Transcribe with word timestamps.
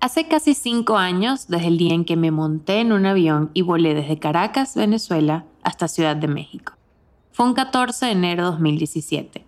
Hace 0.00 0.28
casi 0.28 0.54
cinco 0.54 0.96
años, 0.96 1.48
desde 1.48 1.66
el 1.66 1.76
día 1.76 1.92
en 1.92 2.04
que 2.04 2.16
me 2.16 2.30
monté 2.30 2.78
en 2.78 2.92
un 2.92 3.04
avión 3.04 3.50
y 3.52 3.62
volé 3.62 3.94
desde 3.94 4.20
Caracas, 4.20 4.76
Venezuela, 4.76 5.44
hasta 5.64 5.88
Ciudad 5.88 6.14
de 6.14 6.28
México. 6.28 6.74
Fue 7.32 7.46
un 7.46 7.54
14 7.54 8.06
de 8.06 8.12
enero 8.12 8.44
de 8.44 8.50
2017. 8.52 9.44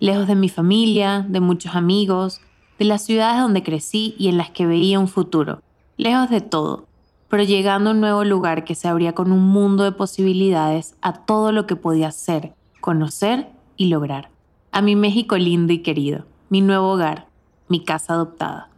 Lejos 0.00 0.26
de 0.26 0.34
mi 0.34 0.48
familia, 0.48 1.24
de 1.28 1.38
muchos 1.38 1.76
amigos, 1.76 2.40
de 2.80 2.84
las 2.84 3.02
ciudades 3.02 3.42
donde 3.42 3.62
crecí 3.62 4.16
y 4.18 4.26
en 4.26 4.38
las 4.38 4.50
que 4.50 4.66
veía 4.66 4.98
un 4.98 5.06
futuro. 5.06 5.62
Lejos 5.96 6.30
de 6.30 6.40
todo, 6.40 6.86
pero 7.28 7.44
llegando 7.44 7.90
a 7.90 7.92
un 7.92 8.00
nuevo 8.00 8.24
lugar 8.24 8.64
que 8.64 8.74
se 8.74 8.88
abría 8.88 9.14
con 9.14 9.30
un 9.30 9.46
mundo 9.46 9.84
de 9.84 9.92
posibilidades 9.92 10.96
a 11.00 11.12
todo 11.12 11.52
lo 11.52 11.68
que 11.68 11.76
podía 11.76 12.10
ser, 12.10 12.54
conocer 12.80 13.50
y 13.76 13.86
lograr. 13.86 14.30
A 14.72 14.82
mi 14.82 14.96
México 14.96 15.38
lindo 15.38 15.72
y 15.72 15.78
querido, 15.78 16.24
mi 16.50 16.60
nuevo 16.60 16.88
hogar, 16.90 17.28
mi 17.68 17.84
casa 17.84 18.14
adoptada. 18.14 18.71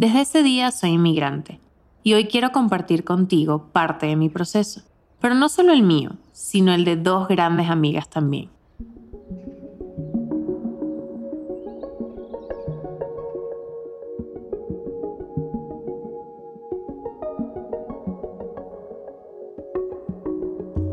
Desde 0.00 0.20
ese 0.20 0.44
día 0.44 0.70
soy 0.70 0.90
inmigrante 0.90 1.58
y 2.04 2.14
hoy 2.14 2.26
quiero 2.26 2.52
compartir 2.52 3.02
contigo 3.02 3.66
parte 3.72 4.06
de 4.06 4.14
mi 4.14 4.28
proceso, 4.28 4.82
pero 5.20 5.34
no 5.34 5.48
solo 5.48 5.72
el 5.72 5.82
mío, 5.82 6.12
sino 6.30 6.72
el 6.72 6.84
de 6.84 6.94
dos 6.94 7.26
grandes 7.26 7.68
amigas 7.68 8.08
también. 8.08 8.48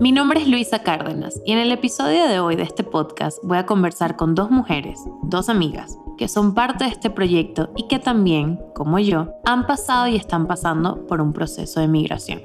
Mi 0.05 0.12
nombre 0.12 0.40
es 0.40 0.48
Luisa 0.48 0.84
Cárdenas 0.84 1.41
y 1.48 1.54
en 1.54 1.58
el 1.58 1.72
episodio 1.72 2.27
de 2.27 2.40
hoy 2.40 2.55
de 2.55 2.62
este 2.62 2.84
podcast 2.84 3.40
voy 3.41 3.58
a 3.58 3.66
conversar 3.66 4.16
con 4.16 4.36
dos 4.36 4.52
mujeres, 4.52 5.00
dos 5.23 5.50
amigas, 5.50 5.98
que 6.16 6.28
son 6.28 6.54
parte 6.54 6.84
de 6.84 6.91
este 6.91 7.09
proyecto 7.09 7.72
y 7.76 7.88
que 7.88 7.98
también, 7.98 8.59
como 8.76 9.00
yo, 9.00 9.34
han 9.45 9.66
pasado 9.66 10.05
y 10.05 10.16
están 10.16 10.45
pasando 10.45 11.08
por 11.08 11.22
un 11.22 11.34
proceso 11.34 11.80
de 11.80 11.88
migración. 11.88 12.44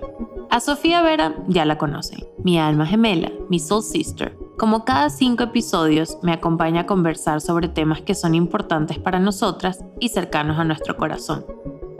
A 0.48 0.60
Sofía 0.60 1.02
Vera 1.02 1.36
ya 1.48 1.66
la 1.66 1.76
conocen, 1.76 2.24
mi 2.42 2.58
alma 2.58 2.86
gemela, 2.86 3.30
mi 3.50 3.58
soul 3.58 3.82
sister. 3.82 4.38
Como 4.56 4.86
cada 4.86 5.10
cinco 5.10 5.42
episodios, 5.42 6.16
me 6.22 6.32
acompaña 6.32 6.80
a 6.80 6.86
conversar 6.86 7.42
sobre 7.42 7.68
temas 7.68 8.00
que 8.00 8.14
son 8.14 8.34
importantes 8.34 8.98
para 8.98 9.20
nosotras 9.20 9.84
y 10.00 10.08
cercanos 10.08 10.58
a 10.58 10.64
nuestro 10.64 10.96
corazón. 10.96 11.44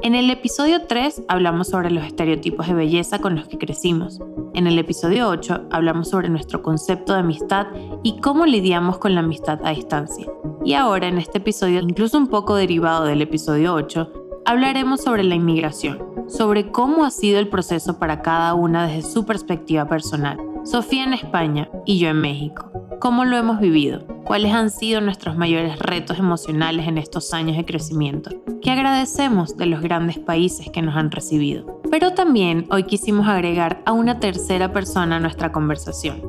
En 0.02 0.14
el 0.14 0.30
episodio 0.30 0.86
3 0.86 1.24
hablamos 1.28 1.68
sobre 1.68 1.90
los 1.90 2.04
estereotipos 2.04 2.66
de 2.66 2.72
belleza 2.72 3.18
con 3.18 3.36
los 3.36 3.46
que 3.48 3.58
crecimos. 3.58 4.18
En 4.54 4.66
el 4.66 4.78
episodio 4.78 5.28
8 5.28 5.68
hablamos 5.70 6.08
sobre 6.08 6.30
nuestro 6.30 6.62
concepto 6.62 7.12
de 7.12 7.18
amistad 7.18 7.66
y 8.02 8.18
cómo 8.20 8.46
lidiamos 8.46 8.96
con 8.96 9.14
la 9.14 9.20
amistad 9.20 9.60
a 9.62 9.70
distancia. 9.70 10.26
Y 10.64 10.72
ahora 10.72 11.08
en 11.08 11.18
este 11.18 11.36
episodio, 11.36 11.80
incluso 11.80 12.16
un 12.16 12.28
poco 12.28 12.54
derivado 12.54 13.04
del 13.04 13.20
episodio 13.20 13.74
8, 13.74 14.10
hablaremos 14.46 15.02
sobre 15.02 15.22
la 15.22 15.34
inmigración, 15.34 15.98
sobre 16.28 16.70
cómo 16.72 17.04
ha 17.04 17.10
sido 17.10 17.38
el 17.38 17.48
proceso 17.48 17.98
para 17.98 18.22
cada 18.22 18.54
una 18.54 18.86
desde 18.86 19.02
su 19.02 19.26
perspectiva 19.26 19.86
personal. 19.86 20.38
Sofía 20.64 21.04
en 21.04 21.12
España 21.12 21.68
y 21.84 21.98
yo 21.98 22.08
en 22.08 22.22
México. 22.22 22.70
¿Cómo 23.00 23.24
lo 23.24 23.38
hemos 23.38 23.60
vivido? 23.60 24.06
¿Cuáles 24.24 24.52
han 24.52 24.68
sido 24.68 25.00
nuestros 25.00 25.34
mayores 25.34 25.78
retos 25.78 26.18
emocionales 26.18 26.86
en 26.86 26.98
estos 26.98 27.32
años 27.32 27.56
de 27.56 27.64
crecimiento? 27.64 28.30
¿Qué 28.60 28.70
agradecemos 28.70 29.56
de 29.56 29.64
los 29.64 29.80
grandes 29.80 30.18
países 30.18 30.68
que 30.70 30.82
nos 30.82 30.94
han 30.96 31.10
recibido? 31.10 31.80
Pero 31.90 32.12
también 32.12 32.66
hoy 32.70 32.82
quisimos 32.82 33.26
agregar 33.26 33.82
a 33.86 33.92
una 33.92 34.20
tercera 34.20 34.74
persona 34.74 35.16
a 35.16 35.20
nuestra 35.20 35.50
conversación. 35.50 36.20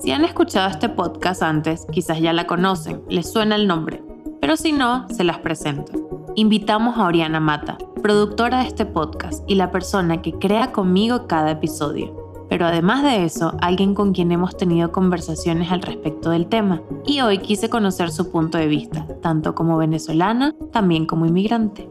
Si 0.00 0.12
han 0.12 0.24
escuchado 0.24 0.70
este 0.70 0.88
podcast 0.88 1.42
antes, 1.42 1.84
quizás 1.90 2.20
ya 2.20 2.32
la 2.32 2.46
conocen, 2.46 3.02
les 3.08 3.32
suena 3.32 3.56
el 3.56 3.66
nombre, 3.66 4.00
pero 4.40 4.56
si 4.56 4.70
no, 4.70 5.08
se 5.08 5.24
las 5.24 5.40
presento. 5.40 5.90
Invitamos 6.36 6.96
a 6.96 7.06
Oriana 7.06 7.40
Mata, 7.40 7.76
productora 8.04 8.60
de 8.60 8.68
este 8.68 8.86
podcast 8.86 9.42
y 9.50 9.56
la 9.56 9.72
persona 9.72 10.22
que 10.22 10.34
crea 10.34 10.70
conmigo 10.70 11.26
cada 11.26 11.50
episodio 11.50 12.19
pero 12.50 12.66
además 12.66 13.04
de 13.04 13.24
eso, 13.24 13.54
alguien 13.62 13.94
con 13.94 14.12
quien 14.12 14.32
hemos 14.32 14.56
tenido 14.56 14.90
conversaciones 14.90 15.70
al 15.70 15.82
respecto 15.82 16.30
del 16.30 16.48
tema. 16.48 16.82
Y 17.06 17.20
hoy 17.20 17.38
quise 17.38 17.70
conocer 17.70 18.10
su 18.10 18.30
punto 18.30 18.58
de 18.58 18.66
vista, 18.66 19.06
tanto 19.22 19.54
como 19.54 19.78
venezolana, 19.78 20.56
también 20.72 21.06
como 21.06 21.26
inmigrante. 21.26 21.88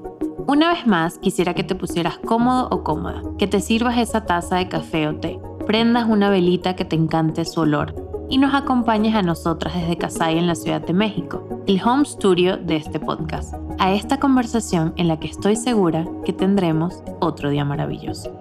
Una 0.48 0.74
vez 0.74 0.86
más, 0.86 1.18
quisiera 1.18 1.53
que 1.53 1.64
te 1.64 1.75
pusieras 1.75 2.18
cómodo 2.18 2.68
o 2.72 2.84
cómoda, 2.84 3.24
que 3.38 3.48
te 3.48 3.62
sirvas 3.62 3.98
esa 3.98 4.25
taza 4.25 4.58
de 4.58 4.68
café 4.68 5.08
o 5.08 5.16
té, 5.16 5.40
prendas 5.66 6.09
una 6.09 6.30
velita 6.30 6.75
que 6.75 6.84
te 6.84 6.98
encante 6.98 7.46
su 7.46 7.62
olor 7.62 7.96
y 8.30 8.38
nos 8.38 8.53
acompañes 8.53 9.16
a 9.16 9.22
nosotras 9.22 9.75
desde 9.75 9.98
Casay 9.98 10.38
en 10.38 10.48
la 10.48 10.56
Ciudad 10.56 10.81
de 10.81 10.94
México, 10.94 11.64
el 11.68 11.81
home 11.81 12.03
studio 12.03 12.58
de 12.58 12.75
este 12.75 13.00
podcast, 13.00 13.53
a 13.80 13.94
esta 13.94 14.19
conversación 14.19 14.94
en 14.98 15.08
la 15.08 15.19
que 15.19 15.28
estoy 15.28 15.56
segura 15.56 16.06
que 16.25 16.34
tendremos 16.34 17.02
otro 17.22 17.50
día 17.50 17.64
maravilloso. 17.64 18.38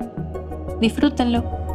Disfrútenlo. 0.81 1.68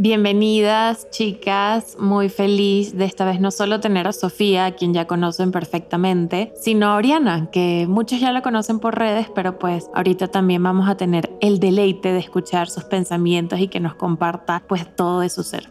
Bienvenidas, 0.00 1.10
chicas. 1.10 1.96
Muy 1.98 2.28
feliz 2.28 2.96
de 2.96 3.04
esta 3.04 3.24
vez 3.24 3.40
no 3.40 3.50
solo 3.50 3.80
tener 3.80 4.06
a 4.06 4.12
Sofía, 4.12 4.64
a 4.66 4.70
quien 4.70 4.94
ya 4.94 5.08
conocen 5.08 5.50
perfectamente, 5.50 6.52
sino 6.54 6.86
a 6.86 6.94
Oriana, 6.94 7.50
que 7.50 7.84
muchos 7.88 8.20
ya 8.20 8.30
la 8.30 8.40
conocen 8.40 8.78
por 8.78 8.96
redes, 8.96 9.26
pero 9.34 9.58
pues 9.58 9.90
ahorita 9.94 10.28
también 10.28 10.62
vamos 10.62 10.88
a 10.88 10.96
tener 10.96 11.36
el 11.40 11.58
deleite 11.58 12.12
de 12.12 12.20
escuchar 12.20 12.70
sus 12.70 12.84
pensamientos 12.84 13.58
y 13.58 13.66
que 13.66 13.80
nos 13.80 13.96
comparta 13.96 14.62
pues 14.68 14.86
todo 14.94 15.18
de 15.18 15.30
su 15.30 15.42
ser. 15.42 15.68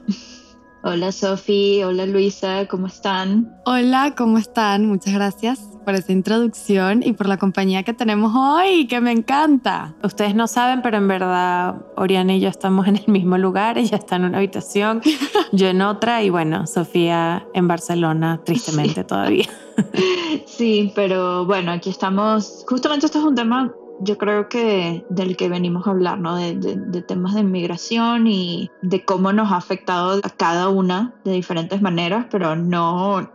Hola 0.89 1.11
Sofi, 1.11 1.83
hola 1.83 2.05
Luisa, 2.05 2.65
¿cómo 2.65 2.87
están? 2.87 3.59
Hola, 3.65 4.15
¿cómo 4.17 4.37
están? 4.37 4.85
Muchas 4.85 5.13
gracias 5.13 5.59
por 5.83 5.95
esta 5.95 6.13
introducción 6.13 7.03
y 7.03 7.11
por 7.11 7.27
la 7.27 7.35
compañía 7.35 7.83
que 7.83 7.93
tenemos 7.93 8.31
hoy, 8.33 8.87
que 8.87 9.01
me 9.01 9.11
encanta. 9.11 9.95
Ustedes 10.01 10.33
no 10.33 10.47
saben, 10.47 10.81
pero 10.81 10.95
en 10.95 11.09
verdad 11.09 11.75
Oriana 11.97 12.35
y 12.35 12.39
yo 12.39 12.47
estamos 12.47 12.87
en 12.87 12.95
el 12.95 13.07
mismo 13.09 13.37
lugar, 13.37 13.77
ella 13.77 13.97
está 13.97 14.15
en 14.15 14.23
una 14.23 14.37
habitación, 14.37 15.01
yo 15.51 15.67
en 15.67 15.81
otra 15.81 16.23
y 16.23 16.29
bueno, 16.29 16.65
Sofía 16.67 17.45
en 17.53 17.67
Barcelona, 17.67 18.39
tristemente 18.45 19.03
todavía. 19.03 19.49
Sí, 20.47 20.91
pero 20.95 21.45
bueno, 21.45 21.71
aquí 21.71 21.91
estamos, 21.91 22.65
justamente 22.67 23.05
esto 23.05 23.19
es 23.19 23.25
un 23.25 23.35
tema 23.35 23.71
yo 24.01 24.17
creo 24.17 24.49
que 24.49 25.05
del 25.09 25.37
que 25.37 25.49
venimos 25.49 25.87
a 25.87 25.91
hablar, 25.91 26.19
¿no? 26.19 26.35
De, 26.35 26.55
de, 26.55 27.01
temas 27.01 27.33
de 27.33 27.41
inmigración 27.41 28.27
y 28.27 28.69
de 28.81 29.03
cómo 29.05 29.33
nos 29.33 29.51
ha 29.51 29.57
afectado 29.57 30.19
a 30.23 30.29
cada 30.29 30.69
una 30.69 31.15
de 31.23 31.31
diferentes 31.31 31.81
maneras, 31.81 32.27
pero 32.29 32.55
no 32.55 33.29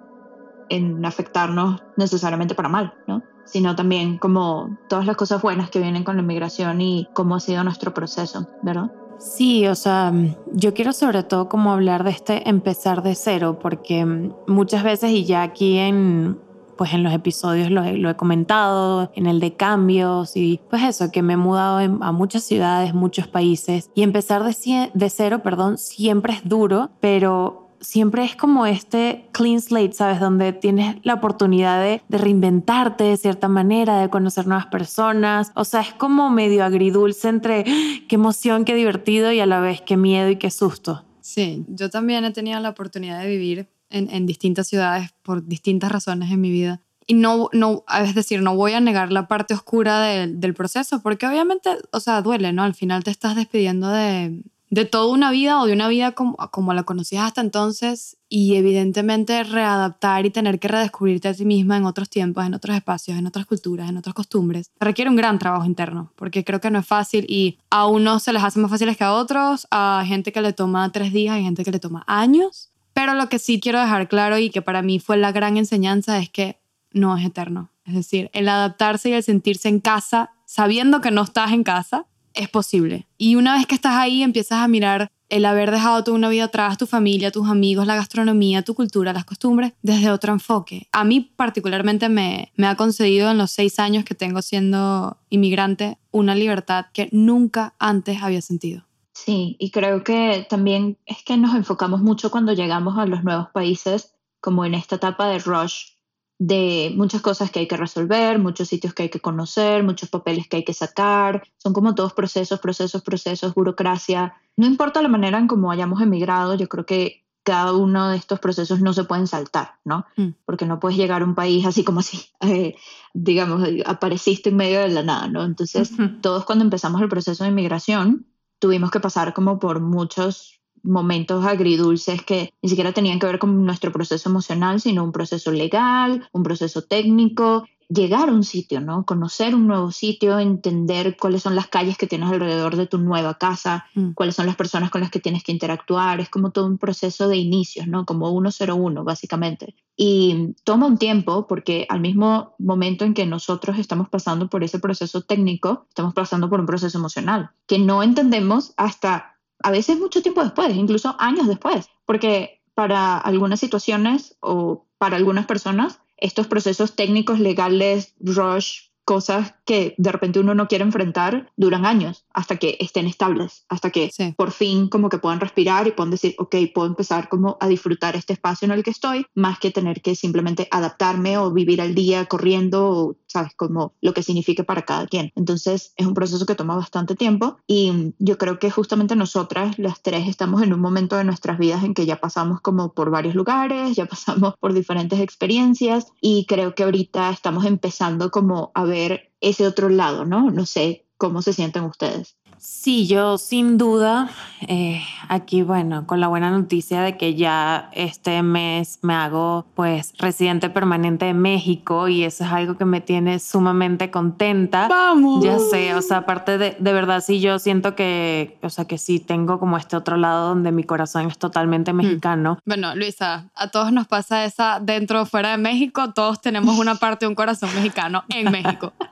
en 0.68 1.04
afectarnos 1.04 1.82
necesariamente 1.96 2.54
para 2.54 2.68
mal, 2.68 2.94
¿no? 3.06 3.22
Sino 3.44 3.76
también 3.76 4.18
como 4.18 4.78
todas 4.88 5.06
las 5.06 5.16
cosas 5.16 5.42
buenas 5.42 5.70
que 5.70 5.80
vienen 5.80 6.04
con 6.04 6.16
la 6.16 6.22
inmigración 6.22 6.80
y 6.80 7.08
cómo 7.12 7.36
ha 7.36 7.40
sido 7.40 7.62
nuestro 7.64 7.92
proceso, 7.92 8.46
¿verdad? 8.62 8.90
Sí, 9.18 9.68
o 9.68 9.74
sea, 9.74 10.12
yo 10.52 10.74
quiero 10.74 10.92
sobre 10.92 11.22
todo 11.22 11.48
como 11.48 11.72
hablar 11.72 12.02
de 12.02 12.10
este 12.10 12.48
empezar 12.48 13.02
de 13.02 13.14
cero, 13.14 13.58
porque 13.60 14.04
muchas 14.46 14.82
veces 14.82 15.10
y 15.10 15.24
ya 15.24 15.42
aquí 15.42 15.78
en 15.78 16.38
pues 16.76 16.92
en 16.94 17.02
los 17.02 17.12
episodios 17.12 17.70
lo 17.70 17.84
he, 17.84 18.16
comentado, 18.16 19.10
en 19.14 19.26
el 19.26 19.40
de 19.40 19.54
cambios 19.54 20.36
y 20.36 20.60
pues 20.70 20.82
eso, 20.82 21.10
que 21.10 21.22
me 21.22 21.34
he 21.34 21.36
mudado 21.36 21.78
a 22.00 22.12
muchas 22.12 22.44
ciudades, 22.44 22.94
muchos 22.94 23.26
países 23.26 23.90
y 23.94 24.02
empezar 24.02 24.42
de, 24.44 25.10
cero, 25.10 25.42
perdón, 25.42 25.78
siempre 25.78 26.32
es 26.34 26.48
duro, 26.48 26.90
pero 27.00 27.68
siempre 27.80 28.24
es 28.24 28.36
como 28.36 28.66
este 28.66 29.28
clean 29.32 29.60
slate, 29.60 29.92
¿sabes? 29.92 30.20
Donde 30.20 30.52
tienes 30.52 30.96
la 31.02 31.14
oportunidad 31.14 31.82
de, 31.82 32.02
de, 32.08 32.18
reinventarte 32.18 33.04
de 33.04 33.16
cierta 33.16 33.48
manera, 33.48 34.00
de 34.00 34.08
conocer 34.08 34.46
nuevas 34.46 34.66
personas. 34.66 35.50
O 35.54 35.64
sea, 35.64 35.80
es 35.80 35.92
como 35.92 36.30
medio 36.30 36.64
agridulce 36.64 37.28
entre 37.28 37.64
¡ah! 37.66 38.04
qué 38.08 38.14
emoción, 38.14 38.64
qué 38.64 38.74
divertido 38.74 39.32
y 39.32 39.40
a 39.40 39.46
la 39.46 39.60
vez 39.60 39.80
qué 39.80 39.96
miedo 39.96 40.30
y 40.30 40.36
qué 40.36 40.50
susto. 40.50 41.04
Sí, 41.20 41.64
yo 41.68 41.90
también 41.90 42.24
he 42.24 42.32
tenido 42.32 42.58
la 42.60 42.70
oportunidad 42.70 43.20
de 43.20 43.28
vivir 43.28 43.68
en, 43.92 44.26
distintas 44.26 44.68
ciudades 44.68 45.10
por 45.22 45.46
distintas 45.46 45.92
razones 45.92 46.30
en 46.30 46.40
mi 46.40 46.50
vida. 46.50 46.80
Y 47.06 47.14
no, 47.14 47.48
no, 47.52 47.84
es 48.02 48.14
decir, 48.14 48.42
no 48.42 48.56
voy 48.56 48.72
a 48.72 48.80
negar 48.80 49.12
la 49.12 49.26
parte 49.28 49.54
oscura 49.54 50.00
del 50.00 50.54
proceso, 50.54 51.02
porque 51.02 51.26
obviamente, 51.26 51.70
o 51.90 52.00
sea, 52.00 52.22
duele, 52.22 52.52
¿no? 52.52 52.62
Al 52.62 52.74
final 52.74 53.04
te 53.04 53.10
estás 53.10 53.34
despidiendo 53.34 53.88
de, 53.88 54.42
de 54.72 54.86
toda 54.86 55.12
una 55.12 55.30
vida 55.30 55.60
o 55.60 55.66
de 55.66 55.74
una 55.74 55.86
vida 55.86 56.12
como, 56.12 56.34
como 56.50 56.72
la 56.72 56.84
conocías 56.84 57.26
hasta 57.26 57.42
entonces 57.42 58.16
y 58.30 58.54
evidentemente 58.54 59.44
readaptar 59.44 60.24
y 60.24 60.30
tener 60.30 60.58
que 60.58 60.66
redescubrirte 60.66 61.28
a 61.28 61.34
ti 61.34 61.44
misma 61.44 61.76
en 61.76 61.84
otros 61.84 62.08
tiempos, 62.08 62.46
en 62.46 62.54
otros 62.54 62.74
espacios, 62.74 63.18
en 63.18 63.26
otras 63.26 63.44
culturas, 63.44 63.90
en 63.90 63.98
otras 63.98 64.14
costumbres, 64.14 64.70
requiere 64.80 65.10
un 65.10 65.16
gran 65.16 65.38
trabajo 65.38 65.66
interno, 65.66 66.10
porque 66.16 66.42
creo 66.42 66.62
que 66.62 66.70
no 66.70 66.78
es 66.78 66.86
fácil 66.86 67.26
y 67.28 67.58
a 67.68 67.86
unos 67.86 68.22
se 68.22 68.32
les 68.32 68.42
hace 68.42 68.60
más 68.60 68.70
fáciles 68.70 68.96
que 68.96 69.04
a 69.04 69.12
otros, 69.12 69.66
a 69.70 70.04
gente 70.06 70.32
que 70.32 70.40
le 70.40 70.54
toma 70.54 70.90
tres 70.90 71.12
días 71.12 71.38
y 71.38 71.42
gente 71.42 71.64
que 71.64 71.70
le 71.70 71.78
toma 71.78 72.02
años. 72.06 72.71
Pero 72.92 73.14
lo 73.14 73.28
que 73.28 73.38
sí 73.38 73.60
quiero 73.60 73.80
dejar 73.80 74.08
claro 74.08 74.38
y 74.38 74.50
que 74.50 74.62
para 74.62 74.82
mí 74.82 75.00
fue 75.00 75.16
la 75.16 75.32
gran 75.32 75.56
enseñanza 75.56 76.18
es 76.18 76.28
que 76.28 76.58
no 76.92 77.16
es 77.16 77.24
eterno. 77.24 77.70
Es 77.84 77.94
decir, 77.94 78.30
el 78.32 78.48
adaptarse 78.48 79.08
y 79.08 79.12
el 79.12 79.22
sentirse 79.22 79.68
en 79.68 79.80
casa, 79.80 80.30
sabiendo 80.44 81.00
que 81.00 81.10
no 81.10 81.22
estás 81.22 81.52
en 81.52 81.64
casa, 81.64 82.06
es 82.34 82.48
posible. 82.48 83.06
Y 83.18 83.34
una 83.34 83.56
vez 83.56 83.66
que 83.66 83.74
estás 83.74 83.94
ahí, 83.96 84.22
empiezas 84.22 84.58
a 84.58 84.68
mirar 84.68 85.10
el 85.28 85.46
haber 85.46 85.70
dejado 85.70 86.04
toda 86.04 86.16
una 86.16 86.28
vida 86.28 86.44
atrás, 86.44 86.76
tu 86.76 86.86
familia, 86.86 87.30
tus 87.30 87.48
amigos, 87.48 87.86
la 87.86 87.96
gastronomía, 87.96 88.62
tu 88.62 88.74
cultura, 88.74 89.14
las 89.14 89.24
costumbres, 89.24 89.72
desde 89.80 90.10
otro 90.10 90.32
enfoque. 90.32 90.88
A 90.92 91.04
mí 91.04 91.20
particularmente 91.20 92.10
me, 92.10 92.52
me 92.56 92.66
ha 92.66 92.76
concedido 92.76 93.30
en 93.30 93.38
los 93.38 93.50
seis 93.50 93.78
años 93.78 94.04
que 94.04 94.14
tengo 94.14 94.42
siendo 94.42 95.16
inmigrante 95.30 95.96
una 96.10 96.34
libertad 96.34 96.86
que 96.92 97.08
nunca 97.12 97.74
antes 97.78 98.22
había 98.22 98.42
sentido. 98.42 98.84
Sí, 99.24 99.56
y 99.60 99.70
creo 99.70 100.02
que 100.02 100.46
también 100.50 100.98
es 101.06 101.22
que 101.22 101.36
nos 101.36 101.54
enfocamos 101.54 102.00
mucho 102.00 102.32
cuando 102.32 102.54
llegamos 102.54 102.98
a 102.98 103.06
los 103.06 103.22
nuevos 103.22 103.48
países, 103.50 104.14
como 104.40 104.64
en 104.64 104.74
esta 104.74 104.96
etapa 104.96 105.28
de 105.28 105.38
rush 105.38 105.92
de 106.40 106.92
muchas 106.96 107.22
cosas 107.22 107.52
que 107.52 107.60
hay 107.60 107.68
que 107.68 107.76
resolver, 107.76 108.40
muchos 108.40 108.66
sitios 108.66 108.94
que 108.94 109.04
hay 109.04 109.10
que 109.10 109.20
conocer, 109.20 109.84
muchos 109.84 110.08
papeles 110.08 110.48
que 110.48 110.56
hay 110.56 110.64
que 110.64 110.74
sacar. 110.74 111.44
Son 111.58 111.72
como 111.72 111.94
todos 111.94 112.14
procesos, 112.14 112.58
procesos, 112.58 113.02
procesos, 113.02 113.54
burocracia. 113.54 114.34
No 114.56 114.66
importa 114.66 115.02
la 115.02 115.08
manera 115.08 115.38
en 115.38 115.46
cómo 115.46 115.70
hayamos 115.70 116.02
emigrado, 116.02 116.56
yo 116.56 116.68
creo 116.68 116.84
que 116.84 117.24
cada 117.44 117.72
uno 117.74 118.08
de 118.08 118.16
estos 118.16 118.40
procesos 118.40 118.80
no 118.80 118.92
se 118.92 119.04
pueden 119.04 119.28
saltar, 119.28 119.76
¿no? 119.84 120.04
Mm. 120.16 120.30
Porque 120.44 120.66
no 120.66 120.80
puedes 120.80 120.98
llegar 120.98 121.22
a 121.22 121.24
un 121.24 121.36
país 121.36 121.64
así 121.64 121.84
como 121.84 122.00
así, 122.00 122.24
eh, 122.40 122.74
digamos, 123.14 123.68
apareciste 123.86 124.48
en 124.50 124.56
medio 124.56 124.80
de 124.80 124.88
la 124.88 125.04
nada, 125.04 125.28
¿no? 125.28 125.44
Entonces, 125.44 125.92
todos 126.22 126.44
cuando 126.44 126.64
empezamos 126.64 127.00
el 127.02 127.08
proceso 127.08 127.44
de 127.44 127.50
inmigración, 127.50 128.26
tuvimos 128.62 128.92
que 128.92 129.00
pasar 129.00 129.34
como 129.34 129.58
por 129.58 129.80
muchos 129.80 130.60
momentos 130.84 131.44
agridulces 131.44 132.22
que 132.22 132.54
ni 132.62 132.68
siquiera 132.68 132.92
tenían 132.92 133.18
que 133.18 133.26
ver 133.26 133.40
con 133.40 133.64
nuestro 133.64 133.90
proceso 133.90 134.28
emocional, 134.28 134.80
sino 134.80 135.02
un 135.02 135.10
proceso 135.10 135.50
legal, 135.50 136.28
un 136.30 136.44
proceso 136.44 136.82
técnico, 136.82 137.66
llegar 137.92 138.28
a 138.28 138.32
un 138.32 138.44
sitio, 138.44 138.80
¿no? 138.80 139.04
Conocer 139.04 139.54
un 139.54 139.66
nuevo 139.66 139.90
sitio, 139.90 140.38
entender 140.38 141.16
cuáles 141.18 141.42
son 141.42 141.54
las 141.54 141.68
calles 141.68 141.98
que 141.98 142.06
tienes 142.06 142.30
alrededor 142.30 142.76
de 142.76 142.86
tu 142.86 142.98
nueva 142.98 143.34
casa, 143.38 143.86
mm. 143.94 144.12
cuáles 144.12 144.36
son 144.36 144.46
las 144.46 144.56
personas 144.56 144.90
con 144.90 145.00
las 145.00 145.10
que 145.10 145.20
tienes 145.20 145.42
que 145.42 145.52
interactuar, 145.52 146.20
es 146.20 146.28
como 146.28 146.50
todo 146.50 146.66
un 146.66 146.78
proceso 146.78 147.28
de 147.28 147.36
inicios, 147.36 147.86
¿no? 147.86 148.06
Como 148.06 148.30
101 148.30 149.04
básicamente. 149.04 149.74
Y 149.96 150.54
toma 150.64 150.86
un 150.86 150.98
tiempo 150.98 151.46
porque 151.46 151.86
al 151.88 152.00
mismo 152.00 152.54
momento 152.58 153.04
en 153.04 153.14
que 153.14 153.26
nosotros 153.26 153.78
estamos 153.78 154.08
pasando 154.08 154.48
por 154.48 154.64
ese 154.64 154.78
proceso 154.78 155.22
técnico, 155.22 155.86
estamos 155.88 156.14
pasando 156.14 156.48
por 156.48 156.60
un 156.60 156.66
proceso 156.66 156.98
emocional 156.98 157.50
que 157.66 157.78
no 157.78 158.02
entendemos 158.02 158.72
hasta 158.76 159.38
a 159.62 159.70
veces 159.70 159.98
mucho 159.98 160.22
tiempo 160.22 160.42
después, 160.42 160.74
incluso 160.74 161.14
años 161.18 161.46
después, 161.46 161.88
porque 162.04 162.62
para 162.74 163.18
algunas 163.18 163.60
situaciones 163.60 164.36
o 164.40 164.86
para 164.98 165.16
algunas 165.16 165.46
personas, 165.46 166.00
estos 166.22 166.46
procesos 166.46 166.94
técnicos, 166.94 167.40
legales, 167.40 168.14
rush, 168.20 168.91
cosas 169.12 169.52
que 169.66 169.94
de 169.98 170.10
repente 170.10 170.40
uno 170.40 170.54
no 170.54 170.68
quiere 170.68 170.84
enfrentar 170.84 171.52
duran 171.54 171.84
años 171.84 172.24
hasta 172.32 172.56
que 172.56 172.78
estén 172.80 173.06
estables, 173.06 173.66
hasta 173.68 173.90
que 173.90 174.10
por 174.38 174.52
fin 174.52 174.88
como 174.88 175.10
que 175.10 175.18
puedan 175.18 175.38
respirar 175.38 175.86
y 175.86 175.90
puedan 175.90 176.10
decir, 176.10 176.34
ok, 176.38 176.56
puedo 176.74 176.88
empezar 176.88 177.28
como 177.28 177.58
a 177.60 177.68
disfrutar 177.68 178.16
este 178.16 178.32
espacio 178.32 178.64
en 178.64 178.72
el 178.72 178.82
que 178.82 178.88
estoy, 178.88 179.26
más 179.34 179.58
que 179.58 179.70
tener 179.70 180.00
que 180.00 180.14
simplemente 180.14 180.66
adaptarme 180.70 181.36
o 181.36 181.52
vivir 181.52 181.82
al 181.82 181.94
día 181.94 182.24
corriendo, 182.24 182.88
o, 182.88 183.16
sabes, 183.26 183.52
como 183.54 183.92
lo 184.00 184.14
que 184.14 184.22
signifique 184.22 184.64
para 184.64 184.86
cada 184.86 185.06
quien. 185.06 185.30
Entonces 185.36 185.92
es 185.96 186.06
un 186.06 186.14
proceso 186.14 186.46
que 186.46 186.54
toma 186.54 186.74
bastante 186.76 187.14
tiempo 187.14 187.58
y 187.66 188.14
yo 188.18 188.38
creo 188.38 188.58
que 188.58 188.70
justamente 188.70 189.14
nosotras, 189.14 189.78
las 189.78 190.00
tres, 190.00 190.26
estamos 190.26 190.62
en 190.62 190.72
un 190.72 190.80
momento 190.80 191.16
de 191.16 191.24
nuestras 191.24 191.58
vidas 191.58 191.84
en 191.84 191.92
que 191.92 192.06
ya 192.06 192.16
pasamos 192.18 192.62
como 192.62 192.94
por 192.94 193.10
varios 193.10 193.34
lugares, 193.34 193.94
ya 193.94 194.06
pasamos 194.14 194.54
por 194.58 194.72
diferentes 194.72 195.20
experiencias 195.20 196.06
y 196.22 196.46
creo 196.46 196.74
que 196.74 196.84
ahorita 196.84 197.28
estamos 197.28 197.66
empezando 197.66 198.30
como 198.30 198.70
a 198.74 198.84
ver 198.84 199.01
ese 199.40 199.66
otro 199.66 199.88
lado, 199.88 200.24
¿no? 200.24 200.50
No 200.50 200.66
sé 200.66 201.06
cómo 201.16 201.42
se 201.42 201.52
sienten 201.52 201.84
ustedes. 201.84 202.36
Sí, 202.64 203.08
yo 203.08 203.38
sin 203.38 203.76
duda, 203.76 204.30
eh, 204.68 205.02
aquí 205.28 205.62
bueno, 205.62 206.06
con 206.06 206.20
la 206.20 206.28
buena 206.28 206.48
noticia 206.48 207.02
de 207.02 207.16
que 207.16 207.34
ya 207.34 207.90
este 207.92 208.40
mes 208.44 209.00
me 209.02 209.14
hago 209.14 209.66
pues 209.74 210.14
residente 210.16 210.70
permanente 210.70 211.24
de 211.24 211.34
México 211.34 212.06
y 212.06 212.22
eso 212.22 212.44
es 212.44 212.52
algo 212.52 212.76
que 212.76 212.84
me 212.84 213.00
tiene 213.00 213.40
sumamente 213.40 214.12
contenta. 214.12 214.86
Vamos. 214.86 215.44
Ya 215.44 215.58
sé, 215.58 215.92
o 215.94 216.02
sea, 216.02 216.18
aparte 216.18 216.56
de, 216.56 216.76
de 216.78 216.92
verdad 216.92 217.20
sí, 217.20 217.40
yo 217.40 217.58
siento 217.58 217.96
que, 217.96 218.58
o 218.62 218.70
sea, 218.70 218.84
que 218.84 218.96
sí 218.96 219.18
tengo 219.18 219.58
como 219.58 219.76
este 219.76 219.96
otro 219.96 220.16
lado 220.16 220.50
donde 220.50 220.70
mi 220.70 220.84
corazón 220.84 221.26
es 221.26 221.38
totalmente 221.38 221.92
mm. 221.92 221.96
mexicano. 221.96 222.58
Bueno, 222.64 222.94
Luisa, 222.94 223.50
a 223.56 223.72
todos 223.72 223.92
nos 223.92 224.06
pasa 224.06 224.44
esa 224.44 224.78
dentro 224.78 225.22
o 225.22 225.26
fuera 225.26 225.50
de 225.50 225.58
México, 225.58 226.12
todos 226.12 226.40
tenemos 226.40 226.78
una 226.78 226.94
parte 226.94 227.24
de 227.24 227.28
un 227.28 227.34
corazón 227.34 227.74
mexicano 227.74 228.22
en 228.28 228.52
México. 228.52 228.92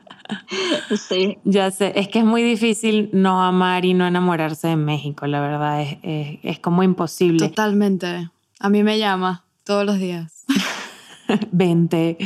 Sí. 0.96 1.38
Ya 1.44 1.70
sé, 1.70 1.92
es 1.96 2.08
que 2.08 2.20
es 2.20 2.24
muy 2.24 2.42
difícil 2.42 3.10
no 3.12 3.42
amar 3.42 3.84
y 3.84 3.94
no 3.94 4.06
enamorarse 4.06 4.68
de 4.68 4.76
México, 4.76 5.26
la 5.26 5.40
verdad, 5.40 5.82
es, 5.82 5.98
es, 6.02 6.38
es 6.42 6.58
como 6.58 6.82
imposible. 6.82 7.48
Totalmente. 7.48 8.30
A 8.58 8.68
mí 8.68 8.82
me 8.82 8.98
llama 8.98 9.44
todos 9.64 9.86
los 9.86 9.98
días. 9.98 10.44
Vente. 11.52 12.18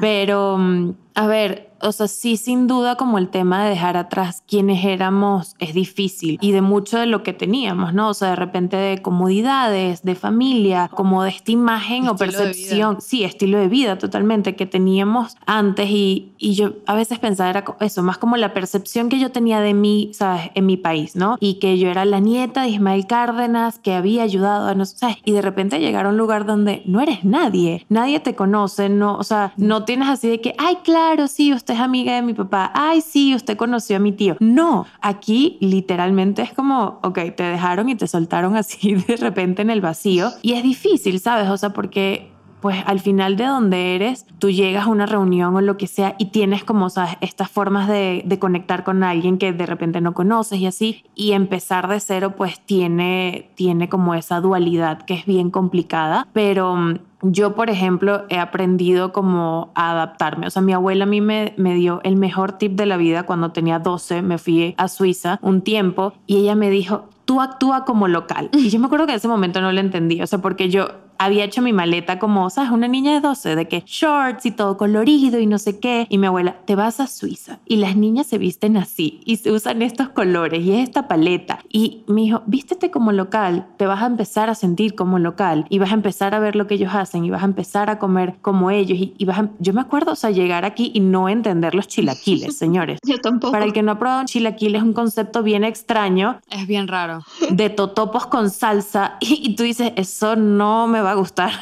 Pero, 0.00 0.58
mm, 0.58 0.94
a 1.14 1.26
ver, 1.26 1.65
o 1.80 1.92
sea, 1.92 2.08
sí, 2.08 2.36
sin 2.36 2.66
duda, 2.66 2.96
como 2.96 3.18
el 3.18 3.28
tema 3.28 3.64
de 3.64 3.70
dejar 3.70 3.96
atrás 3.96 4.42
quienes 4.46 4.84
éramos 4.84 5.54
es 5.58 5.74
difícil 5.74 6.38
y 6.40 6.52
de 6.52 6.60
mucho 6.60 6.98
de 6.98 7.06
lo 7.06 7.22
que 7.22 7.32
teníamos, 7.32 7.94
¿no? 7.94 8.08
O 8.08 8.14
sea, 8.14 8.30
de 8.30 8.36
repente 8.36 8.76
de 8.76 9.02
comodidades, 9.02 10.02
de 10.02 10.14
familia, 10.14 10.88
como 10.88 11.22
de 11.22 11.30
esta 11.30 11.52
imagen 11.52 12.08
o 12.08 12.16
percepción, 12.16 13.00
sí, 13.00 13.24
estilo 13.24 13.58
de 13.58 13.68
vida 13.68 13.98
totalmente 13.98 14.56
que 14.56 14.66
teníamos 14.66 15.36
antes 15.46 15.90
y, 15.90 16.32
y 16.38 16.54
yo 16.54 16.74
a 16.86 16.94
veces 16.94 17.18
pensaba 17.18 17.50
era 17.50 17.64
eso, 17.80 18.02
más 18.02 18.18
como 18.18 18.36
la 18.36 18.54
percepción 18.54 19.08
que 19.08 19.18
yo 19.18 19.30
tenía 19.30 19.60
de 19.60 19.74
mí, 19.74 20.10
¿sabes? 20.12 20.50
En 20.54 20.66
mi 20.66 20.76
país, 20.76 21.16
¿no? 21.16 21.36
Y 21.40 21.54
que 21.54 21.78
yo 21.78 21.88
era 21.88 22.04
la 22.04 22.20
nieta 22.20 22.62
de 22.62 22.68
Ismael 22.68 23.06
Cárdenas 23.06 23.78
que 23.78 23.94
había 23.94 24.22
ayudado 24.22 24.68
a 24.68 24.74
nosotros, 24.74 25.00
¿sabes? 25.00 25.16
Y 25.24 25.32
de 25.32 25.42
repente 25.42 25.78
llegar 25.78 26.06
a 26.06 26.08
un 26.10 26.16
lugar 26.16 26.46
donde 26.46 26.82
no 26.86 27.00
eres 27.00 27.24
nadie, 27.24 27.84
nadie 27.88 28.20
te 28.20 28.34
conoce, 28.34 28.88
no, 28.88 29.16
o 29.16 29.24
sea, 29.24 29.52
no 29.56 29.84
tienes 29.84 30.08
así 30.08 30.28
de 30.28 30.40
que, 30.40 30.54
ay, 30.58 30.78
claro, 30.82 31.28
sí, 31.28 31.52
usted 31.52 31.65
es 31.72 31.80
amiga 31.80 32.14
de 32.14 32.22
mi 32.22 32.34
papá, 32.34 32.70
ay, 32.74 33.00
sí, 33.00 33.34
usted 33.34 33.56
conoció 33.56 33.96
a 33.96 34.00
mi 34.00 34.12
tío. 34.12 34.36
No, 34.40 34.86
aquí 35.00 35.58
literalmente 35.60 36.42
es 36.42 36.52
como, 36.52 36.98
ok, 37.02 37.18
te 37.36 37.42
dejaron 37.42 37.88
y 37.88 37.94
te 37.94 38.06
soltaron 38.06 38.56
así 38.56 38.94
de 39.08 39.16
repente 39.16 39.62
en 39.62 39.70
el 39.70 39.80
vacío. 39.80 40.30
Y 40.42 40.52
es 40.52 40.62
difícil, 40.62 41.20
¿sabes? 41.20 41.48
O 41.48 41.56
sea, 41.56 41.70
porque 41.70 42.30
pues 42.60 42.82
al 42.86 43.00
final 43.00 43.36
de 43.36 43.44
donde 43.44 43.94
eres, 43.94 44.26
tú 44.38 44.50
llegas 44.50 44.86
a 44.86 44.90
una 44.90 45.06
reunión 45.06 45.54
o 45.54 45.60
lo 45.60 45.76
que 45.76 45.86
sea 45.86 46.16
y 46.18 46.26
tienes 46.26 46.64
como, 46.64 46.90
¿sabes? 46.90 47.16
Estas 47.20 47.50
formas 47.50 47.86
de, 47.86 48.22
de, 48.24 48.38
conectar 48.38 48.82
con 48.82 49.04
alguien 49.04 49.38
que 49.38 49.52
de 49.52 49.66
repente 49.66 50.00
no 50.00 50.14
conoces 50.14 50.58
y 50.58 50.66
así. 50.66 51.04
Y 51.14 51.32
empezar 51.32 51.86
de 51.86 52.00
cero, 52.00 52.34
pues 52.36 52.58
tiene, 52.58 53.50
tiene 53.54 53.88
como 53.88 54.14
esa 54.14 54.40
dualidad 54.40 55.02
que 55.02 55.14
es 55.14 55.26
bien 55.26 55.50
complicada. 55.50 56.26
Pero 56.32 56.74
mm, 56.74 56.98
yo, 57.32 57.54
por 57.54 57.70
ejemplo, 57.70 58.24
he 58.28 58.38
aprendido 58.38 59.12
como 59.12 59.70
a 59.74 59.92
adaptarme. 59.92 60.46
O 60.46 60.50
sea, 60.50 60.62
mi 60.62 60.72
abuela 60.72 61.04
a 61.04 61.06
mí 61.06 61.20
me, 61.20 61.54
me, 61.56 61.74
dio 61.74 62.00
el 62.04 62.16
mejor 62.16 62.52
tip 62.52 62.72
de 62.72 62.86
la 62.86 62.96
vida 62.96 63.24
cuando 63.24 63.52
tenía 63.52 63.78
12, 63.78 64.22
me 64.22 64.38
fui 64.38 64.74
a 64.76 64.88
Suiza 64.88 65.38
un 65.42 65.62
tiempo 65.62 66.12
y 66.26 66.38
ella 66.38 66.54
me 66.54 66.70
dijo, 66.70 67.08
tú 67.24 67.40
actúa 67.40 67.84
como 67.84 68.08
local. 68.08 68.50
Y 68.52 68.70
yo 68.70 68.78
me 68.80 68.86
acuerdo 68.86 69.06
que 69.06 69.12
en 69.12 69.18
ese 69.18 69.28
momento 69.28 69.60
no 69.60 69.70
lo 69.70 69.80
entendí, 69.80 70.22
o 70.22 70.26
sea, 70.26 70.40
porque 70.40 70.68
yo 70.70 70.88
había 71.18 71.44
hecho 71.44 71.62
mi 71.62 71.72
maleta 71.72 72.18
como, 72.18 72.50
¿sabes? 72.50 72.70
Una 72.70 72.88
niña 72.88 73.12
de 73.12 73.20
12, 73.20 73.56
de 73.56 73.68
que 73.68 73.82
shorts 73.86 74.46
y 74.46 74.50
todo 74.50 74.76
colorido 74.76 75.38
y 75.38 75.46
no 75.46 75.58
sé 75.58 75.78
qué. 75.78 76.06
Y 76.08 76.18
mi 76.18 76.26
abuela, 76.26 76.56
te 76.64 76.74
vas 76.74 77.00
a 77.00 77.06
Suiza 77.06 77.58
y 77.66 77.76
las 77.76 77.96
niñas 77.96 78.26
se 78.26 78.38
visten 78.38 78.76
así 78.76 79.20
y 79.24 79.36
se 79.36 79.52
usan 79.52 79.82
estos 79.82 80.10
colores 80.10 80.64
y 80.64 80.72
esta 80.72 81.08
paleta. 81.08 81.60
Y 81.68 82.04
me 82.06 82.22
dijo, 82.22 82.42
vístete 82.46 82.90
como 82.90 83.12
local, 83.12 83.66
te 83.76 83.86
vas 83.86 84.02
a 84.02 84.06
empezar 84.06 84.50
a 84.50 84.54
sentir 84.54 84.94
como 84.94 85.18
local 85.18 85.66
y 85.68 85.78
vas 85.78 85.90
a 85.90 85.94
empezar 85.94 86.34
a 86.34 86.38
ver 86.38 86.56
lo 86.56 86.66
que 86.66 86.74
ellos 86.74 86.94
hacen 86.94 87.24
y 87.24 87.30
vas 87.30 87.42
a 87.42 87.46
empezar 87.46 87.90
a 87.90 87.98
comer 87.98 88.36
como 88.42 88.70
ellos. 88.70 88.98
Y, 88.98 89.24
vas 89.24 89.44
yo 89.58 89.72
me 89.72 89.80
acuerdo, 89.80 90.12
o 90.12 90.16
sea, 90.16 90.30
llegar 90.30 90.64
aquí 90.64 90.90
y 90.94 91.00
no 91.00 91.28
entender 91.28 91.74
los 91.74 91.88
chilaquiles, 91.88 92.56
señores. 92.58 92.98
yo 93.04 93.18
tampoco. 93.20 93.52
Para 93.52 93.64
el 93.64 93.72
que 93.72 93.82
no 93.82 93.92
ha 93.92 93.98
probado 93.98 94.20
un 94.20 94.26
chilaquil 94.26 94.74
es 94.74 94.82
un 94.82 94.92
concepto 94.92 95.42
bien 95.42 95.64
extraño. 95.64 96.40
Es 96.50 96.66
bien 96.66 96.88
raro. 96.88 97.22
De 97.50 97.70
totopos 97.70 98.26
con 98.26 98.50
salsa 98.50 99.16
y, 99.20 99.50
y 99.50 99.56
tú 99.56 99.62
dices, 99.62 99.92
eso 99.96 100.36
no 100.36 100.86
me 100.86 101.00
va 101.00 101.05
a 101.10 101.14
gustar. 101.14 101.52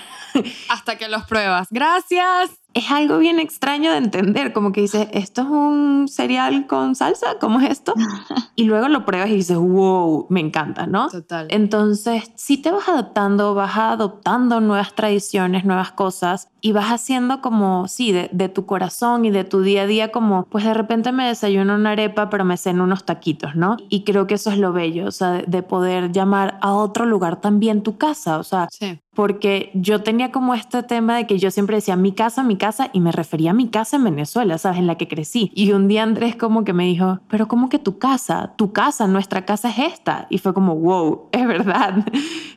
Hasta 0.69 0.97
que 0.97 1.09
los 1.09 1.25
pruebas. 1.25 1.69
Gracias 1.71 2.51
es 2.75 2.91
algo 2.91 3.19
bien 3.19 3.39
extraño 3.39 3.93
de 3.93 3.99
entender, 3.99 4.53
como 4.53 4.73
que 4.73 4.81
dices, 4.81 5.09
¿esto 5.13 5.43
es 5.43 5.49
un 5.49 6.09
cereal 6.09 6.67
con 6.67 6.97
salsa? 6.97 7.39
¿Cómo 7.41 7.61
es 7.61 7.71
esto? 7.71 7.95
Y 8.57 8.65
luego 8.65 8.87
lo 8.87 9.05
pruebas 9.05 9.31
y 9.31 9.35
dices, 9.35 9.57
wow, 9.57 10.27
me 10.31 10.39
encanta, 10.39 10.87
¿no? 10.87 11.09
Total. 11.09 11.49
Entonces, 11.51 12.31
si 12.37 12.59
te 12.59 12.71
vas 12.71 12.89
adaptando, 12.89 13.53
vas 13.55 13.77
adoptando 13.77 14.61
nuevas 14.61 14.95
tradiciones, 14.95 15.65
nuevas 15.65 15.91
cosas 15.91 16.51
y 16.65 16.73
vas 16.73 16.87
haciendo 16.87 17.43
como, 17.43 17.89
sí, 17.89 18.11
de, 18.11 18.31
de, 18.33 18.49
tu 18.49 18.65
corazón 18.65 19.27
y 19.27 19.31
de 19.31 19.45
tu 19.45 19.61
día 19.61 19.83
a 19.83 19.87
día, 19.87 20.11
como, 20.11 20.47
pues 20.47 20.65
de 20.65 20.73
repente 20.73 21.13
me 21.13 21.27
desayuno 21.27 21.75
una 21.75 21.91
arepa, 21.91 22.31
pero 22.31 22.47
me 22.47 22.57
ceno 22.57 22.85
unos 22.85 23.05
taquitos, 23.05 23.55
¿no? 23.55 23.77
Y 23.91 24.05
creo 24.05 24.27
que 24.27 24.37
eso 24.37 24.51
es 24.51 24.57
lo 24.57 24.73
bello, 24.73 25.07
o 25.07 25.11
sea, 25.11 25.33
de, 25.33 25.45
de 25.47 25.63
poder 25.63 26.11
llamar 26.11 26.57
a 26.63 26.73
otro 26.73 27.05
lugar 27.05 27.39
también 27.39 27.83
tu 27.83 27.99
casa, 27.99 28.39
o 28.39 28.45
sea, 28.45 28.69
sí. 28.71 28.99
porque 29.13 29.73
yo 29.75 30.03
tenía 30.03 30.33
como 30.33 30.55
este 30.55 30.83
tema 30.83 31.19
de 31.19 31.27
que 31.27 31.39
yo 31.39 31.51
siempre 31.51 31.77
decía 31.77 31.97
mi 31.97 32.13
casa, 32.13 32.43
mi 32.43 32.57
casa, 32.57 32.89
y 32.95 33.01
me 33.01 33.13
refería 33.13 33.51
a 33.51 33.55
mi 33.55 33.69
casa 33.69 33.97
en 33.97 34.05
Venezuela, 34.05 34.57
¿sabes? 34.57 34.79
En 34.79 34.87
la 34.87 34.95
que 34.95 35.07
crecí. 35.07 35.53
Y 35.55 35.73
un 35.73 35.87
día 35.87 36.03
Andrés 36.03 36.35
como 36.35 36.65
que 36.65 36.73
me 36.73 36.87
dijo, 36.87 37.21
pero 37.29 37.47
¿cómo 37.47 37.69
que 37.69 37.79
tu 37.79 37.99
casa, 37.99 38.55
tu 38.57 38.73
casa, 38.73 39.07
nuestra 39.07 39.45
casa 39.45 39.69
es 39.69 39.93
esta. 39.93 40.29
Y 40.31 40.39
fue 40.39 40.55
como, 40.55 40.77
wow, 40.77 41.29
es 41.31 41.47
verdad. 41.47 42.07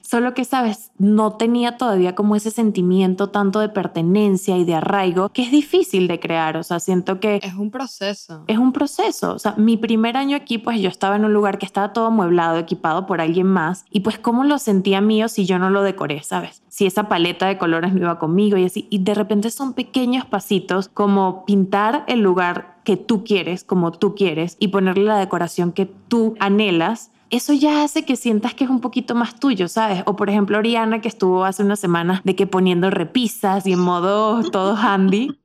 Solo 0.08 0.34
que, 0.34 0.46
sabes, 0.46 0.92
no 0.98 1.34
tenía 1.34 1.76
todavía 1.76 2.16
como 2.16 2.38
ese 2.38 2.50
sentimiento 2.50 3.28
tanto 3.28 3.60
de 3.60 3.68
pertenencia 3.68 4.56
y 4.56 4.64
de 4.64 4.76
arraigo 4.76 5.28
que 5.28 5.42
es 5.42 5.52
difícil 5.52 6.08
de 6.08 6.18
crear. 6.18 6.56
O 6.56 6.64
sea, 6.64 6.80
siento 6.80 7.20
que... 7.20 7.42
Es 7.44 7.56
un 7.56 7.72
proceso. 7.72 8.46
Es 8.48 8.58
un 8.58 8.72
proceso. 8.72 9.34
O 9.34 9.40
sea, 9.40 9.56
mi 9.58 9.76
primer 9.76 10.16
año 10.16 10.38
aquí, 10.38 10.60
pues 10.60 10.80
yo 10.80 10.88
estaba 10.88 11.18
en 11.18 11.26
un 11.26 11.34
lugar 11.34 11.58
que 11.58 11.66
estaba 11.66 11.92
todo 11.92 12.06
amueblado, 12.06 12.58
equipado 12.58 13.06
por 13.06 13.20
alguien 13.20 13.48
más. 13.48 13.84
Y 13.92 14.00
pues, 14.00 14.18
¿cómo 14.18 14.46
lo 14.46 14.60
sentía 14.60 15.02
mío 15.02 15.28
si 15.28 15.46
yo 15.46 15.60
no 15.60 15.70
lo 15.70 15.84
decoré, 15.84 16.24
sabes? 16.24 16.64
Si 16.70 16.86
esa 16.86 17.10
paleta 17.10 17.46
de 17.48 17.58
colores 17.58 17.92
no 17.92 18.00
iba 18.00 18.18
conmigo 18.18 18.56
y 18.56 18.64
así. 18.64 18.88
Y 18.90 19.00
de 19.00 19.14
repente 19.14 19.50
son 19.52 19.74
pequeños 19.74 20.24
pasitos 20.24 20.88
como 20.88 21.44
pintar 21.44 22.06
el 22.08 22.22
lugar 22.22 22.78
que 22.86 22.96
tú 22.96 23.26
quieres, 23.26 23.66
como 23.66 23.92
tú 23.92 24.16
quieres, 24.16 24.56
y 24.58 24.70
ponerle 24.70 25.04
la 25.04 25.18
decoración 25.18 25.74
que 25.74 25.86
tú 25.86 26.36
anhelas 26.40 27.12
eso 27.30 27.54
ya 27.54 27.84
hace 27.84 28.06
que 28.06 28.16
sientas 28.16 28.54
que 28.54 28.64
es 28.64 28.70
un 28.70 28.80
poquito 28.80 29.16
más 29.16 29.40
tuyo, 29.40 29.68
¿sabes? 29.68 30.04
O 30.06 30.16
por 30.16 30.30
ejemplo, 30.30 30.58
Oriana, 30.58 31.02
que 31.02 31.08
estuvo 31.08 31.46
hace 31.46 31.64
una 31.64 31.76
semana 31.76 32.22
de 32.24 32.36
que 32.36 32.48
poniendo 32.48 32.90
repisas 32.90 33.66
y 33.68 33.74
en 33.74 33.80
modo 33.80 34.44
todo 34.50 34.76
handy. 34.78 35.40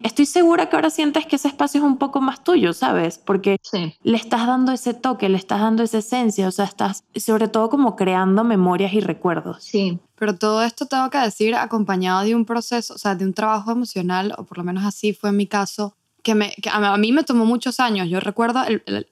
Estoy 0.00 0.24
segura 0.24 0.70
que 0.70 0.76
ahora 0.76 0.88
sientes 0.88 1.26
que 1.26 1.36
ese 1.36 1.48
espacio 1.48 1.78
es 1.78 1.84
un 1.84 1.98
poco 1.98 2.22
más 2.22 2.42
tuyo, 2.42 2.72
¿sabes? 2.72 3.18
Porque 3.18 3.58
le 4.02 4.16
estás 4.16 4.46
dando 4.46 4.72
ese 4.72 4.94
toque, 4.94 5.28
le 5.28 5.36
estás 5.36 5.60
dando 5.60 5.82
esa 5.82 5.98
esencia, 5.98 6.48
o 6.48 6.50
sea, 6.50 6.64
estás 6.64 7.04
sobre 7.16 7.48
todo 7.48 7.68
como 7.68 7.94
creando 7.94 8.44
memorias 8.44 8.94
y 8.94 9.00
recuerdos. 9.00 9.62
Sí. 9.64 9.98
Pero 10.16 10.38
todo 10.38 10.62
esto 10.62 10.86
tengo 10.86 11.10
que 11.10 11.18
decir 11.18 11.54
acompañado 11.54 12.22
de 12.24 12.34
un 12.34 12.46
proceso, 12.46 12.94
o 12.94 12.98
sea, 12.98 13.14
de 13.14 13.26
un 13.26 13.34
trabajo 13.34 13.72
emocional, 13.72 14.34
o 14.38 14.44
por 14.44 14.56
lo 14.58 14.64
menos 14.64 14.84
así 14.84 15.12
fue 15.12 15.30
en 15.30 15.36
mi 15.36 15.46
caso, 15.46 15.96
que, 16.24 16.34
me, 16.34 16.54
a, 16.72 16.96
mí 16.96 17.12
me 17.12 17.22
tomó 17.22 17.44
muchos 17.44 17.78
años. 17.78 18.08
Yo 18.08 18.18
recuerdo 18.18 18.62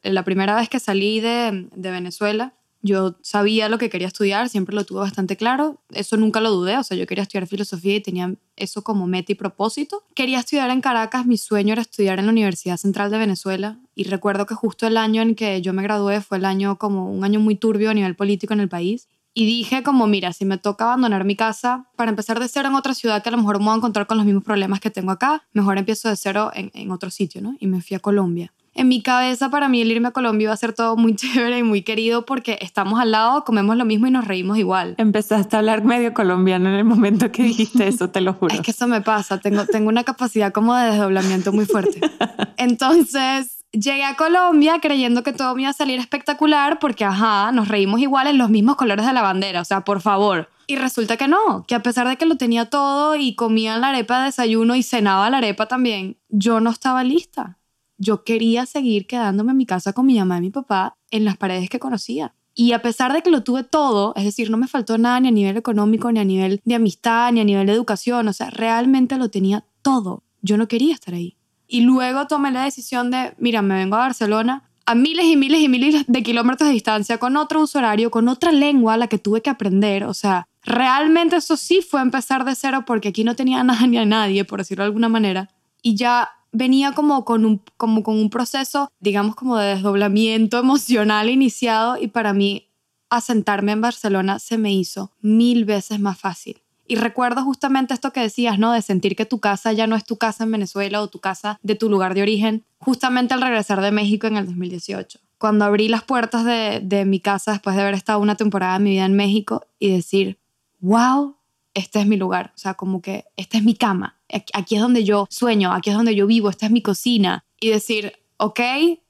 la 0.03 0.25
primera 0.25 0.57
vez 0.57 0.69
que 0.69 0.81
salí 0.81 1.21
de, 1.21 1.69
de, 1.77 1.91
Venezuela, 1.91 2.55
yo 2.81 3.17
sabía 3.21 3.69
lo 3.69 3.79
que 3.79 3.91
quería 3.91 4.09
estudiar, 4.09 4.49
siempre 4.49 4.75
lo 4.75 4.85
tuve 4.85 5.01
bastante 5.01 5.37
claro, 5.37 5.79
eso 5.91 6.17
nunca 6.17 6.41
lo 6.41 6.51
dudé, 6.51 6.79
o 6.79 6.83
sea, 6.83 6.97
yo 6.97 7.07
quería 7.07 7.23
estudiar 7.23 7.47
filosofía 7.47 7.97
y 7.97 8.01
tenía 8.01 8.35
eso 8.57 8.83
como 8.83 9.07
meta 9.07 9.31
y 9.31 9.35
propósito. 9.35 10.03
Quería 10.15 10.41
estudiar 10.41 10.71
en 10.71 10.81
Caracas, 10.81 11.27
mi 11.27 11.37
sueño 11.37 11.75
era 11.75 11.83
estudiar 11.83 12.19
en 12.19 12.27
la 12.27 12.33
Universidad 12.33 12.79
Central 12.79 13.11
de 13.11 13.19
Venezuela 13.19 13.79
y 13.95 14.05
recuerdo 14.05 14.47
que 14.47 14.55
justo 14.55 14.87
el 14.87 14.97
año 14.97 15.21
en 15.23 15.35
que 15.35 15.61
yo 15.61 15.75
me 15.75 15.83
gradué 15.83 16.23
fue 16.23 16.39
el 16.39 16.47
año 16.47 16.79
como 16.79 17.13
un 17.13 17.23
año 17.25 17.39
muy 17.39 17.55
turbio 17.57 17.91
a 17.91 17.95
nivel 17.95 18.17
político 18.17 18.55
en 18.55 18.61
el 18.61 18.69
país 18.71 19.07
y 19.35 19.47
dije 19.47 19.83
como, 19.83 20.07
mira, 20.07 20.33
si 20.33 20.45
me 20.45 20.59
toca 20.59 20.85
abandonar 20.85 21.25
mi 21.25 21.37
casa 21.37 21.87
para 21.97 22.11
empezar 22.11 22.39
de 22.41 22.49
cero 22.49 22.69
en 22.69 22.75
otra 22.75 22.95
ciudad 22.95 23.23
que 23.23 23.29
a 23.29 23.33
lo 23.33 23.39
mejor 23.39 23.59
me 23.59 23.67
voy 23.67 23.75
a 23.75 23.77
encontrar 23.77 24.07
con 24.07 24.19
los 24.19 24.27
mismos 24.27 24.45
problemas 24.45 24.81
que 24.81 24.91
tengo 24.91 25.11
acá, 25.11 25.45
mejor 25.53 25.79
empiezo 25.79 26.09
de 26.09 26.17
cero 26.17 26.51
en, 26.55 26.71
en 26.75 26.91
otro 26.91 27.11
sitio, 27.11 27.41
¿no? 27.41 27.57
Y 27.59 27.67
me 27.67 27.81
fui 27.81 27.97
a 27.97 28.01
Colombia. 28.01 28.53
En 28.75 28.89
mi 28.89 29.03
cabeza, 29.03 29.51
para 29.51 29.69
mí 29.69 29.83
el 29.83 29.93
irme 29.93 30.09
a 30.09 30.11
Colombia 30.13 30.45
iba 30.45 30.53
a 30.53 30.57
ser 30.57 30.73
todo 30.73 30.97
muy 30.97 31.15
chévere 31.17 31.59
y 31.59 31.63
muy 31.63 31.83
querido 31.83 32.25
porque 32.25 32.59
estamos 32.61 33.01
al 33.01 33.11
lado, 33.11 33.45
comemos 33.45 33.77
lo 33.77 33.85
mismo 33.85 34.07
y 34.07 34.11
nos 34.11 34.27
reímos 34.27 34.59
igual. 34.59 34.95
Empezaste 34.99 35.57
a 35.57 35.59
hablar 35.59 35.85
medio 35.85 36.15
colombiano 36.15 36.69
en 36.69 36.77
el 36.77 36.85
momento 36.85 37.31
que 37.31 37.43
dijiste 37.43 37.87
eso, 37.87 38.11
te 38.11 38.21
lo 38.21 38.35
juro. 38.35 38.55
es 38.55 38.61
que 38.61 38.71
eso 38.71 38.89
me 38.89 39.01
pasa, 39.01 39.39
tengo, 39.39 39.67
tengo 39.67 39.89
una 39.89 40.05
capacidad 40.05 40.53
como 40.53 40.75
de 40.75 40.91
desdoblamiento 40.91 41.53
muy 41.53 41.67
fuerte. 41.67 42.01
Entonces, 42.57 43.62
Llegué 43.73 44.05
a 44.05 44.17
Colombia 44.17 44.81
creyendo 44.83 45.23
que 45.23 45.33
todo 45.33 45.55
me 45.55 45.63
iba 45.63 45.71
a 45.71 45.75
salir 45.75 45.99
espectacular 45.99 46.79
porque, 46.79 47.07
ajá, 47.07 47.53
nos 47.53 47.69
reímos 47.69 48.01
igual 48.01 48.27
en 48.27 48.37
los 48.37 48.51
mismos 48.51 48.77
colores 48.77 49.07
de 49.07 49.15
la 49.15 49.23
bandera, 49.23 49.63
o 49.63 49.65
sea, 49.65 49.83
por 49.83 50.03
favor. 50.03 50.51
Y 50.67 50.77
resulta 50.77 51.17
que 51.17 51.27
no, 51.27 51.65
que 51.67 51.75
a 51.75 51.83
pesar 51.83 52.07
de 52.07 52.19
que 52.19 52.27
lo 52.27 52.37
tenía 52.37 52.67
todo 52.67 53.17
y 53.17 53.35
comía 53.35 53.79
la 53.79 53.89
arepa 53.89 54.19
de 54.19 54.25
desayuno 54.27 54.75
y 54.75 54.83
cenaba 54.83 55.31
la 55.31 55.39
arepa 55.39 55.69
también, 55.69 56.19
yo 56.29 56.61
no 56.61 56.69
estaba 56.69 57.03
lista. 57.03 57.59
Yo 57.97 58.25
quería 58.25 58.67
seguir 58.67 59.07
quedándome 59.07 59.53
en 59.53 59.57
mi 59.57 59.65
casa 59.65 59.95
con 59.95 60.05
mi 60.05 60.19
mamá 60.19 60.37
y 60.37 60.43
mi 60.43 60.51
papá 60.51 60.99
en 61.11 61.25
las 61.25 61.39
paredes 61.39 61.71
que 61.71 61.79
conocía. 61.79 62.35
Y 62.55 62.73
a 62.73 62.83
pesar 62.83 63.15
de 63.15 63.23
que 63.23 63.31
lo 63.31 63.43
tuve 63.43 63.65
todo, 63.65 64.13
es 64.17 64.25
decir, 64.25 64.51
no 64.51 64.59
me 64.59 64.69
faltó 64.69 64.99
nada 64.99 65.19
ni 65.21 65.29
a 65.29 65.31
nivel 65.31 65.57
económico, 65.57 66.13
ni 66.13 66.21
a 66.21 66.25
nivel 66.25 66.61
de 66.65 66.75
amistad, 66.75 67.33
ni 67.33 67.41
a 67.41 67.45
nivel 67.45 67.67
de 67.67 67.73
educación, 67.73 68.29
o 68.29 68.33
sea, 68.35 68.51
realmente 68.51 69.17
lo 69.17 69.31
tenía 69.31 69.65
todo. 69.81 70.25
Yo 70.43 70.59
no 70.59 70.69
quería 70.69 70.93
estar 70.93 71.15
ahí. 71.15 71.37
Y 71.73 71.81
luego 71.81 72.27
tomé 72.27 72.51
la 72.51 72.65
decisión 72.65 73.11
de, 73.11 73.33
mira, 73.39 73.63
me 73.63 73.75
vengo 73.75 73.97
a 73.97 74.01
Barcelona 74.01 74.63
a 74.85 74.95
miles 74.95 75.25
y 75.25 75.39
miles 75.39 75.63
y 75.63 75.71
miles 75.71 76.05
de 76.07 76.23
kilómetros 76.23 76.69
de 76.69 76.75
distancia, 76.75 77.17
con 77.17 77.35
otro 77.39 77.63
usuario, 77.63 78.11
con 78.11 78.29
otra 78.29 78.53
lengua 78.53 78.93
a 78.93 78.97
la 78.99 79.07
que 79.07 79.17
tuve 79.17 79.41
que 79.41 79.49
aprender. 79.49 80.05
O 80.05 80.13
sea, 80.13 80.47
realmente 80.63 81.37
eso 81.37 81.57
sí 81.57 81.81
fue 81.81 82.03
empezar 82.03 82.45
de 82.45 82.55
cero 82.57 82.85
porque 82.87 83.09
aquí 83.09 83.25
no 83.25 83.37
tenía 83.37 83.65
nada 83.65 83.87
ni 83.87 83.97
a 83.97 84.05
nadie, 84.05 84.45
por 84.45 84.59
decirlo 84.59 84.85
de 84.85 84.89
alguna 84.89 85.09
manera. 85.09 85.49
Y 85.81 85.95
ya 85.95 86.29
venía 86.53 86.93
como 86.93 87.25
con 87.25 87.47
un, 87.47 87.63
como 87.79 88.03
con 88.03 88.19
un 88.19 88.29
proceso, 88.29 88.93
digamos, 89.01 89.35
como 89.35 89.57
de 89.57 89.69
desdoblamiento 89.69 90.59
emocional 90.61 91.31
iniciado 91.31 91.97
y 91.97 92.09
para 92.09 92.35
mí 92.35 92.69
asentarme 93.09 93.73
en 93.73 93.81
Barcelona 93.81 94.39
se 94.41 94.59
me 94.59 94.75
hizo 94.75 95.13
mil 95.23 95.65
veces 95.65 96.01
más 96.01 96.19
fácil. 96.19 96.62
Y 96.87 96.97
recuerdo 96.97 97.43
justamente 97.43 97.95
esto 97.95 98.13
que 98.13 98.21
decías, 98.21 98.59
¿no? 98.59 98.73
De 98.73 98.83
sentir 98.83 99.17
que 99.17 99.27
tu 99.27 99.41
casa 99.41 99.73
ya 99.73 99.87
no 99.87 99.97
es 99.97 100.05
tu 100.05 100.17
casa 100.17 100.45
en 100.45 100.53
Venezuela 100.53 101.01
o 101.01 101.09
tu 101.09 101.21
casa 101.21 101.59
de 101.63 101.75
tu 101.75 101.89
lugar 101.89 102.15
de 102.15 102.23
origen, 102.23 102.65
justamente 102.79 103.35
al 103.35 103.43
regresar 103.43 103.81
de 103.81 103.93
México 103.93 104.27
en 104.27 104.37
el 104.37 104.47
2018. 104.47 105.21
Cuando 105.39 105.65
abrí 105.65 105.89
las 105.89 106.03
puertas 106.03 106.45
de, 106.45 106.81
de 106.83 107.05
mi 107.05 107.21
casa 107.21 107.53
después 107.53 107.77
de 107.77 107.83
haber 107.83 107.95
estado 107.95 108.19
una 108.19 108.37
temporada 108.37 108.79
de 108.79 108.85
mi 108.85 108.91
vida 108.91 109.05
en 109.05 109.15
México 109.15 109.67
y 109.79 109.91
decir, 109.93 110.39
wow, 110.81 111.37
este 111.75 112.01
es 112.01 112.07
mi 112.07 112.17
lugar. 112.17 112.53
O 112.55 112.59
sea, 112.59 112.75
como 112.75 113.01
que 113.01 113.25
esta 113.37 113.59
es 113.59 113.65
mi 113.65 113.75
cama. 113.75 114.19
Aquí 114.53 114.77
es 114.77 114.81
donde 114.83 115.05
yo 115.05 115.27
sueño, 115.31 115.73
aquí 115.73 115.91
es 115.91 115.97
donde 115.97 116.15
yo 116.15 116.27
vivo, 116.27 116.51
esta 116.51 116.67
es 116.67 116.73
mi 116.73 116.83
cocina. 116.83 117.45
Y 117.61 117.71
decir, 117.71 118.15
ok, 118.37 118.61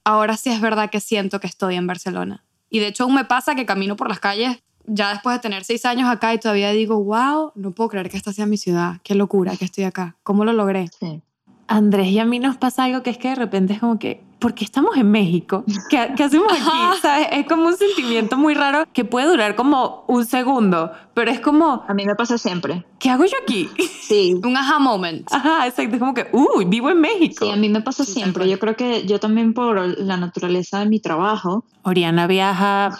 ahora 0.04 0.36
sí 0.36 0.50
es 0.50 0.60
verdad 0.60 0.90
que 0.90 1.00
siento 1.00 1.40
que 1.40 1.46
estoy 1.46 1.76
en 1.76 1.86
Barcelona. 1.86 2.44
Y 2.70 2.78
de 2.78 2.88
hecho 2.88 3.04
aún 3.04 3.14
me 3.14 3.24
pasa 3.24 3.54
que 3.54 3.66
camino 3.66 3.96
por 3.96 4.08
las 4.08 4.20
calles 4.20 4.62
ya 4.86 5.10
después 5.10 5.36
de 5.36 5.40
tener 5.40 5.64
seis 5.64 5.84
años 5.84 6.08
acá 6.08 6.34
y 6.34 6.38
todavía 6.38 6.70
digo, 6.70 7.02
wow, 7.02 7.52
no 7.54 7.72
puedo 7.72 7.90
creer 7.90 8.10
que 8.10 8.16
esta 8.16 8.32
sea 8.32 8.46
mi 8.46 8.56
ciudad, 8.56 8.96
qué 9.02 9.14
locura 9.14 9.56
que 9.56 9.64
estoy 9.64 9.84
acá, 9.84 10.16
¿cómo 10.22 10.44
lo 10.44 10.52
logré? 10.52 10.88
Sí. 10.98 11.22
Andrés 11.68 12.08
y 12.08 12.18
a 12.18 12.24
mí 12.24 12.38
nos 12.38 12.56
pasa 12.56 12.84
algo 12.84 13.02
que 13.02 13.10
es 13.10 13.18
que 13.18 13.28
de 13.28 13.34
repente 13.34 13.72
es 13.72 13.80
como 13.80 13.98
que, 13.98 14.22
¿por 14.38 14.52
qué 14.52 14.64
estamos 14.64 14.96
en 14.96 15.10
México? 15.10 15.64
¿Qué, 15.88 16.12
qué 16.16 16.24
hacemos 16.24 16.52
aquí? 16.52 17.00
¿Sabes? 17.00 17.28
Es 17.32 17.46
como 17.46 17.66
un 17.68 17.76
sentimiento 17.76 18.36
muy 18.36 18.52
raro 18.52 18.84
que 18.92 19.06
puede 19.06 19.26
durar 19.28 19.54
como 19.54 20.04
un 20.06 20.26
segundo, 20.26 20.92
pero 21.14 21.30
es 21.30 21.40
como... 21.40 21.84
A 21.88 21.94
mí 21.94 22.04
me 22.04 22.14
pasa 22.14 22.36
siempre. 22.36 22.84
¿Qué 22.98 23.08
hago 23.08 23.24
yo 23.24 23.36
aquí? 23.42 23.70
Sí. 24.02 24.38
un 24.44 24.54
aha 24.54 24.80
moment. 24.80 25.32
Ajá, 25.32 25.66
exacto. 25.66 25.94
Es 25.94 26.00
como 26.00 26.12
que, 26.12 26.26
uy, 26.32 26.66
vivo 26.66 26.90
en 26.90 27.00
México. 27.00 27.46
Sí, 27.46 27.50
a 27.50 27.56
mí 27.56 27.70
me 27.70 27.80
pasa 27.80 28.04
siempre. 28.04 28.48
Yo 28.50 28.58
creo 28.58 28.76
que 28.76 29.06
yo 29.06 29.18
también 29.18 29.54
por 29.54 29.98
la 29.98 30.18
naturaleza 30.18 30.80
de 30.80 30.86
mi 30.86 31.00
trabajo. 31.00 31.64
Oriana 31.84 32.26
viaja 32.26 32.98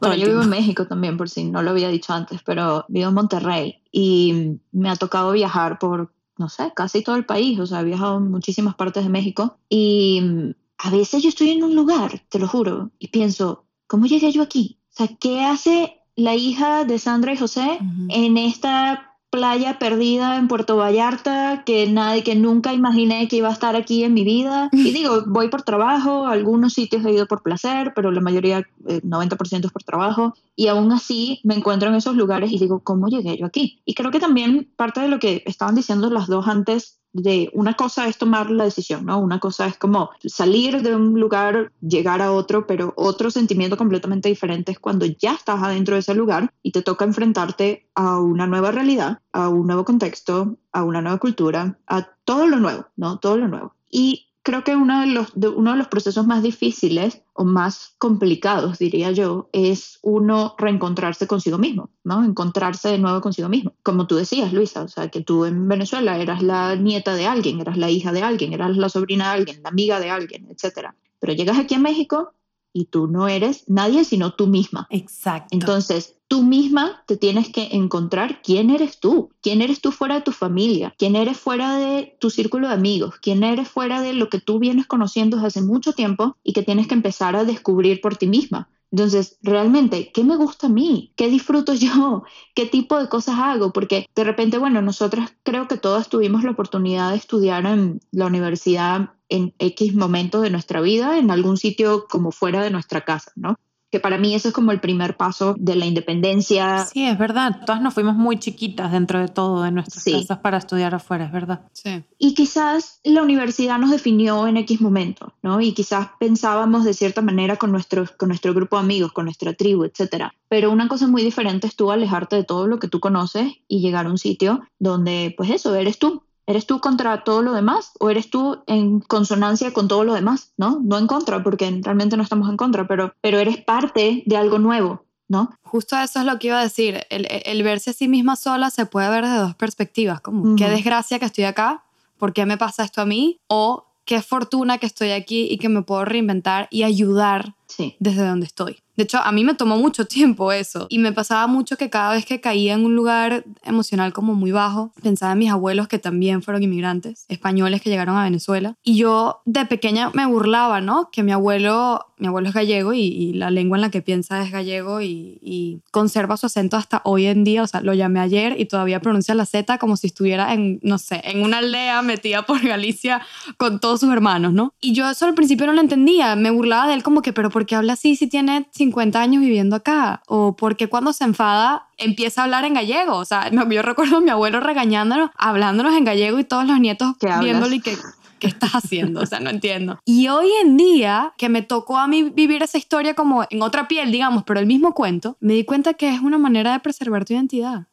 bueno, 0.00 0.16
yo 0.16 0.26
vivo 0.26 0.42
en 0.42 0.48
México 0.48 0.86
también, 0.86 1.16
por 1.16 1.28
si 1.28 1.44
no 1.44 1.62
lo 1.62 1.70
había 1.70 1.88
dicho 1.88 2.12
antes, 2.12 2.40
pero 2.44 2.84
vivo 2.88 3.08
en 3.08 3.14
Monterrey 3.14 3.82
y 3.90 4.58
me 4.72 4.90
ha 4.90 4.96
tocado 4.96 5.32
viajar 5.32 5.78
por, 5.78 6.12
no 6.38 6.48
sé, 6.48 6.72
casi 6.74 7.02
todo 7.02 7.16
el 7.16 7.24
país, 7.24 7.58
o 7.58 7.66
sea, 7.66 7.80
he 7.80 7.84
viajado 7.84 8.18
en 8.18 8.30
muchísimas 8.30 8.74
partes 8.74 9.04
de 9.04 9.10
México 9.10 9.58
y 9.68 10.54
a 10.78 10.90
veces 10.90 11.22
yo 11.22 11.28
estoy 11.28 11.50
en 11.50 11.64
un 11.64 11.74
lugar, 11.74 12.22
te 12.28 12.38
lo 12.38 12.48
juro, 12.48 12.90
y 12.98 13.08
pienso, 13.08 13.64
¿cómo 13.86 14.06
llegué 14.06 14.30
yo 14.32 14.42
aquí? 14.42 14.78
O 14.90 14.96
sea, 14.96 15.08
¿qué 15.18 15.44
hace 15.44 16.00
la 16.16 16.34
hija 16.34 16.84
de 16.84 16.98
Sandra 16.98 17.32
y 17.32 17.36
José 17.36 17.78
en 18.08 18.38
esta 18.38 19.05
playa 19.30 19.78
perdida 19.78 20.36
en 20.36 20.48
Puerto 20.48 20.76
Vallarta 20.76 21.62
que 21.66 21.86
nadie, 21.90 22.22
que 22.22 22.34
nunca 22.34 22.72
imaginé 22.72 23.28
que 23.28 23.36
iba 23.36 23.48
a 23.48 23.52
estar 23.52 23.76
aquí 23.76 24.04
en 24.04 24.14
mi 24.14 24.24
vida. 24.24 24.70
Y 24.86 24.92
digo, 24.92 25.24
voy 25.26 25.48
por 25.48 25.62
trabajo, 25.62 26.26
algunos 26.26 26.74
sitios 26.74 27.04
he 27.04 27.12
ido 27.12 27.26
por 27.26 27.42
placer, 27.42 27.92
pero 27.94 28.12
la 28.12 28.20
mayoría, 28.20 28.64
90% 28.84 29.52
eh, 29.54 29.60
es 29.64 29.72
por 29.72 29.82
trabajo. 29.82 30.34
Y 30.54 30.68
aún 30.68 30.92
así 30.92 31.40
me 31.42 31.54
encuentro 31.54 31.88
en 31.88 31.96
esos 31.96 32.14
lugares 32.14 32.52
y 32.52 32.58
digo, 32.58 32.80
¿cómo 32.80 33.08
llegué 33.08 33.36
yo 33.36 33.46
aquí? 33.46 33.80
Y 33.84 33.94
creo 33.94 34.10
que 34.10 34.20
también 34.20 34.68
parte 34.76 35.00
de 35.00 35.08
lo 35.08 35.18
que 35.18 35.42
estaban 35.44 35.74
diciendo 35.74 36.08
las 36.08 36.28
dos 36.28 36.46
antes 36.46 36.98
de 37.16 37.50
una 37.54 37.74
cosa 37.74 38.06
es 38.08 38.18
tomar 38.18 38.50
la 38.50 38.64
decisión, 38.64 39.06
¿no? 39.06 39.18
Una 39.18 39.40
cosa 39.40 39.66
es 39.66 39.76
como 39.76 40.10
salir 40.24 40.82
de 40.82 40.94
un 40.94 41.18
lugar, 41.18 41.72
llegar 41.80 42.20
a 42.22 42.32
otro, 42.32 42.66
pero 42.66 42.92
otro 42.96 43.30
sentimiento 43.30 43.76
completamente 43.76 44.28
diferente 44.28 44.72
es 44.72 44.78
cuando 44.78 45.06
ya 45.06 45.34
estás 45.34 45.62
adentro 45.62 45.94
de 45.94 46.00
ese 46.00 46.14
lugar 46.14 46.52
y 46.62 46.72
te 46.72 46.82
toca 46.82 47.04
enfrentarte 47.04 47.88
a 47.94 48.20
una 48.20 48.46
nueva 48.46 48.70
realidad, 48.70 49.20
a 49.32 49.48
un 49.48 49.66
nuevo 49.66 49.84
contexto, 49.84 50.56
a 50.72 50.84
una 50.84 51.00
nueva 51.00 51.18
cultura, 51.18 51.78
a 51.86 52.08
todo 52.24 52.46
lo 52.46 52.58
nuevo, 52.58 52.86
¿no? 52.96 53.18
Todo 53.18 53.36
lo 53.36 53.48
nuevo. 53.48 53.74
Y 53.90 54.25
creo 54.46 54.62
que 54.62 54.76
uno 54.76 55.00
de, 55.00 55.08
los, 55.08 55.32
uno 55.34 55.72
de 55.72 55.76
los 55.76 55.88
procesos 55.88 56.24
más 56.24 56.40
difíciles 56.40 57.20
o 57.32 57.44
más 57.44 57.96
complicados, 57.98 58.78
diría 58.78 59.10
yo, 59.10 59.50
es 59.52 59.98
uno 60.02 60.54
reencontrarse 60.56 61.26
consigo 61.26 61.58
mismo, 61.58 61.90
¿no? 62.04 62.24
Encontrarse 62.24 62.90
de 62.90 62.98
nuevo 62.98 63.20
consigo 63.20 63.48
mismo. 63.48 63.74
Como 63.82 64.06
tú 64.06 64.14
decías, 64.14 64.52
Luisa, 64.52 64.84
o 64.84 64.88
sea, 64.88 65.08
que 65.08 65.20
tú 65.20 65.46
en 65.46 65.66
Venezuela 65.66 66.16
eras 66.18 66.44
la 66.44 66.76
nieta 66.76 67.16
de 67.16 67.26
alguien, 67.26 67.60
eras 67.60 67.76
la 67.76 67.90
hija 67.90 68.12
de 68.12 68.22
alguien, 68.22 68.52
eras 68.52 68.76
la 68.76 68.88
sobrina 68.88 69.24
de 69.24 69.30
alguien, 69.40 69.62
la 69.64 69.70
amiga 69.70 69.98
de 69.98 70.10
alguien, 70.10 70.46
etc. 70.48 70.90
Pero 71.18 71.32
llegas 71.32 71.58
aquí 71.58 71.74
a 71.74 71.80
México 71.80 72.32
y 72.72 72.84
tú 72.84 73.08
no 73.08 73.26
eres 73.26 73.64
nadie 73.66 74.04
sino 74.04 74.34
tú 74.34 74.46
misma. 74.46 74.86
Exacto. 74.90 75.48
Entonces, 75.50 76.15
tú 76.28 76.42
misma 76.42 77.02
te 77.06 77.16
tienes 77.16 77.50
que 77.50 77.68
encontrar 77.72 78.42
quién 78.42 78.70
eres 78.70 78.98
tú, 78.98 79.30
quién 79.40 79.62
eres 79.62 79.80
tú 79.80 79.92
fuera 79.92 80.16
de 80.16 80.22
tu 80.22 80.32
familia, 80.32 80.94
quién 80.98 81.16
eres 81.16 81.36
fuera 81.36 81.76
de 81.76 82.16
tu 82.20 82.30
círculo 82.30 82.68
de 82.68 82.74
amigos, 82.74 83.14
quién 83.20 83.42
eres 83.44 83.68
fuera 83.68 84.00
de 84.00 84.12
lo 84.12 84.28
que 84.28 84.40
tú 84.40 84.58
vienes 84.58 84.86
conociendo 84.86 85.36
desde 85.36 85.46
hace 85.48 85.62
mucho 85.62 85.92
tiempo 85.92 86.36
y 86.42 86.52
que 86.52 86.62
tienes 86.62 86.88
que 86.88 86.94
empezar 86.94 87.36
a 87.36 87.44
descubrir 87.44 88.00
por 88.00 88.16
ti 88.16 88.26
misma. 88.26 88.68
Entonces, 88.92 89.38
realmente, 89.42 90.10
¿qué 90.12 90.24
me 90.24 90.36
gusta 90.36 90.68
a 90.68 90.70
mí? 90.70 91.12
¿Qué 91.16 91.28
disfruto 91.28 91.74
yo? 91.74 92.22
¿Qué 92.54 92.66
tipo 92.66 92.98
de 92.98 93.08
cosas 93.08 93.36
hago? 93.38 93.72
Porque 93.72 94.06
de 94.14 94.24
repente, 94.24 94.58
bueno, 94.58 94.80
nosotras 94.80 95.34
creo 95.42 95.68
que 95.68 95.76
todas 95.76 96.08
tuvimos 96.08 96.44
la 96.44 96.52
oportunidad 96.52 97.10
de 97.10 97.16
estudiar 97.16 97.66
en 97.66 98.00
la 98.12 98.26
universidad 98.26 99.10
en 99.28 99.54
X 99.58 99.94
momentos 99.94 100.42
de 100.42 100.50
nuestra 100.50 100.80
vida, 100.80 101.18
en 101.18 101.30
algún 101.30 101.56
sitio 101.56 102.06
como 102.08 102.30
fuera 102.30 102.62
de 102.62 102.70
nuestra 102.70 103.04
casa, 103.04 103.32
¿no? 103.34 103.56
Que 103.90 104.00
para 104.00 104.18
mí 104.18 104.34
eso 104.34 104.48
es 104.48 104.54
como 104.54 104.72
el 104.72 104.80
primer 104.80 105.16
paso 105.16 105.54
de 105.58 105.76
la 105.76 105.86
independencia. 105.86 106.84
Sí, 106.86 107.06
es 107.06 107.18
verdad. 107.18 107.60
Todas 107.64 107.80
nos 107.80 107.94
fuimos 107.94 108.16
muy 108.16 108.38
chiquitas 108.38 108.92
dentro 108.92 109.20
de 109.20 109.28
todo, 109.28 109.62
de 109.62 109.70
nuestras 109.70 110.04
casas 110.04 110.38
para 110.38 110.58
estudiar 110.58 110.94
afuera, 110.94 111.26
es 111.26 111.32
verdad. 111.32 111.60
Sí. 111.72 112.02
Y 112.18 112.34
quizás 112.34 113.00
la 113.04 113.22
universidad 113.22 113.78
nos 113.78 113.90
definió 113.90 114.46
en 114.46 114.56
X 114.58 114.80
momento, 114.80 115.32
¿no? 115.42 115.60
Y 115.60 115.72
quizás 115.72 116.08
pensábamos 116.18 116.84
de 116.84 116.94
cierta 116.94 117.22
manera 117.22 117.56
con, 117.56 117.70
nuestros, 117.70 118.10
con 118.12 118.28
nuestro 118.28 118.54
grupo 118.54 118.76
de 118.76 118.82
amigos, 118.82 119.12
con 119.12 119.26
nuestra 119.26 119.54
tribu, 119.54 119.84
etc. 119.84 120.30
Pero 120.48 120.70
una 120.70 120.88
cosa 120.88 121.06
muy 121.06 121.22
diferente 121.22 121.66
es 121.66 121.76
tú 121.76 121.90
alejarte 121.90 122.36
de 122.36 122.44
todo 122.44 122.66
lo 122.66 122.78
que 122.78 122.88
tú 122.88 123.00
conoces 123.00 123.52
y 123.68 123.80
llegar 123.80 124.06
a 124.06 124.10
un 124.10 124.18
sitio 124.18 124.62
donde, 124.78 125.34
pues 125.36 125.50
eso, 125.50 125.74
eres 125.74 125.98
tú, 125.98 126.22
¿Eres 126.46 126.66
tú 126.66 126.80
contra 126.80 127.24
todo 127.24 127.42
lo 127.42 127.52
demás 127.52 127.92
o 127.98 128.08
eres 128.08 128.30
tú 128.30 128.62
en 128.66 129.00
consonancia 129.00 129.72
con 129.72 129.88
todo 129.88 130.04
lo 130.04 130.14
demás? 130.14 130.52
¿No? 130.56 130.80
No 130.82 130.96
en 130.98 131.06
contra, 131.06 131.42
porque 131.42 131.80
realmente 131.82 132.16
no 132.16 132.22
estamos 132.22 132.48
en 132.48 132.56
contra, 132.56 132.86
pero, 132.86 133.14
pero 133.20 133.38
eres 133.38 133.58
parte 133.58 134.22
de 134.24 134.36
algo 134.36 134.58
nuevo, 134.58 135.04
¿no? 135.28 135.50
Justo 135.62 135.96
eso 135.98 136.20
es 136.20 136.24
lo 136.24 136.38
que 136.38 136.48
iba 136.48 136.60
a 136.60 136.62
decir. 136.62 137.02
El, 137.10 137.62
verse 137.64 137.90
a 137.90 137.92
sí 137.92 138.06
misma 138.06 138.36
sola 138.36 138.70
se 138.70 138.86
puede 138.86 139.10
ver 139.10 139.24
de 139.26 139.36
dos 139.36 139.56
perspectivas, 139.56 140.20
como 140.20 140.54
qué 140.54 140.68
desgracia 140.70 141.18
que 141.18 141.26
estoy 141.26 141.44
acá, 141.44 141.82
¿por 142.16 142.32
qué 142.32 142.46
me 142.46 142.56
pasa 142.56 142.84
esto 142.84 143.00
a 143.00 143.06
mí? 143.06 143.40
O 143.48 143.86
qué 144.04 144.22
fortuna 144.22 144.78
que 144.78 144.86
estoy 144.86 145.10
aquí 145.10 145.48
y 145.50 145.58
que 145.58 145.68
me 145.68 145.82
puedo 145.82 146.04
reinventar 146.04 146.68
y 146.70 146.84
ayudar 146.84 147.54
desde 147.98 148.24
donde 148.24 148.46
estoy. 148.46 148.82
De 148.96 149.04
hecho, 149.04 149.18
a 149.18 149.32
mí 149.32 149.44
me 149.44 149.54
tomó 149.54 149.76
mucho 149.76 150.06
tiempo 150.06 150.52
eso 150.52 150.86
y 150.88 150.98
me 150.98 151.12
pasaba 151.12 151.46
mucho 151.46 151.76
que 151.76 151.90
cada 151.90 152.12
vez 152.12 152.24
que 152.24 152.40
caía 152.40 152.74
en 152.74 152.84
un 152.84 152.96
lugar 152.96 153.44
emocional 153.62 154.12
como 154.12 154.34
muy 154.34 154.52
bajo, 154.52 154.92
pensaba 155.02 155.32
en 155.32 155.38
mis 155.38 155.50
abuelos 155.50 155.88
que 155.88 155.98
también 155.98 156.42
fueron 156.42 156.62
inmigrantes, 156.62 157.26
españoles 157.28 157.82
que 157.82 157.90
llegaron 157.90 158.16
a 158.16 158.24
Venezuela. 158.24 158.76
Y 158.82 158.96
yo 158.96 159.40
de 159.44 159.66
pequeña 159.66 160.10
me 160.14 160.26
burlaba, 160.26 160.80
¿no? 160.80 161.10
Que 161.10 161.22
mi 161.22 161.32
abuelo, 161.32 162.06
mi 162.18 162.26
abuelo 162.26 162.48
es 162.48 162.54
gallego 162.54 162.92
y, 162.92 163.26
la 163.36 163.50
lengua 163.50 163.76
en 163.76 163.82
la 163.82 163.90
que 163.90 164.00
piensa 164.00 164.42
es 164.42 164.50
gallego 164.50 165.00
y, 165.02 165.38
y, 165.42 165.82
conserva 165.90 166.36
su 166.36 166.46
acento 166.46 166.76
hasta 166.76 167.02
hoy 167.04 167.26
en 167.26 167.44
día. 167.44 167.62
O 167.62 167.66
sea, 167.66 167.80
lo 167.80 167.92
llamé 167.92 168.20
ayer 168.20 168.58
y 168.58 168.66
todavía 168.66 169.00
pronuncia 169.00 169.34
la 169.34 169.44
Z 169.44 169.78
como 169.78 169.96
si 169.96 170.06
estuviera 170.06 170.54
en, 170.54 170.80
no 170.82 170.98
sé, 170.98 171.20
en 171.24 171.42
una 171.42 171.58
aldea 171.58 172.00
metida 172.02 172.46
por 172.46 172.60
Galicia 172.66 173.20
con 173.56 173.80
todos 173.80 174.00
sus 174.00 174.12
hermanos, 174.12 174.52
¿no? 174.52 174.74
Y 174.80 174.92
yo 174.92 175.08
eso 175.10 175.26
al 175.26 175.34
principio 175.34 175.66
no 175.66 175.72
lo 175.72 175.80
entendía. 175.80 176.34
Me 176.36 176.50
burlaba 176.50 176.88
de 176.88 176.94
él 176.94 177.02
como 177.02 177.22
que, 177.22 177.32
pero 177.32 177.50
¿por 177.50 177.66
qué 177.66 177.74
habla 177.74 177.94
así 177.94 178.16
si 178.16 178.26
tiene 178.26 178.66
50 178.86 179.20
años 179.20 179.40
viviendo 179.40 179.76
acá? 179.76 180.22
¿O 180.26 180.56
porque 180.56 180.88
cuando 180.88 181.12
se 181.12 181.24
enfada 181.24 181.88
empieza 181.96 182.40
a 182.40 182.44
hablar 182.44 182.64
en 182.64 182.74
gallego? 182.74 183.16
O 183.16 183.24
sea, 183.24 183.50
yo 183.50 183.82
recuerdo 183.82 184.18
a 184.18 184.20
mi 184.20 184.30
abuelo 184.30 184.60
regañándonos, 184.60 185.30
hablándonos 185.36 185.96
en 185.96 186.04
gallego 186.04 186.38
y 186.38 186.44
todos 186.44 186.66
los 186.66 186.78
nietos 186.80 187.14
viéndole 187.40 187.76
y 187.76 187.80
que... 187.80 187.96
¿Qué 188.38 188.48
estás 188.48 188.72
haciendo? 188.72 189.22
O 189.22 189.26
sea, 189.26 189.40
no 189.40 189.48
entiendo. 189.48 189.98
Y 190.04 190.28
hoy 190.28 190.50
en 190.62 190.76
día, 190.76 191.32
que 191.38 191.48
me 191.48 191.62
tocó 191.62 191.96
a 191.96 192.06
mí 192.06 192.24
vivir 192.24 192.62
esa 192.62 192.76
historia 192.76 193.14
como 193.14 193.46
en 193.48 193.62
otra 193.62 193.88
piel, 193.88 194.12
digamos, 194.12 194.44
pero 194.44 194.60
el 194.60 194.66
mismo 194.66 194.92
cuento, 194.92 195.38
me 195.40 195.54
di 195.54 195.64
cuenta 195.64 195.94
que 195.94 196.10
es 196.10 196.20
una 196.20 196.36
manera 196.36 196.74
de 196.74 196.80
preservar 196.80 197.24
tu 197.24 197.32
identidad 197.32 197.86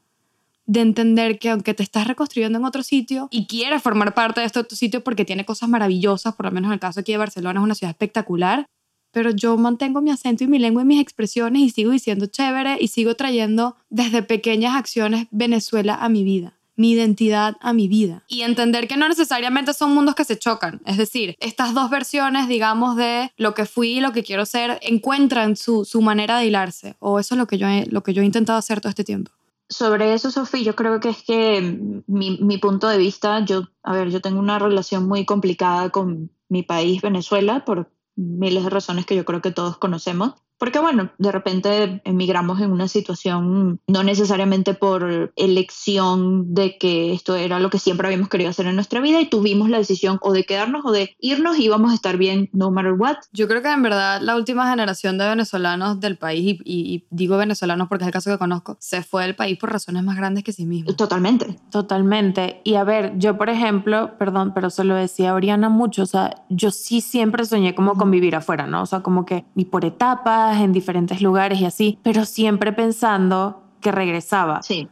de 0.65 0.81
entender 0.81 1.39
que 1.39 1.49
aunque 1.49 1.73
te 1.73 1.83
estás 1.83 2.07
reconstruyendo 2.07 2.57
en 2.57 2.65
otro 2.65 2.83
sitio 2.83 3.27
y 3.31 3.47
quieres 3.47 3.81
formar 3.81 4.13
parte 4.13 4.39
de 4.39 4.45
este 4.45 4.59
otro 4.59 4.77
sitio 4.77 5.03
porque 5.03 5.25
tiene 5.25 5.45
cosas 5.45 5.69
maravillosas, 5.69 6.35
por 6.35 6.45
lo 6.45 6.51
menos 6.51 6.69
en 6.69 6.73
el 6.73 6.79
caso 6.79 7.01
aquí 7.01 7.11
de 7.11 7.17
Barcelona 7.17 7.59
es 7.59 7.63
una 7.63 7.75
ciudad 7.75 7.91
espectacular, 7.91 8.65
pero 9.13 9.31
yo 9.31 9.55
mantengo 9.55 10.01
mi 10.01 10.11
acento 10.11 10.43
y 10.43 10.47
mi 10.47 10.59
lengua 10.59 10.81
y 10.81 10.85
mis 10.85 11.01
expresiones 11.01 11.61
y 11.61 11.69
sigo 11.69 11.91
diciendo 11.91 12.25
chévere 12.25 12.77
y 12.81 12.89
sigo 12.89 13.15
trayendo 13.15 13.77
desde 13.89 14.23
pequeñas 14.23 14.75
acciones 14.75 15.27
Venezuela 15.31 15.95
a 15.95 16.09
mi 16.09 16.25
vida 16.25 16.57
mi 16.75 16.91
identidad 16.91 17.55
a 17.61 17.73
mi 17.73 17.87
vida 17.87 18.23
y 18.27 18.41
entender 18.41 18.87
que 18.87 18.97
no 18.97 19.07
necesariamente 19.07 19.73
son 19.73 19.93
mundos 19.93 20.15
que 20.15 20.25
se 20.25 20.37
chocan. 20.37 20.81
Es 20.85 20.97
decir, 20.97 21.35
estas 21.39 21.73
dos 21.73 21.89
versiones, 21.89 22.47
digamos, 22.47 22.95
de 22.95 23.31
lo 23.37 23.53
que 23.53 23.65
fui 23.65 23.97
y 23.97 24.01
lo 24.01 24.11
que 24.11 24.23
quiero 24.23 24.45
ser, 24.45 24.79
encuentran 24.81 25.55
su, 25.55 25.85
su 25.85 26.01
manera 26.01 26.39
de 26.39 26.47
hilarse. 26.47 26.95
O 26.99 27.19
eso 27.19 27.35
es 27.35 27.39
lo 27.39 27.47
que, 27.47 27.57
yo 27.57 27.67
he, 27.67 27.85
lo 27.87 28.01
que 28.03 28.13
yo 28.13 28.21
he 28.21 28.25
intentado 28.25 28.57
hacer 28.57 28.81
todo 28.81 28.89
este 28.89 29.03
tiempo. 29.03 29.31
Sobre 29.69 30.13
eso, 30.13 30.29
Sofía, 30.29 30.61
yo 30.61 30.75
creo 30.75 30.99
que 30.99 31.09
es 31.09 31.23
que 31.23 32.03
mi, 32.07 32.37
mi 32.37 32.57
punto 32.57 32.87
de 32.87 32.97
vista, 32.97 33.43
yo, 33.45 33.69
a 33.81 33.93
ver, 33.93 34.09
yo 34.09 34.21
tengo 34.21 34.39
una 34.39 34.59
relación 34.59 35.07
muy 35.07 35.25
complicada 35.25 35.89
con 35.89 36.31
mi 36.49 36.63
país, 36.63 37.01
Venezuela, 37.01 37.65
por 37.65 37.89
miles 38.15 38.63
de 38.63 38.69
razones 38.69 39.05
que 39.05 39.15
yo 39.15 39.25
creo 39.25 39.41
que 39.41 39.51
todos 39.51 39.77
conocemos. 39.77 40.33
Porque 40.57 40.79
bueno, 40.79 41.11
de 41.17 41.31
repente 41.31 42.01
emigramos 42.05 42.61
en 42.61 42.71
una 42.71 42.87
situación 42.87 43.79
no 43.87 44.03
necesariamente 44.03 44.73
por 44.73 45.33
elección 45.35 46.53
de 46.53 46.77
que 46.77 47.13
esto 47.13 47.35
era 47.35 47.59
lo 47.59 47.69
que 47.69 47.79
siempre 47.79 48.07
habíamos 48.07 48.29
querido 48.29 48.49
hacer 48.49 48.67
en 48.67 48.75
nuestra 48.75 49.01
vida 49.01 49.19
y 49.19 49.29
tuvimos 49.29 49.69
la 49.69 49.77
decisión 49.77 50.19
o 50.21 50.31
de 50.31 50.45
quedarnos 50.45 50.85
o 50.85 50.91
de 50.91 51.15
irnos 51.19 51.57
y 51.57 51.65
íbamos 51.65 51.91
a 51.91 51.95
estar 51.95 52.17
bien 52.17 52.49
no 52.53 52.71
matter 52.71 52.93
what. 52.93 53.17
Yo 53.31 53.47
creo 53.47 53.61
que 53.61 53.71
en 53.71 53.81
verdad 53.81 54.21
la 54.21 54.35
última 54.35 54.69
generación 54.69 55.17
de 55.17 55.27
venezolanos 55.27 55.99
del 55.99 56.17
país, 56.17 56.59
y, 56.63 57.05
digo 57.09 57.37
venezolanos 57.37 57.87
porque 57.87 58.03
es 58.03 58.07
el 58.07 58.13
caso 58.13 58.31
que 58.31 58.37
conozco, 58.37 58.77
se 58.79 59.03
fue 59.03 59.23
del 59.23 59.35
país 59.35 59.57
por 59.57 59.71
razones 59.71 60.03
más 60.03 60.15
grandes 60.15 60.43
que 60.43 60.53
sí 60.53 60.65
mismo. 60.65 60.93
Totalmente. 60.93 61.59
Totalmente. 61.71 62.61
Y 62.63 62.75
a 62.75 62.83
ver, 62.83 63.13
yo 63.17 63.37
por 63.37 63.49
ejemplo, 63.49 64.17
perdón, 64.17 64.53
pero 64.53 64.69
se 64.69 64.83
lo 64.83 64.95
decía 64.95 65.33
Oriana 65.33 65.69
mucho, 65.69 66.03
o 66.03 66.05
sea, 66.05 66.43
yo 66.49 66.71
sí 66.71 67.01
siempre 67.01 67.45
soñé 67.45 67.75
como 67.75 67.95
con 67.95 68.11
vivir 68.11 68.35
afuera, 68.35 68.67
¿no? 68.67 68.83
O 68.83 68.85
sea, 68.85 69.01
como 69.01 69.25
que, 69.25 69.45
y 69.55 69.65
por 69.65 69.85
etapas, 69.85 70.42
en 70.51 70.73
diferentes 70.73 71.21
lugares 71.21 71.59
y 71.61 71.65
así, 71.65 71.99
pero 72.03 72.25
siempre 72.25 72.73
pensando 72.73 73.63
que 73.81 73.91
regresaba. 73.91 74.61
Sí. 74.63 74.87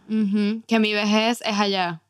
Que 0.68 0.80
mi 0.80 0.94
vejez 0.94 1.42
es 1.46 1.60
allá 1.60 2.02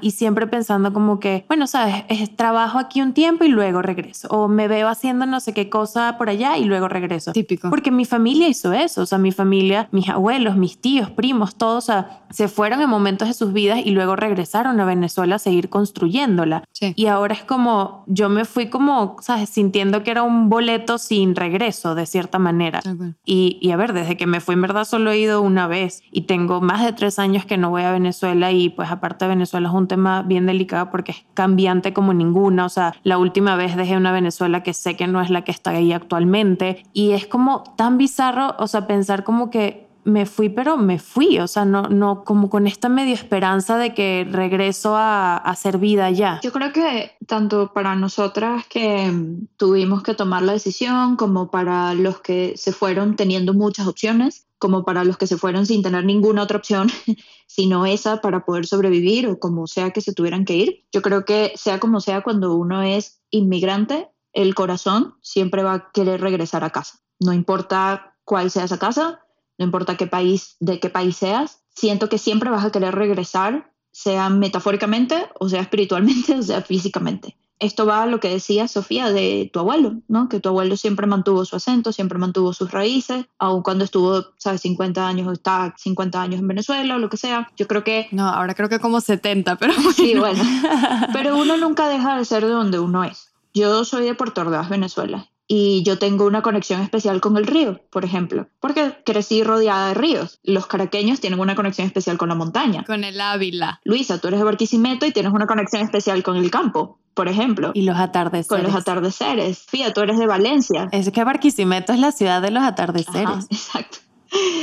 y 0.00 0.12
siempre 0.12 0.46
pensando 0.46 0.92
como 0.92 1.20
que, 1.20 1.44
bueno, 1.48 1.66
sabes, 1.66 2.04
es, 2.08 2.34
trabajo 2.36 2.78
aquí 2.78 3.00
un 3.00 3.12
tiempo 3.12 3.44
y 3.44 3.48
luego 3.48 3.82
regreso. 3.82 4.28
O 4.28 4.48
me 4.48 4.68
veo 4.68 4.88
haciendo 4.88 5.26
no 5.26 5.40
sé 5.40 5.52
qué 5.52 5.68
cosa 5.68 6.16
por 6.18 6.28
allá 6.28 6.56
y 6.56 6.64
luego 6.64 6.88
regreso. 6.88 7.32
Típico. 7.32 7.70
Porque 7.70 7.90
mi 7.90 8.04
familia 8.04 8.48
hizo 8.48 8.72
eso. 8.72 9.02
O 9.02 9.06
sea, 9.06 9.18
mi 9.18 9.32
familia, 9.32 9.88
mis 9.92 10.08
abuelos, 10.08 10.56
mis 10.56 10.80
tíos, 10.80 11.10
primos, 11.10 11.56
todos, 11.56 11.84
o 11.84 11.86
sea, 11.86 12.22
se 12.30 12.48
fueron 12.48 12.80
en 12.80 12.90
momentos 12.90 13.28
de 13.28 13.34
sus 13.34 13.52
vidas 13.52 13.80
y 13.84 13.90
luego 13.90 14.16
regresaron 14.16 14.78
a 14.80 14.84
Venezuela 14.84 15.36
a 15.36 15.38
seguir 15.38 15.68
construyéndola. 15.68 16.64
Y 16.94 17.06
ahora 17.06 17.34
es 17.34 17.42
como, 17.42 18.04
yo 18.06 18.28
me 18.28 18.44
fui 18.44 18.68
como, 18.68 19.16
sabes, 19.20 19.48
sintiendo 19.48 20.02
que 20.02 20.10
era 20.10 20.22
un 20.22 20.48
boleto 20.48 20.98
sin 20.98 21.34
regreso, 21.34 21.94
de 21.94 22.06
cierta 22.06 22.38
manera. 22.38 22.80
Y, 23.24 23.58
y 23.60 23.70
a 23.70 23.76
ver, 23.76 23.92
desde 23.92 24.16
que 24.16 24.26
me 24.26 24.40
fui, 24.40 24.54
en 24.54 24.62
verdad 24.62 24.84
solo 24.84 25.10
he 25.10 25.18
ido 25.18 25.42
una 25.42 25.66
vez 25.66 26.02
y 26.10 26.22
tengo 26.22 26.60
más 26.60 26.84
de 26.84 26.92
tres 26.92 27.18
años 27.18 27.44
que 27.44 27.56
no 27.56 27.70
voy 27.70 27.82
a 27.82 27.92
Venezuela 27.92 28.52
y 28.52 28.68
pues 28.68 28.90
aparte 28.90 29.24
de 29.24 29.30
Venezuela 29.30 29.57
es 29.66 29.72
un 29.72 29.88
tema 29.88 30.22
bien 30.22 30.46
delicado 30.46 30.90
porque 30.90 31.12
es 31.12 31.24
cambiante 31.34 31.92
como 31.92 32.14
ninguna. 32.14 32.64
O 32.64 32.68
sea, 32.68 32.94
la 33.02 33.18
última 33.18 33.56
vez 33.56 33.76
dejé 33.76 33.96
una 33.96 34.12
Venezuela 34.12 34.62
que 34.62 34.74
sé 34.74 34.96
que 34.96 35.06
no 35.06 35.20
es 35.20 35.30
la 35.30 35.42
que 35.42 35.50
está 35.50 35.70
ahí 35.70 35.92
actualmente. 35.92 36.84
Y 36.92 37.12
es 37.12 37.26
como 37.26 37.64
tan 37.76 37.98
bizarro, 37.98 38.54
o 38.58 38.66
sea, 38.66 38.86
pensar 38.86 39.24
como 39.24 39.50
que 39.50 39.87
me 40.08 40.26
fui, 40.26 40.48
pero 40.48 40.76
me 40.76 40.98
fui, 40.98 41.38
o 41.38 41.46
sea, 41.46 41.64
no, 41.64 41.82
no, 41.82 42.24
como 42.24 42.48
con 42.48 42.66
esta 42.66 42.88
medio 42.88 43.14
esperanza 43.14 43.76
de 43.76 43.94
que 43.94 44.26
regreso 44.30 44.96
a, 44.96 45.36
a 45.36 45.50
hacer 45.50 45.78
vida 45.78 46.10
ya. 46.10 46.40
Yo 46.42 46.50
creo 46.50 46.72
que 46.72 47.12
tanto 47.26 47.72
para 47.72 47.94
nosotras 47.94 48.66
que 48.66 49.12
tuvimos 49.56 50.02
que 50.02 50.14
tomar 50.14 50.42
la 50.42 50.52
decisión, 50.52 51.16
como 51.16 51.50
para 51.50 51.94
los 51.94 52.20
que 52.20 52.54
se 52.56 52.72
fueron 52.72 53.16
teniendo 53.16 53.52
muchas 53.52 53.86
opciones, 53.86 54.46
como 54.58 54.84
para 54.84 55.04
los 55.04 55.16
que 55.16 55.26
se 55.26 55.36
fueron 55.36 55.66
sin 55.66 55.82
tener 55.82 56.04
ninguna 56.04 56.42
otra 56.42 56.58
opción, 56.58 56.88
sino 57.46 57.86
esa 57.86 58.20
para 58.20 58.44
poder 58.44 58.66
sobrevivir 58.66 59.26
o 59.28 59.38
como 59.38 59.66
sea 59.66 59.90
que 59.90 60.00
se 60.00 60.12
tuvieran 60.12 60.44
que 60.44 60.56
ir. 60.56 60.84
Yo 60.92 61.02
creo 61.02 61.24
que 61.24 61.52
sea 61.56 61.78
como 61.78 62.00
sea, 62.00 62.22
cuando 62.22 62.54
uno 62.54 62.82
es 62.82 63.20
inmigrante, 63.30 64.08
el 64.32 64.54
corazón 64.54 65.14
siempre 65.22 65.62
va 65.62 65.74
a 65.74 65.90
querer 65.92 66.20
regresar 66.20 66.64
a 66.64 66.70
casa. 66.70 67.00
No 67.20 67.32
importa 67.32 68.16
cuál 68.24 68.50
sea 68.50 68.64
esa 68.64 68.78
casa, 68.78 69.20
no 69.58 69.64
importa 69.64 69.96
qué 69.96 70.06
país, 70.06 70.56
de 70.60 70.80
qué 70.80 70.88
país 70.88 71.16
seas, 71.16 71.62
siento 71.74 72.08
que 72.08 72.18
siempre 72.18 72.50
vas 72.50 72.64
a 72.64 72.72
querer 72.72 72.94
regresar, 72.94 73.72
sea 73.92 74.30
metafóricamente, 74.30 75.28
o 75.38 75.48
sea 75.48 75.60
espiritualmente, 75.60 76.34
o 76.38 76.42
sea 76.42 76.62
físicamente 76.62 77.36
esto 77.60 77.86
va 77.86 78.02
a 78.02 78.06
lo 78.06 78.20
que 78.20 78.28
decía 78.28 78.68
Sofía 78.68 79.10
de 79.10 79.50
tu 79.52 79.58
abuelo, 79.58 79.96
¿no? 80.08 80.28
Que 80.28 80.40
tu 80.40 80.48
abuelo 80.48 80.76
siempre 80.76 81.06
mantuvo 81.06 81.44
su 81.44 81.56
acento, 81.56 81.92
siempre 81.92 82.18
mantuvo 82.18 82.52
sus 82.52 82.70
raíces, 82.70 83.26
aun 83.38 83.62
cuando 83.62 83.84
estuvo, 83.84 84.26
¿sabes? 84.36 84.60
50 84.60 85.06
años 85.06 85.26
o 85.26 85.32
está 85.32 85.74
50 85.76 86.22
años 86.22 86.40
en 86.40 86.48
Venezuela 86.48 86.96
o 86.96 86.98
lo 86.98 87.08
que 87.08 87.16
sea. 87.16 87.50
Yo 87.56 87.66
creo 87.66 87.82
que... 87.82 88.08
No, 88.12 88.28
ahora 88.28 88.54
creo 88.54 88.68
que 88.68 88.78
como 88.78 89.00
70, 89.00 89.56
pero... 89.56 89.72
Sí, 89.94 90.14
bueno. 90.16 90.42
Pero 91.12 91.36
uno 91.36 91.56
nunca 91.56 91.88
deja 91.88 92.16
de 92.16 92.24
ser 92.24 92.44
de 92.44 92.50
donde 92.50 92.78
uno 92.78 93.02
es. 93.02 93.32
Yo 93.54 93.84
soy 93.84 94.04
de 94.04 94.14
Puerto 94.14 94.42
Ordaz, 94.42 94.68
Venezuela. 94.68 95.28
Y 95.50 95.82
yo 95.82 95.98
tengo 95.98 96.26
una 96.26 96.42
conexión 96.42 96.82
especial 96.82 97.22
con 97.22 97.38
el 97.38 97.46
río, 97.46 97.80
por 97.90 98.04
ejemplo, 98.04 98.48
porque 98.60 98.94
crecí 99.04 99.42
rodeada 99.42 99.88
de 99.88 99.94
ríos. 99.94 100.40
Los 100.44 100.66
caraqueños 100.66 101.20
tienen 101.20 101.40
una 101.40 101.56
conexión 101.56 101.86
especial 101.86 102.18
con 102.18 102.28
la 102.28 102.34
montaña. 102.34 102.84
Con 102.84 103.02
el 103.02 103.18
Ávila. 103.18 103.80
Luisa, 103.82 104.20
tú 104.20 104.28
eres 104.28 104.40
de 104.40 104.44
Barquisimeto 104.44 105.06
y 105.06 105.12
tienes 105.12 105.32
una 105.32 105.46
conexión 105.46 105.82
especial 105.82 106.22
con 106.22 106.36
el 106.36 106.50
campo, 106.50 107.00
por 107.14 107.28
ejemplo. 107.28 107.70
Y 107.72 107.82
los 107.82 107.96
atardeceres. 107.96 108.46
Con 108.46 108.62
los 108.62 108.74
atardeceres. 108.74 109.64
Fía, 109.66 109.94
tú 109.94 110.02
eres 110.02 110.18
de 110.18 110.26
Valencia. 110.26 110.88
Es 110.92 111.10
que 111.10 111.24
Barquisimeto 111.24 111.94
es 111.94 111.98
la 111.98 112.12
ciudad 112.12 112.42
de 112.42 112.50
los 112.50 112.62
atardeceres. 112.62 113.26
Ajá, 113.26 113.40
exacto. 113.50 113.98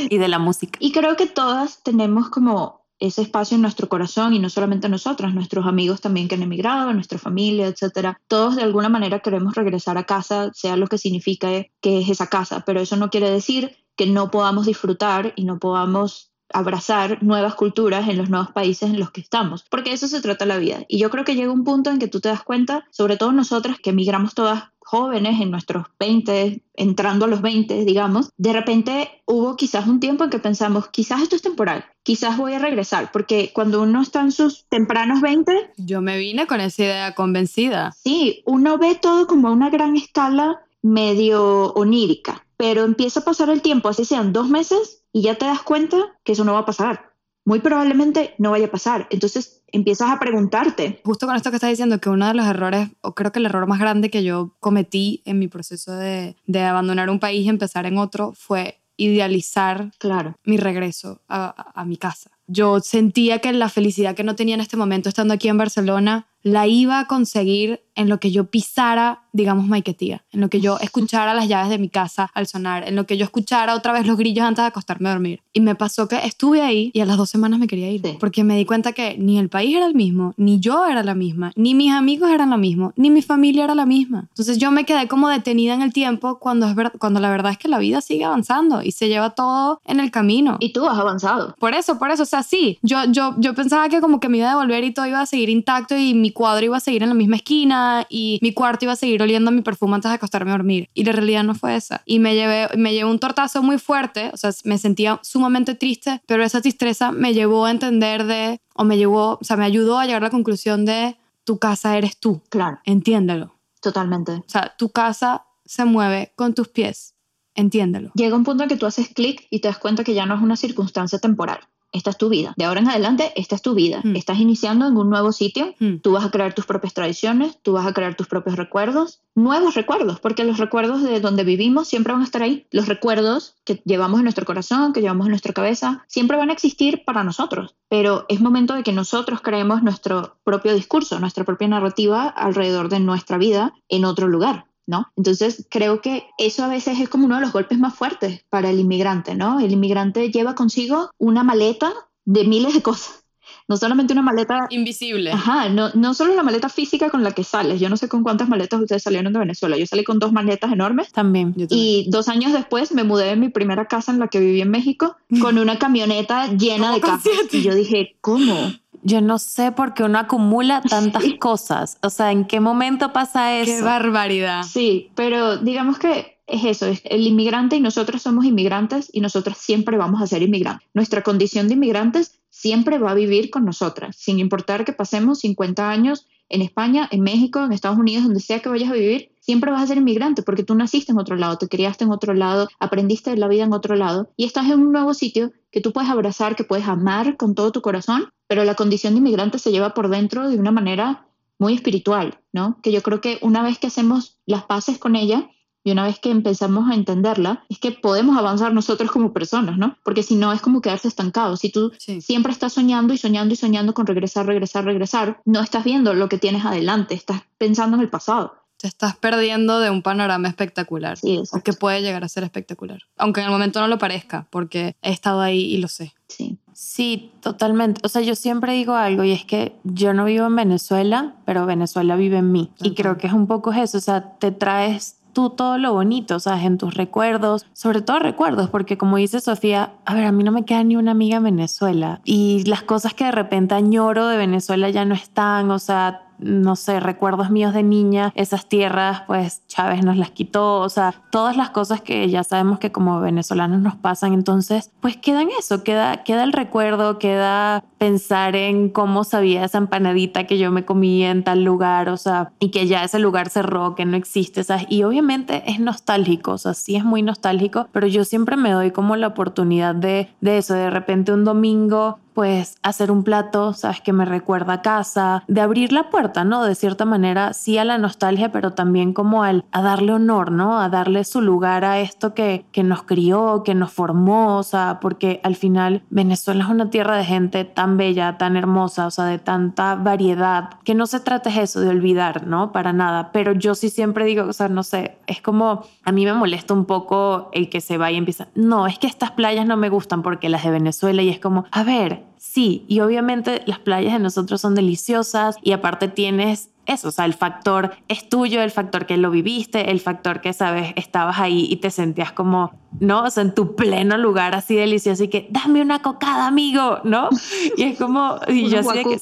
Y 0.08 0.20
de 0.20 0.28
la 0.28 0.38
música. 0.38 0.78
Y 0.80 0.92
creo 0.92 1.16
que 1.16 1.26
todas 1.26 1.82
tenemos 1.82 2.30
como 2.30 2.85
ese 3.00 3.22
espacio 3.22 3.56
en 3.56 3.62
nuestro 3.62 3.90
corazón 3.90 4.34
y 4.34 4.40
no 4.40 4.50
solamente 4.50 4.90
nosotras, 4.90 5.34
nuestros 5.34 5.66
amigos 5.66 6.02
también 6.02 6.28
que 6.28 6.36
han 6.36 6.44
emigrado, 6.44 6.94
nuestra 6.94 7.20
familia, 7.20 7.68
etcétera. 7.68 8.22
Todos 8.28 8.56
de 8.56 8.64
alguna 8.64 8.90
manera 8.90 9.20
queremos 9.20 9.56
regresar 9.56 9.98
a 9.98 10.06
casa, 10.06 10.52
sea 10.54 10.78
lo 10.78 10.88
que 10.88 10.98
signifique 10.98 11.72
que 11.82 12.00
es 12.00 12.10
esa 12.10 12.28
casa, 12.28 12.64
pero 12.66 12.80
eso 12.80 12.96
no 12.96 13.10
quiere 13.10 13.30
decir 13.30 13.78
que 13.96 14.06
no 14.06 14.32
podamos 14.32 14.66
disfrutar 14.66 15.34
y 15.36 15.46
no 15.46 15.60
podamos 15.60 16.32
abrazar 16.54 17.22
nuevas 17.24 17.56
culturas 17.56 18.08
en 18.08 18.18
los 18.18 18.30
nuevos 18.30 18.52
países 18.52 18.90
en 18.90 19.00
los 19.00 19.12
que 19.12 19.22
estamos, 19.22 19.66
porque 19.70 19.90
de 19.90 19.96
eso 19.96 20.08
se 20.08 20.22
trata 20.22 20.46
la 20.46 20.58
vida. 20.58 20.84
Y 20.88 21.00
yo 21.00 21.10
creo 21.10 21.26
que 21.26 21.36
llega 21.36 21.52
un 21.52 21.64
punto 21.64 21.90
en 21.90 22.00
que 22.00 22.08
tú 22.08 22.20
te 22.20 22.30
das 22.30 22.44
cuenta, 22.44 22.86
sobre 22.92 23.18
todo 23.18 23.32
nosotras 23.32 23.80
que 23.80 23.92
emigramos 23.92 24.34
todas 24.34 24.66
jóvenes, 24.86 25.42
en 25.42 25.50
nuestros 25.50 25.88
20, 26.00 26.62
entrando 26.76 27.26
a 27.26 27.28
los 27.28 27.42
20, 27.42 27.86
digamos, 27.86 28.30
de 28.38 28.54
repente 28.54 29.10
hubo 29.26 29.56
quizás 29.56 29.88
un 29.88 30.00
tiempo 30.00 30.24
en 30.24 30.30
que 30.30 30.38
pensamos, 30.38 30.90
quizás 30.90 31.24
esto 31.24 31.36
es 31.36 31.42
temporal, 31.42 31.86
quizás 32.04 32.38
voy 32.38 32.54
a 32.54 32.60
regresar, 32.60 33.12
porque 33.12 33.52
cuando 33.52 33.82
uno 33.82 34.04
está 34.04 34.22
en 34.22 34.32
sus 34.32 34.66
tempranos 34.70 35.22
20... 35.22 35.72
Yo 35.78 36.02
me 36.02 36.20
vine 36.20 36.46
con 36.46 36.62
esa 36.62 36.84
idea 36.84 37.16
convencida. 37.16 37.94
Sí, 37.94 38.44
uno 38.46 38.78
ve 38.78 38.94
todo 38.94 39.26
como 39.26 39.48
a 39.48 39.52
una 39.52 39.72
gran 39.72 39.96
escala 39.96 40.62
medio 40.84 41.74
onírica, 41.74 42.46
pero 42.56 42.84
empieza 42.84 43.22
a 43.22 43.26
pasar 43.26 43.50
el 43.50 43.64
tiempo, 43.64 43.90
así 43.90 44.06
sean 44.06 44.34
dos 44.34 44.50
meses, 44.50 45.04
y 45.16 45.22
ya 45.22 45.36
te 45.36 45.46
das 45.46 45.62
cuenta 45.62 45.98
que 46.26 46.34
eso 46.34 46.44
no 46.44 46.52
va 46.54 46.60
a 46.60 46.66
pasar. 46.66 47.14
Muy 47.46 47.60
probablemente 47.60 48.34
no 48.38 48.52
vaya 48.52 48.66
a 48.66 48.72
pasar. 48.72 49.08
Entonces 49.12 49.62
empiezas 49.72 50.12
a 50.12 50.20
preguntarte. 50.20 51.00
Justo 51.06 51.26
con 51.26 51.36
esto 51.38 51.52
que 51.52 51.56
estás 51.56 51.70
diciendo, 51.70 52.00
que 52.02 52.10
uno 52.10 52.28
de 52.28 52.34
los 52.34 52.46
errores, 52.46 52.90
o 53.02 53.14
creo 53.16 53.32
que 53.32 53.40
el 53.40 53.46
error 53.46 53.66
más 53.66 53.80
grande 53.80 54.10
que 54.10 54.24
yo 54.24 54.56
cometí 54.60 55.22
en 55.26 55.40
mi 55.40 55.48
proceso 55.48 55.94
de, 55.96 56.36
de 56.48 56.62
abandonar 56.64 57.10
un 57.10 57.20
país 57.20 57.46
y 57.46 57.50
empezar 57.50 57.86
en 57.86 57.98
otro 57.98 58.34
fue 58.36 58.82
idealizar 58.98 59.92
Claro. 60.00 60.36
mi 60.44 60.58
regreso 60.58 61.22
a, 61.28 61.46
a- 61.46 61.82
a 61.82 61.86
mi 61.86 61.98
casa. 61.98 62.32
Yo 62.48 62.80
sentía 62.80 63.40
que 63.40 63.54
la 63.54 63.70
felicidad 63.70 64.16
que 64.16 64.24
no 64.24 64.36
tenía 64.36 64.56
en 64.56 64.62
este 64.62 64.78
momento 64.78 65.10
estando 65.10 65.34
aquí 65.34 65.48
en 65.48 65.58
Barcelona 65.58 66.28
la 66.46 66.68
iba 66.68 67.00
a 67.00 67.08
conseguir 67.08 67.82
en 67.96 68.08
lo 68.10 68.20
que 68.20 68.30
yo 68.30 68.46
pisara, 68.52 69.22
digamos, 69.32 69.68
Maiquetía, 69.68 70.24
en 70.32 70.42
lo 70.42 70.50
que 70.50 70.60
yo 70.60 70.78
escuchara 70.80 71.34
las 71.34 71.48
llaves 71.48 71.70
de 71.70 71.78
mi 71.80 71.88
casa 71.90 72.30
al 72.34 72.46
sonar, 72.46 72.86
en 72.88 72.96
lo 72.96 73.06
que 73.08 73.18
yo 73.18 73.24
escuchara 73.24 73.74
otra 73.74 73.94
vez 73.94 74.06
los 74.06 74.18
grillos 74.18 74.46
antes 74.46 74.62
de 74.64 74.68
acostarme 74.68 75.08
a 75.10 75.14
dormir. 75.14 75.42
Y 75.54 75.62
me 75.62 75.76
pasó 75.76 76.08
que 76.10 76.18
estuve 76.18 76.62
ahí 76.62 76.92
y 76.94 77.00
a 77.00 77.06
las 77.06 77.16
dos 77.18 77.30
semanas 77.30 77.58
me 77.58 77.68
quería 77.68 77.90
ir, 77.90 78.02
Sí. 78.04 78.18
porque 78.20 78.44
me 78.44 78.58
di 78.58 78.66
cuenta 78.66 78.92
que 78.92 79.18
ni 79.18 79.40
el 79.40 79.48
país 79.50 79.76
era 79.76 79.86
el 79.88 79.96
mismo, 79.96 80.34
ni 80.38 80.60
yo 80.60 80.86
era 80.86 81.04
la 81.04 81.16
misma, 81.16 81.52
ni 81.56 81.74
mis 81.74 81.92
amigos 81.94 82.30
eran 82.30 82.50
lo 82.52 82.58
mismo, 82.58 82.92
ni 82.96 83.10
mi 83.10 83.22
familia 83.24 83.64
era 83.64 83.74
la 83.74 83.86
misma. 83.86 84.26
Entonces 84.30 84.58
yo 84.60 84.70
me 84.72 84.84
quedé 84.86 85.08
como 85.08 85.30
detenida 85.30 85.74
en 85.74 85.82
el 85.82 85.94
tiempo 85.94 86.38
cuando, 86.38 86.68
es 86.68 86.76
ver- 86.76 86.92
cuando 87.00 87.20
la 87.22 87.30
verdad 87.32 87.54
es 87.54 87.58
que 87.58 87.70
la 87.70 87.80
vida 87.80 88.02
sigue 88.02 88.26
avanzando 88.26 88.84
y 88.84 88.92
se 88.92 89.08
lleva 89.08 89.32
todo 89.32 89.80
en 89.86 90.00
el 90.02 90.12
camino. 90.12 90.58
Y 90.60 90.74
tú 90.74 90.86
has 90.86 91.00
avanzado. 91.00 91.56
Por 91.60 91.74
eso, 91.74 91.98
por 91.98 92.12
eso, 92.12 92.24
o 92.24 92.28
sea, 92.28 92.44
sí, 92.44 92.78
yo, 92.84 93.06
yo, 93.10 93.34
yo 93.38 93.56
pensaba 93.56 93.88
que 93.90 94.02
como 94.02 94.20
que 94.20 94.28
me 94.28 94.38
iba 94.40 94.48
a 94.48 94.52
devolver 94.52 94.84
y 94.84 94.94
todo 94.94 95.06
iba 95.08 95.22
a 95.22 95.26
seguir 95.26 95.50
intacto 95.50 95.96
y 95.98 96.14
mi 96.14 96.32
cuadro 96.36 96.64
iba 96.66 96.78
a 96.78 96.80
seguir 96.80 97.02
en 97.02 97.10
la 97.10 97.16
misma 97.16 97.38
esquina 97.38 98.06
y 98.10 98.38
mi 98.44 98.54
cuarto 98.54 98.86
iba 98.86 98.94
a 98.94 98.96
seguir 98.96 99.24
oliendo 99.24 99.50
mi 99.50 99.64
perfume 99.64 99.96
antes 99.96 100.12
de 100.12 100.16
acostarme 100.16 100.52
a 100.52 100.58
dormir. 100.58 100.88
Y 100.94 101.04
la 101.04 101.14
realidad 101.14 101.44
no 101.44 101.56
fue 101.56 101.76
esa. 101.76 102.04
Y 102.06 102.20
me 102.20 102.36
llevé, 102.36 102.68
me 102.78 102.94
llevé 102.94 103.10
un 103.10 103.18
tortazo 103.18 103.64
muy 103.64 103.80
fuerte, 103.80 104.30
o 104.32 104.38
sea, 104.38 104.52
me 104.66 104.78
sentía 104.78 105.20
sumamente 105.24 105.74
triste, 105.74 106.22
pero 106.28 106.44
esa 106.44 106.62
tristeza 106.62 107.12
me 107.12 107.34
llevó 107.34 107.66
a 107.66 107.72
entender 107.72 108.26
de, 108.26 108.62
o 108.76 108.84
me 108.84 108.98
llevó, 108.98 109.40
o 109.42 109.44
sea, 109.44 109.58
me 109.58 109.66
ayudó 109.66 109.98
a 109.98 110.06
llegar 110.06 110.22
a 110.22 110.28
la 110.28 110.30
conclusión 110.30 110.86
de, 110.86 111.18
tu 111.46 111.58
casa 111.60 111.98
eres 111.98 112.18
tú, 112.18 112.42
Claro, 112.50 112.80
entiéndelo. 112.86 113.54
totalmente. 113.82 114.34
O 114.34 114.44
sea, 114.48 114.74
tu 114.78 114.90
casa 114.90 115.46
se 115.64 115.86
mueve 115.86 116.34
con 116.36 116.54
tus 116.54 116.68
pies, 116.68 117.14
entiéndelo. 117.54 118.12
Llega 118.16 118.36
un 118.36 118.44
punto 118.44 118.64
en 118.64 118.70
que 118.70 118.78
tú 118.78 118.86
haces 118.86 119.10
clic 119.10 119.48
y 119.50 119.60
te 119.62 119.68
das 119.68 119.78
cuenta 119.78 120.04
que 120.04 120.14
ya 120.14 120.26
no 120.26 120.36
es 120.36 120.42
una 120.42 120.58
circunstancia 120.58 121.20
temporal. 121.20 121.60
Esta 121.96 122.10
es 122.10 122.18
tu 122.18 122.28
vida. 122.28 122.54
De 122.58 122.66
ahora 122.66 122.82
en 122.82 122.90
adelante, 122.90 123.32
esta 123.38 123.56
es 123.56 123.62
tu 123.62 123.74
vida. 123.74 124.02
Mm. 124.04 124.18
Estás 124.18 124.38
iniciando 124.40 124.86
en 124.86 124.98
un 124.98 125.10
nuevo 125.10 125.32
sitio. 125.32 125.74
Mm. 125.80 126.00
Tú 126.00 126.12
vas 126.12 126.26
a 126.26 126.30
crear 126.30 126.54
tus 126.54 126.66
propias 126.66 126.94
tradiciones, 126.94 127.58
tú 127.62 127.72
vas 127.72 127.88
a 127.88 127.94
crear 127.94 128.16
tus 128.16 128.28
propios 128.28 128.58
recuerdos, 128.58 129.22
nuevos 129.34 129.76
recuerdos, 129.76 130.20
porque 130.20 130.44
los 130.44 130.58
recuerdos 130.58 131.04
de 131.04 131.22
donde 131.22 131.46
vivimos 131.46 131.88
siempre 131.88 132.12
van 132.12 132.22
a 132.22 132.26
estar 132.26 132.44
ahí. 132.44 132.68
Los 132.72 132.90
recuerdos 132.90 133.56
que 133.64 133.82
llevamos 133.86 134.20
en 134.20 134.26
nuestro 134.26 134.46
corazón, 134.46 134.92
que 134.92 135.00
llevamos 135.00 135.28
en 135.28 135.32
nuestra 135.32 135.54
cabeza, 135.54 136.04
siempre 136.10 136.36
van 136.36 136.50
a 136.50 136.54
existir 136.54 137.06
para 137.06 137.24
nosotros. 137.24 137.76
Pero 137.88 138.26
es 138.28 138.42
momento 138.42 138.74
de 138.74 138.84
que 138.84 138.92
nosotros 138.92 139.40
creemos 139.40 139.82
nuestro 139.82 140.36
propio 140.44 140.74
discurso, 140.74 141.18
nuestra 141.22 141.46
propia 141.46 141.70
narrativa 141.70 142.28
alrededor 142.28 142.90
de 142.90 143.00
nuestra 143.00 143.38
vida 143.38 143.74
en 143.88 144.04
otro 144.04 144.28
lugar. 144.28 144.66
¿No? 144.88 145.12
Entonces 145.16 145.66
creo 145.70 146.02
que 146.02 146.28
eso 146.38 146.64
a 146.64 146.68
veces 146.68 147.00
es 147.00 147.10
como 147.10 147.26
uno 147.26 147.36
de 147.36 147.42
los 147.42 147.54
golpes 147.54 147.80
más 147.80 147.96
fuertes 147.96 148.44
para 148.50 148.70
el 148.70 148.80
inmigrante, 148.80 149.36
¿no? 149.36 149.60
El 149.60 149.72
inmigrante 149.72 150.32
lleva 150.32 150.56
consigo 150.56 151.10
una 151.18 151.44
maleta 151.44 151.94
de 152.26 152.44
miles 152.46 152.74
de 152.74 152.82
cosas, 152.82 153.24
no 153.68 153.78
solamente 153.78 154.14
una 154.14 154.22
maleta... 154.22 154.68
Invisible. 154.70 155.32
Ajá, 155.32 155.70
no, 155.70 155.90
no 155.94 156.14
solo 156.14 156.36
la 156.36 156.44
maleta 156.44 156.70
física 156.70 157.10
con 157.10 157.24
la 157.24 157.32
que 157.32 157.44
sales, 157.44 157.80
yo 157.80 157.90
no 157.90 157.98
sé 157.98 158.08
con 158.08 158.24
cuántas 158.24 158.50
maletas 158.50 158.82
ustedes 158.82 159.04
salieron 159.04 159.34
de 159.34 159.40
Venezuela, 159.40 159.78
yo 159.78 159.86
salí 159.86 160.04
con 160.04 160.20
dos 160.20 160.32
maletas 160.32 160.72
enormes 160.72 161.12
También. 161.12 161.54
Yo 161.56 161.68
también. 161.68 161.88
y 161.88 162.10
dos 162.10 162.28
años 162.28 162.54
después 162.54 162.92
me 162.92 163.04
mudé 163.04 163.26
de 163.26 163.36
mi 163.36 163.50
primera 163.50 163.86
casa 163.88 164.12
en 164.12 164.20
la 164.20 164.28
que 164.28 164.40
viví 164.40 164.62
en 164.62 164.70
México 164.70 165.16
con 165.42 165.58
una 165.58 165.80
camioneta 165.80 166.48
llena 166.48 166.94
de 166.94 167.02
¿Cómo 167.02 167.14
con 167.14 167.24
cajas. 167.24 167.54
Y 167.54 167.62
yo 167.62 167.74
dije, 167.74 168.16
¿cómo? 168.22 168.72
Yo 169.08 169.22
no 169.22 169.38
sé 169.40 169.72
por 169.72 169.94
qué 169.94 170.04
uno 170.04 170.18
acumula 170.20 170.82
tantas 170.90 171.24
Sí. 171.24 171.38
cosas. 171.38 171.98
O 172.02 172.10
sea, 172.10 172.32
¿en 172.32 172.46
qué 172.46 172.60
momento 172.60 173.14
pasa 173.14 173.50
Qué 173.64 173.76
eso? 173.78 173.86
barbaridad. 173.86 174.64
Sí, 174.64 175.10
pero 175.16 175.58
digamos 175.58 176.00
que 176.00 176.38
es 176.48 176.64
eso, 176.66 176.86
es 176.88 177.02
el 177.06 177.26
inmigrante 177.26 177.76
y 177.76 177.80
nosotros 177.82 178.22
somos 178.22 178.46
inmigrantes 178.46 179.10
y 179.14 179.22
nosotras 179.22 179.58
siempre 179.58 179.98
vamos 179.98 180.22
a 180.22 180.28
ser 180.28 180.42
inmigrantes. 180.44 180.88
Nuestra 180.94 181.22
condición 181.24 181.68
de 181.68 181.74
inmigrantes 181.76 182.40
siempre 182.50 182.98
va 183.00 183.12
a 183.12 183.16
vivir 183.16 183.50
con 183.50 183.66
nosotras, 183.66 184.16
sin 184.16 184.40
importar 184.40 184.86
que 184.86 184.94
pasemos 184.94 185.40
50 185.40 185.90
años 185.90 186.28
en 186.50 186.62
España, 186.62 187.08
en 187.12 187.22
México, 187.22 187.64
en 187.64 187.72
Estados 187.72 187.98
Unidos, 187.98 188.24
donde 188.26 188.40
sea 188.40 188.60
que 188.60 188.70
vayas 188.70 188.92
a 188.92 188.94
vivir, 188.94 189.32
siempre 189.40 189.72
vas 189.72 189.82
a 189.82 189.88
ser 189.88 189.98
inmigrante 189.98 190.44
porque 190.44 190.64
tú 190.64 190.76
naciste 190.76 191.12
en 191.12 191.18
otro 191.18 191.36
lado, 191.36 191.58
te 191.58 191.68
criaste 191.68 192.04
en 192.04 192.12
otro 192.12 192.36
lado, 192.36 192.68
aprendiste 192.80 193.32
de 193.32 193.38
la 193.38 193.48
vida 193.48 193.64
en 193.64 193.74
otro 193.74 193.96
lado 193.96 194.30
y 194.38 194.46
estás 194.46 194.66
en 194.68 194.80
un 194.80 194.92
nuevo 194.92 195.16
sitio 195.16 195.52
que 195.76 195.82
tú 195.82 195.92
puedes 195.92 196.10
abrazar, 196.10 196.56
que 196.56 196.64
puedes 196.64 196.88
amar 196.88 197.36
con 197.36 197.54
todo 197.54 197.74
tu 197.74 197.82
corazón, 197.82 198.30
pero 198.48 198.64
la 198.64 198.76
condición 198.76 199.12
de 199.14 199.20
inmigrante 199.20 199.60
se 199.60 199.72
lleva 199.74 199.94
por 199.94 200.08
dentro 200.08 200.50
de 200.50 200.58
una 200.58 200.72
manera 200.72 201.28
muy 201.60 201.74
espiritual, 201.74 202.40
¿no? 202.54 202.80
Que 202.82 202.94
yo 202.94 203.04
creo 203.04 203.20
que 203.20 203.40
una 203.42 203.62
vez 203.62 203.78
que 203.78 203.88
hacemos 203.88 204.40
las 204.46 204.64
paces 204.64 204.98
con 204.98 205.18
ella 205.18 205.50
y 205.84 205.92
una 205.92 206.06
vez 206.06 206.18
que 206.20 206.32
empezamos 206.32 206.90
a 206.90 206.96
entenderla, 206.96 207.66
es 207.68 207.78
que 207.80 207.92
podemos 207.92 208.38
avanzar 208.38 208.74
nosotros 208.74 209.12
como 209.12 209.34
personas, 209.34 209.78
¿no? 209.78 209.98
Porque 210.06 210.24
si 210.24 210.36
no 210.36 210.54
es 210.54 210.62
como 210.62 210.80
quedarse 210.80 211.10
estancado. 211.10 211.58
Si 211.58 211.70
tú 211.70 211.92
Sí. 212.00 212.22
siempre 212.22 212.54
estás 212.54 212.72
soñando 212.72 213.14
y 213.14 213.18
soñando 213.18 213.54
y 213.54 213.58
soñando 213.58 213.94
con 213.94 214.06
regresar, 214.06 214.46
regresar, 214.46 214.86
regresar, 214.86 215.42
no 215.44 215.60
estás 215.60 215.84
viendo 215.84 216.14
lo 216.14 216.30
que 216.30 216.38
tienes 216.38 216.64
adelante, 216.64 217.16
estás 217.16 217.42
pensando 217.58 217.98
en 217.98 218.02
el 218.04 218.10
pasado. 218.10 218.54
Te 218.78 218.88
estás 218.88 219.16
perdiendo 219.16 219.80
de 219.80 219.90
un 219.90 220.02
panorama 220.02 220.48
espectacular. 220.48 221.18
Sí, 221.18 221.38
exacto. 221.38 221.64
Que 221.64 221.78
puede 221.78 222.02
llegar 222.02 222.24
a 222.24 222.30
ser 222.30 222.44
espectacular. 222.44 223.00
Aunque 223.18 223.42
en 223.42 223.48
el 223.48 223.52
momento 223.52 223.80
no 223.80 223.88
lo 223.88 223.98
parezca, 223.98 224.48
porque 224.50 224.96
he 225.02 225.12
estado 225.12 225.42
ahí 225.42 225.62
y 225.62 225.78
lo 225.78 225.88
sé. 225.88 226.14
Sí. 226.28 226.58
Sí, 226.74 227.32
totalmente. 227.40 228.02
O 228.04 228.10
sea, 228.10 228.22
yo 228.22 228.36
siempre 228.36 228.74
digo 228.74 228.96
algo 228.96 229.24
y 229.24 229.32
es 229.32 229.46
que 229.46 229.76
yo 229.86 230.14
no 230.14 230.26
vivo 230.26 230.46
en 230.46 230.58
Venezuela, 230.58 231.36
pero 231.46 231.66
Venezuela 231.66 232.18
vive 232.18 232.40
en 232.40 232.52
mí. 232.52 232.70
Y 232.82 232.96
creo 232.96 233.18
que 233.18 233.28
es 233.28 233.34
un 233.34 233.48
poco 233.48 233.72
eso. 233.72 233.98
O 233.98 234.02
sea, 234.02 234.34
te 234.40 234.52
traes 234.52 235.16
tú 235.36 235.50
todo 235.52 235.78
lo 235.78 235.94
bonito, 235.94 236.38
o 236.38 236.40
sea, 236.40 236.64
en 236.64 236.78
tus 236.78 236.96
recuerdos, 236.96 237.66
sobre 237.74 238.02
todo 238.02 238.20
recuerdos, 238.20 238.70
porque 238.70 238.98
como 238.98 239.18
dice 239.18 239.42
Sofía, 239.42 239.92
a 240.06 240.16
ver, 240.16 240.24
a 240.24 240.32
mí 240.32 240.46
no 240.46 240.54
me 240.54 240.64
queda 240.64 240.84
ni 240.84 240.96
una 240.96 241.12
amiga 241.12 241.38
en 241.38 241.44
Venezuela 241.44 242.22
y 242.24 242.64
las 242.64 242.84
cosas 242.84 243.14
que 243.14 243.26
de 243.26 243.34
repente 243.34 243.76
añoro 243.76 244.28
de 244.28 244.38
Venezuela 244.38 244.90
ya 244.90 245.04
no 245.04 245.14
están, 245.14 245.70
o 245.72 245.80
sea, 245.80 246.22
no 246.40 246.76
sé, 246.76 247.00
recuerdos 247.00 247.50
míos 247.50 247.74
de 247.74 247.84
niña, 247.84 248.32
esas 248.36 248.68
tierras, 248.68 249.24
pues 249.28 249.62
Chávez 249.68 250.04
nos 250.04 250.18
las 250.18 250.32
quitó, 250.32 250.80
o 250.80 250.90
sea, 250.90 251.14
todas 251.32 251.58
las 251.58 251.70
cosas 251.70 252.02
que 252.02 252.30
ya 252.30 252.44
sabemos 252.44 252.80
que 252.80 252.92
como 252.92 253.20
venezolanos 253.20 253.82
nos 253.82 253.96
pasan, 253.96 254.34
entonces, 254.34 254.92
pues 255.02 255.18
queda 255.18 255.42
en 255.42 255.50
eso, 255.58 255.84
queda, 255.84 256.24
queda 256.24 256.44
el 256.44 256.54
recuerdo, 256.54 257.20
queda 257.20 257.84
pensar 257.98 258.56
en 258.56 258.90
cómo 258.90 259.24
sabía 259.24 259.66
esa 259.66 259.78
empanadita 259.78 260.46
que 260.46 260.58
yo 260.58 260.72
me 260.72 260.86
comí 260.86 261.24
en 261.24 261.44
tal 261.44 261.64
lugar, 261.64 262.10
o 262.10 262.18
sea, 262.18 262.52
y 262.60 262.70
que 262.70 262.88
ya 262.88 263.04
ese 263.04 263.20
lugar 263.20 263.50
cerró, 263.50 263.96
que 263.96 264.06
no 264.06 264.18
existe, 264.18 264.64
¿sabes? 264.64 264.86
Y 264.90 265.04
obviamente 265.04 265.64
es 265.68 265.80
nostálgico, 265.80 266.52
o 266.52 266.58
sea, 266.58 266.74
sí 266.74 266.96
es 266.96 267.04
muy 267.04 267.22
nostálgico, 267.22 267.88
pero 267.92 268.08
yo 268.08 268.26
siempre 268.26 268.58
me 268.58 268.72
doy 268.72 268.92
como 268.92 269.16
la 269.16 269.28
oportunidad 269.28 269.96
de, 269.96 270.30
de 270.42 270.58
eso, 270.58 270.74
de 270.74 270.90
repente 270.90 271.32
un 271.32 271.44
domingo 271.44 272.20
pues 272.36 272.78
hacer 272.84 273.12
un 273.12 273.24
plato, 273.24 273.74
sabes, 273.74 274.02
que 274.02 274.12
me 274.12 274.26
recuerda 274.26 274.74
a 274.74 274.82
casa, 274.82 275.44
de 275.48 275.62
abrir 275.62 275.94
la 275.94 276.10
puerta, 276.10 276.44
¿no? 276.44 276.66
De 276.66 276.76
cierta 276.76 277.06
manera, 277.06 277.54
sí 277.54 277.78
a 277.78 277.86
la 277.86 277.98
nostalgia, 277.98 278.52
pero 278.52 278.74
también 278.74 279.14
como 279.14 279.44
al, 279.44 279.64
a 279.72 279.82
darle 279.82 280.12
honor, 280.12 280.52
¿no? 280.52 280.80
A 280.80 280.90
darle 280.90 281.24
su 281.24 281.42
lugar 281.42 281.86
a 281.86 282.02
esto 282.02 282.34
que, 282.34 282.66
que 282.74 282.84
nos 282.84 283.04
crió, 283.04 283.64
que 283.64 283.74
nos 283.74 283.94
formó, 283.94 284.58
o 284.58 284.64
sea, 284.64 285.00
porque 285.02 285.40
al 285.44 285.56
final 285.56 286.04
Venezuela 286.10 286.66
es 286.66 286.70
una 286.70 286.90
tierra 286.90 287.16
de 287.16 287.24
gente 287.24 287.64
tan 287.64 287.96
bella, 287.96 288.38
tan 288.38 288.58
hermosa, 288.58 289.08
o 289.08 289.12
sea, 289.12 289.26
de 289.26 289.40
tanta 289.40 289.96
variedad, 289.96 290.72
que 290.84 290.94
no 290.94 291.08
se 291.08 291.22
trata 291.22 291.50
eso, 291.50 291.80
de 291.80 291.88
olvidar, 291.88 292.46
¿no? 292.46 292.74
Para 292.74 292.92
nada, 292.92 293.32
pero 293.32 293.54
yo 293.54 293.76
sí 293.76 293.90
siempre 293.90 294.26
digo, 294.26 294.44
o 294.44 294.54
sea, 294.54 294.68
no 294.68 294.84
sé, 294.84 295.20
es 295.26 295.42
como, 295.42 295.86
a 296.04 296.12
mí 296.12 296.26
me 296.26 296.34
molesta 296.34 296.74
un 296.74 296.84
poco 296.84 297.50
el 297.54 297.70
que 297.70 297.80
se 297.80 297.98
va 297.98 298.12
y 298.12 298.18
empieza, 298.18 298.50
no, 298.56 298.88
es 298.88 299.00
que 299.00 299.08
estas 299.08 299.32
playas 299.32 299.66
no 299.66 299.78
me 299.78 299.88
gustan 299.88 300.22
porque 300.22 300.50
las 300.50 300.66
de 300.66 300.72
Venezuela 300.72 301.22
y 301.22 301.30
es 301.30 301.40
como, 301.40 301.64
a 301.72 301.84
ver, 301.84 302.25
sí, 302.56 302.86
y 302.88 303.02
obviamente 303.02 303.64
las 303.66 303.80
playas 303.80 304.14
de 304.14 304.20
nosotros 304.20 304.62
son 304.62 304.76
deliciosas 304.76 305.58
y 305.62 305.74
aparte 305.74 306.08
tienes 306.08 306.70
eso, 306.86 307.10
o 307.10 307.12
sea, 307.12 307.26
el 307.26 307.34
factor 307.34 307.98
es 308.08 308.30
tuyo, 308.30 308.62
el 308.62 308.72
factor 308.72 309.06
que 309.06 309.18
lo 309.18 309.30
viviste, 309.30 309.92
el 309.92 310.00
factor 310.00 310.40
que, 310.40 310.54
sabes, 310.54 310.94
estabas 310.96 311.40
ahí 311.40 311.68
y 311.70 311.78
te 311.78 311.92
sentías 311.92 312.32
como, 312.32 312.72
¿no? 313.02 313.24
O 313.24 313.30
sea, 313.30 313.44
en 313.44 313.54
tu 313.54 313.76
pleno 313.76 314.18
lugar 314.18 314.56
así 314.56 314.76
delicioso 314.76 315.26
y 315.26 315.28
que, 315.28 315.48
dame 315.50 315.82
una 315.82 316.02
cocada, 316.02 316.48
amigo, 316.48 317.00
¿no? 317.04 317.28
Y 317.76 317.84
es 317.84 317.98
como, 317.98 318.40
y 318.48 318.70
yo 318.70 318.80
así 318.80 319.00
de 319.00 319.04
que, 319.04 319.20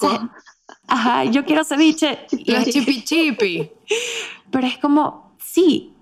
ajá, 0.87 1.23
yo 1.23 1.43
quiero 1.43 1.63
ceviche. 1.63 2.19
Y 2.31 2.53
es 2.53 2.69
chipi 2.69 3.03
chipi. 3.03 3.71
Pero 4.51 4.67
es 4.67 4.77
como, 4.77 5.35
sí, 5.39 5.92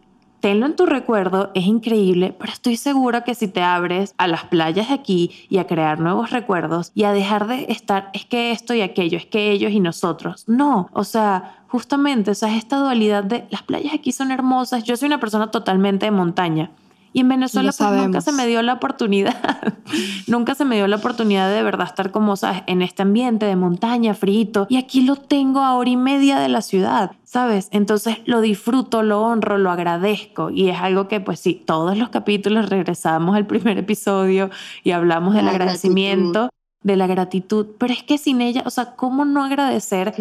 tenlo 0.42 0.66
en 0.66 0.76
tu 0.76 0.86
recuerdo, 0.86 1.52
es 1.54 1.66
increíble, 1.66 2.36
pero 2.38 2.52
estoy 2.52 2.76
segura 2.76 3.24
que 3.24 3.36
si 3.36 3.48
te 3.48 3.62
abres 3.62 4.14
a 4.18 4.28
las 4.28 4.44
playas 4.46 4.90
de 4.90 4.96
aquí 4.96 5.32
y 5.50 5.60
a 5.60 5.68
crear 5.68 6.00
nuevos 6.00 6.32
recuerdos 6.32 6.92
y 6.96 7.04
a 7.04 7.14
dejar 7.14 7.48
de 7.48 7.68
estar, 7.70 8.10
es 8.14 8.26
que 8.26 8.52
esto 8.52 8.74
y 8.74 8.82
aquello, 8.82 9.18
es 9.18 9.26
que 9.26 9.52
ellos 9.52 9.72
y 9.72 9.80
nosotros, 9.80 10.44
no, 10.48 10.90
o 10.94 11.04
sea, 11.04 11.64
justamente, 11.68 12.32
o 12.32 12.36
sea, 12.36 12.56
esta 12.58 12.78
dualidad 12.78 13.24
de 13.24 13.46
las 13.50 13.62
playas 13.62 13.94
aquí 13.94 14.12
son 14.12 14.32
hermosas, 14.32 14.84
yo 14.84 14.98
soy 14.98 15.08
una 15.08 15.20
persona 15.20 15.52
totalmente 15.52 16.08
de 16.08 16.12
montaña, 16.12 16.72
y 17.14 17.22
en 17.22 17.30
Venezuela 17.30 17.72
pues, 17.78 17.92
nunca 18.02 18.22
se 18.22 18.32
me 18.32 18.48
dio 18.48 18.62
la 18.62 18.74
oportunidad, 18.74 19.36
nunca 20.28 20.56
se 20.56 20.66
me 20.66 20.76
dio 20.76 20.88
la 20.88 20.98
oportunidad 20.98 21.54
de, 21.54 21.64
verdad 21.64 21.88
estar 21.88 22.12
como, 22.12 22.36
¿sabes? 22.36 22.64
En 22.68 22.82
este 22.82 23.02
ambiente 23.02 23.46
de 23.46 23.56
montaña, 23.56 24.14
frito. 24.14 24.68
Y 24.70 24.78
aquí 24.78 25.02
lo 25.02 25.16
tengo 25.16 25.62
a 25.62 25.76
hora 25.76 25.90
y 25.90 25.98
media 25.98 26.40
de 26.40 26.50
la 26.50 26.62
ciudad, 26.62 27.12
¿sabes? 27.24 27.68
Entonces 27.72 28.18
lo 28.26 28.42
disfruto, 28.42 29.04
lo 29.04 29.22
honro, 29.22 29.58
lo 29.58 29.72
agradezco. 29.72 30.50
Y 30.50 30.70
es 30.70 30.80
algo 30.80 31.08
que, 31.08 31.20
pues 31.20 31.40
sí, 31.40 31.62
todos 31.66 31.98
los 31.98 32.10
capítulos 32.10 32.70
regresamos 32.70 33.36
al 33.36 33.46
primer 33.46 33.78
episodio 33.78 34.50
y 34.84 34.92
hablamos 34.92 35.34
del 35.34 35.48
agradecimiento 35.48 36.50
de 36.84 36.96
la 36.96 37.08
gratitud, 37.08 37.68
pero 37.78 37.94
es 37.94 38.04
que 38.04 38.18
sin 38.18 38.42
ella, 38.42 38.64
o 38.66 38.70
sea, 38.70 38.96
¿cómo 38.96 39.24
no 39.26 39.44
agradecer 39.44 40.14